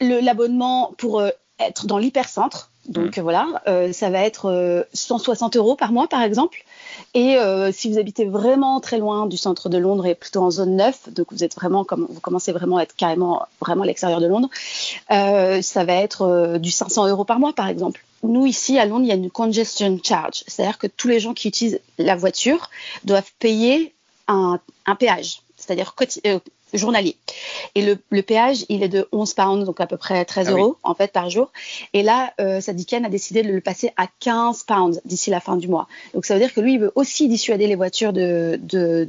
l'abonnement 0.00 0.92
pour 0.98 1.20
euh, 1.20 1.30
être 1.58 1.86
dans 1.86 1.98
l'hypercentre, 1.98 2.70
donc 2.88 3.16
mmh. 3.16 3.20
voilà, 3.22 3.62
euh, 3.66 3.92
ça 3.92 4.10
va 4.10 4.20
être 4.20 4.86
160 4.92 5.56
euros 5.56 5.76
par 5.76 5.92
mois 5.92 6.08
par 6.08 6.22
exemple. 6.22 6.64
Et 7.14 7.36
euh, 7.36 7.70
si 7.72 7.90
vous 7.90 7.98
habitez 7.98 8.24
vraiment 8.24 8.80
très 8.80 8.98
loin 8.98 9.26
du 9.26 9.36
centre 9.36 9.68
de 9.68 9.78
Londres 9.78 10.06
et 10.06 10.14
plutôt 10.14 10.42
en 10.42 10.50
zone 10.50 10.76
9, 10.76 11.12
donc 11.12 11.28
vous 11.30 11.44
êtes 11.44 11.54
vraiment 11.54 11.84
comme 11.84 12.06
vous 12.08 12.20
commencez 12.20 12.52
vraiment 12.52 12.78
à 12.78 12.82
être 12.82 12.96
carrément 12.96 13.46
vraiment 13.60 13.82
à 13.82 13.86
l'extérieur 13.86 14.20
de 14.20 14.26
Londres, 14.26 14.50
euh, 15.10 15.62
ça 15.62 15.84
va 15.84 15.94
être 15.94 16.22
euh, 16.22 16.58
du 16.58 16.70
500 16.70 17.08
euros 17.08 17.24
par 17.24 17.38
mois 17.38 17.52
par 17.52 17.68
exemple. 17.68 18.04
Nous 18.22 18.46
ici 18.46 18.78
à 18.78 18.86
Londres, 18.86 19.04
il 19.04 19.08
y 19.08 19.12
a 19.12 19.16
une 19.16 19.30
congestion 19.30 19.98
charge, 20.02 20.44
c'est-à-dire 20.46 20.78
que 20.78 20.86
tous 20.86 21.08
les 21.08 21.20
gens 21.20 21.34
qui 21.34 21.48
utilisent 21.48 21.80
la 21.98 22.16
voiture 22.16 22.70
doivent 23.04 23.30
payer 23.38 23.94
un, 24.28 24.58
un 24.86 24.94
péage, 24.94 25.42
c'est-à-dire 25.56 25.94
journalier. 26.74 27.16
Et 27.74 27.82
le, 27.82 27.98
le, 28.10 28.22
péage, 28.22 28.64
il 28.68 28.82
est 28.82 28.88
de 28.88 29.08
11 29.12 29.34
pounds, 29.34 29.64
donc 29.64 29.80
à 29.80 29.86
peu 29.86 29.96
près 29.96 30.24
13 30.24 30.48
ah 30.48 30.52
euros 30.52 30.76
en 30.82 30.94
fait 30.94 31.12
par 31.12 31.30
jour. 31.30 31.50
Et 31.92 32.02
là, 32.02 32.32
euh, 32.40 32.60
Sadikan 32.60 33.04
a 33.04 33.08
décidé 33.08 33.42
de 33.42 33.52
le 33.52 33.60
passer 33.60 33.92
à 33.96 34.06
15 34.20 34.64
pounds 34.64 35.00
d'ici 35.04 35.30
la 35.30 35.40
fin 35.40 35.56
du 35.56 35.68
mois. 35.68 35.88
Donc 36.14 36.24
ça 36.24 36.34
veut 36.34 36.40
dire 36.40 36.52
que 36.52 36.60
lui, 36.60 36.74
il 36.74 36.80
veut 36.80 36.92
aussi 36.94 37.28
dissuader 37.28 37.66
les 37.66 37.74
voitures 37.74 38.12
de, 38.12 38.58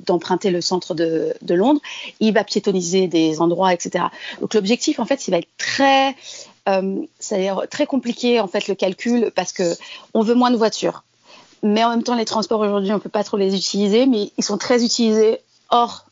d'emprunter 0.06 0.52
le 0.52 0.62
centre 0.62 0.94
de, 0.94 1.34
de, 1.42 1.56
Londres. 1.56 1.82
Il 2.20 2.34
va 2.34 2.44
piétoniser 2.44 3.08
des 3.08 3.42
endroits, 3.42 3.74
etc. 3.74 4.06
Donc 4.42 4.54
l'objectif, 4.54 5.00
en 5.00 5.06
fait, 5.06 5.28
il 5.28 5.32
va 5.32 5.38
être 5.38 5.50
très, 5.58 6.16
euh, 6.70 7.02
c'est-à-dire 7.20 7.64
très 7.70 7.86
compliqué 7.86 8.40
en 8.40 8.48
fait 8.48 8.68
le 8.68 8.76
calcul 8.76 9.32
parce 9.36 9.52
que 9.52 9.76
on 10.14 10.22
veut 10.22 10.36
moins 10.36 10.52
de 10.52 10.58
voitures. 10.58 11.04
Mais 11.64 11.84
en 11.84 11.90
même 11.90 12.04
temps, 12.04 12.16
les 12.16 12.26
transports 12.26 12.60
aujourd'hui, 12.60 12.92
on 12.92 13.00
peut 13.00 13.10
pas 13.10 13.24
trop 13.24 13.38
les 13.38 13.56
utiliser, 13.56 14.06
mais 14.06 14.32
ils 14.38 14.44
sont 14.44 14.58
très 14.58 14.84
utilisés 14.84 15.40
hors 15.72 16.05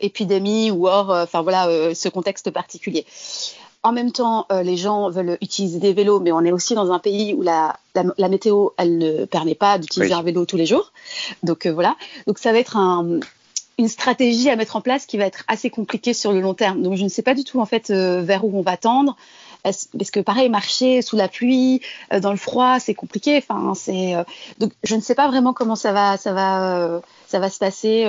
épidémie 0.00 0.70
ou 0.70 0.86
hors, 0.86 1.10
euh, 1.10 1.24
enfin 1.24 1.42
voilà, 1.42 1.68
euh, 1.68 1.94
ce 1.94 2.08
contexte 2.08 2.50
particulier. 2.50 3.04
En 3.82 3.92
même 3.92 4.10
temps, 4.10 4.48
les 4.50 4.76
gens 4.76 5.10
veulent 5.10 5.38
utiliser 5.40 5.78
des 5.78 5.92
vélos, 5.92 6.18
mais 6.18 6.32
on 6.32 6.40
est 6.40 6.50
aussi 6.50 6.74
dans 6.74 6.90
un 6.90 6.98
pays 6.98 7.34
où 7.34 7.42
la, 7.42 7.78
la, 7.94 8.28
météo, 8.28 8.70
elle 8.78 8.98
ne 8.98 9.26
permet 9.26 9.54
pas 9.54 9.78
d'utiliser 9.78 10.12
un 10.12 10.22
vélo 10.22 10.44
tous 10.44 10.56
les 10.56 10.66
jours. 10.66 10.92
Donc 11.44 11.68
voilà. 11.68 11.94
Donc 12.26 12.40
ça 12.40 12.50
va 12.50 12.58
être 12.58 12.76
un, 12.76 13.20
une 13.78 13.86
stratégie 13.86 14.50
à 14.50 14.56
mettre 14.56 14.74
en 14.74 14.80
place 14.80 15.06
qui 15.06 15.18
va 15.18 15.26
être 15.26 15.44
assez 15.46 15.70
compliquée 15.70 16.14
sur 16.14 16.32
le 16.32 16.40
long 16.40 16.54
terme. 16.54 16.82
Donc 16.82 16.96
je 16.96 17.04
ne 17.04 17.08
sais 17.08 17.22
pas 17.22 17.34
du 17.34 17.44
tout 17.44 17.60
en 17.60 17.64
fait 17.64 17.92
vers 17.92 18.44
où 18.44 18.58
on 18.58 18.62
va 18.62 18.76
tendre. 18.76 19.16
Parce 19.62 20.10
que 20.10 20.18
pareil, 20.18 20.48
marcher 20.48 21.00
sous 21.00 21.14
la 21.14 21.28
pluie, 21.28 21.80
dans 22.20 22.32
le 22.32 22.38
froid, 22.38 22.80
c'est 22.80 22.94
compliqué. 22.94 23.36
Enfin, 23.38 23.74
c'est 23.76 24.16
donc 24.58 24.72
je 24.82 24.96
ne 24.96 25.00
sais 25.00 25.14
pas 25.14 25.28
vraiment 25.28 25.52
comment 25.52 25.76
ça 25.76 25.92
va, 25.92 26.16
ça 26.16 26.32
va, 26.32 27.02
ça 27.28 27.38
va 27.38 27.50
se 27.50 27.60
passer 27.60 28.04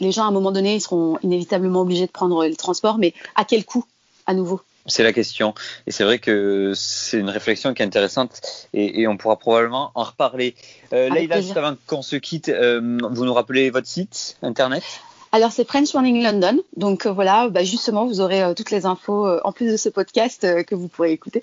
les 0.00 0.12
gens, 0.12 0.24
à 0.24 0.28
un 0.28 0.32
moment 0.32 0.52
donné, 0.52 0.74
ils 0.74 0.80
seront 0.80 1.18
inévitablement 1.22 1.80
obligés 1.80 2.06
de 2.06 2.12
prendre 2.12 2.46
le 2.46 2.56
transport, 2.56 2.98
mais 2.98 3.14
à 3.34 3.44
quel 3.44 3.64
coût, 3.64 3.84
à 4.26 4.34
nouveau? 4.34 4.60
C'est 4.86 5.02
la 5.02 5.12
question. 5.12 5.54
Et 5.86 5.90
c'est 5.90 6.04
vrai 6.04 6.18
que 6.18 6.72
c'est 6.76 7.18
une 7.18 7.30
réflexion 7.30 7.74
qui 7.74 7.82
est 7.82 7.86
intéressante 7.86 8.40
et, 8.72 9.06
on 9.08 9.16
pourra 9.16 9.36
probablement 9.36 9.90
en 9.94 10.04
reparler. 10.04 10.54
Euh, 10.92 11.08
Leïla, 11.08 11.40
juste 11.40 11.56
avant 11.56 11.76
qu'on 11.86 12.02
se 12.02 12.16
quitte, 12.16 12.48
euh, 12.48 12.98
vous 13.10 13.24
nous 13.24 13.34
rappelez 13.34 13.70
votre 13.70 13.88
site 13.88 14.36
internet? 14.42 14.84
Alors 15.32 15.52
c'est 15.52 15.66
French 15.66 15.92
Morning 15.94 16.22
London, 16.22 16.58
donc 16.76 17.06
euh, 17.06 17.12
voilà, 17.12 17.48
bah, 17.48 17.64
justement 17.64 18.06
vous 18.06 18.20
aurez 18.20 18.42
euh, 18.42 18.54
toutes 18.54 18.70
les 18.70 18.86
infos 18.86 19.26
euh, 19.26 19.40
en 19.44 19.52
plus 19.52 19.70
de 19.70 19.76
ce 19.76 19.88
podcast 19.88 20.64
que 20.64 20.74
vous 20.74 20.88
pourrez 20.88 21.12
écouter. 21.12 21.42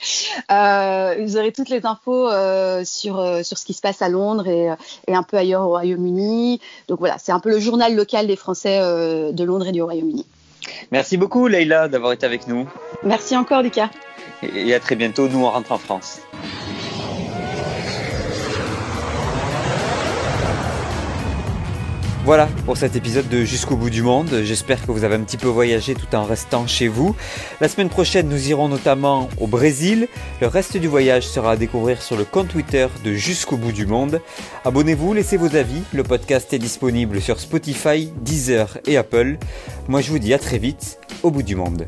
vous 0.50 1.38
aurez 1.38 1.52
toutes 1.52 1.70
les 1.70 1.86
infos 1.86 2.30
sur 2.86 3.46
sur 3.46 3.58
ce 3.58 3.66
qui 3.66 3.74
se 3.74 3.82
passe 3.82 4.02
à 4.02 4.10
Londres 4.10 4.48
et, 4.48 4.74
et 5.08 5.16
un 5.16 5.24
peu 5.24 5.38
ailleurs 5.38 5.64
au 5.64 5.70
Royaume-Uni. 5.70 6.60
Donc 6.88 7.00
voilà, 7.00 7.18
c'est 7.20 7.32
un 7.32 7.40
peu 7.40 7.50
le 7.50 7.60
journal 7.60 7.96
local 7.96 8.28
des 8.28 8.36
Français 8.36 8.80
de 8.80 9.44
Londres 9.44 9.68
et 9.68 9.72
du 9.72 9.82
Royaume-Uni. 9.82 10.26
Merci 10.92 11.18
beaucoup 11.18 11.48
Leïla 11.48 11.88
d'avoir 11.88 12.14
été 12.14 12.26
avec 12.26 12.48
nous. 12.48 12.68
Merci 13.04 13.36
encore 13.36 13.62
Lucas. 13.62 13.90
Et 14.42 14.74
à 14.74 14.80
très 14.80 14.96
bientôt, 14.96 15.28
nous 15.28 15.40
on 15.40 15.50
rentre 15.50 15.72
en 15.72 15.78
France. 15.78 16.20
Voilà 22.26 22.48
pour 22.66 22.78
cet 22.78 22.96
épisode 22.96 23.28
de 23.28 23.44
Jusqu'au 23.44 23.76
bout 23.76 23.90
du 23.90 24.02
monde. 24.02 24.44
J'espère 24.44 24.86
que 24.86 24.94
vous 24.94 25.04
avez 25.04 25.16
un 25.16 25.24
petit 25.24 25.36
peu 25.36 25.50
voyagé 25.50 25.94
tout 25.94 26.16
en 26.16 26.24
restant 26.24 26.68
chez 26.68 26.88
vous. 26.88 27.18
La 27.60 27.68
semaine 27.68 27.90
prochaine, 27.90 28.30
nous 28.30 28.48
irons 28.48 28.70
notamment 28.70 29.28
au 29.42 29.48
Brésil. 29.48 30.08
Le 30.40 30.48
reste 30.48 30.78
du 30.78 30.88
voyage 30.88 31.28
sera 31.28 31.52
à 31.52 31.56
découvrir 31.58 32.02
sur 32.02 32.16
le 32.16 32.24
compte 32.24 32.48
Twitter 32.48 32.88
de 33.04 33.12
Jusqu'au 33.12 33.58
bout 33.58 33.74
du 33.74 33.86
monde. 33.86 34.22
Abonnez-vous, 34.64 35.14
laissez 35.14 35.36
vos 35.36 35.54
avis. 35.54 35.82
Le 35.92 36.04
podcast 36.04 36.54
est 36.54 36.60
disponible 36.60 37.20
sur 37.20 37.42
Spotify, 37.42 38.10
Deezer 38.22 38.78
et 38.88 38.96
Apple. 38.96 39.38
Moi, 39.90 40.00
je 40.00 40.10
vous 40.10 40.20
dis 40.20 40.34
à 40.34 40.40
très 40.40 40.60
vite 40.60 41.00
au 41.24 41.32
bout 41.32 41.44
du 41.44 41.58
monde. 41.58 41.88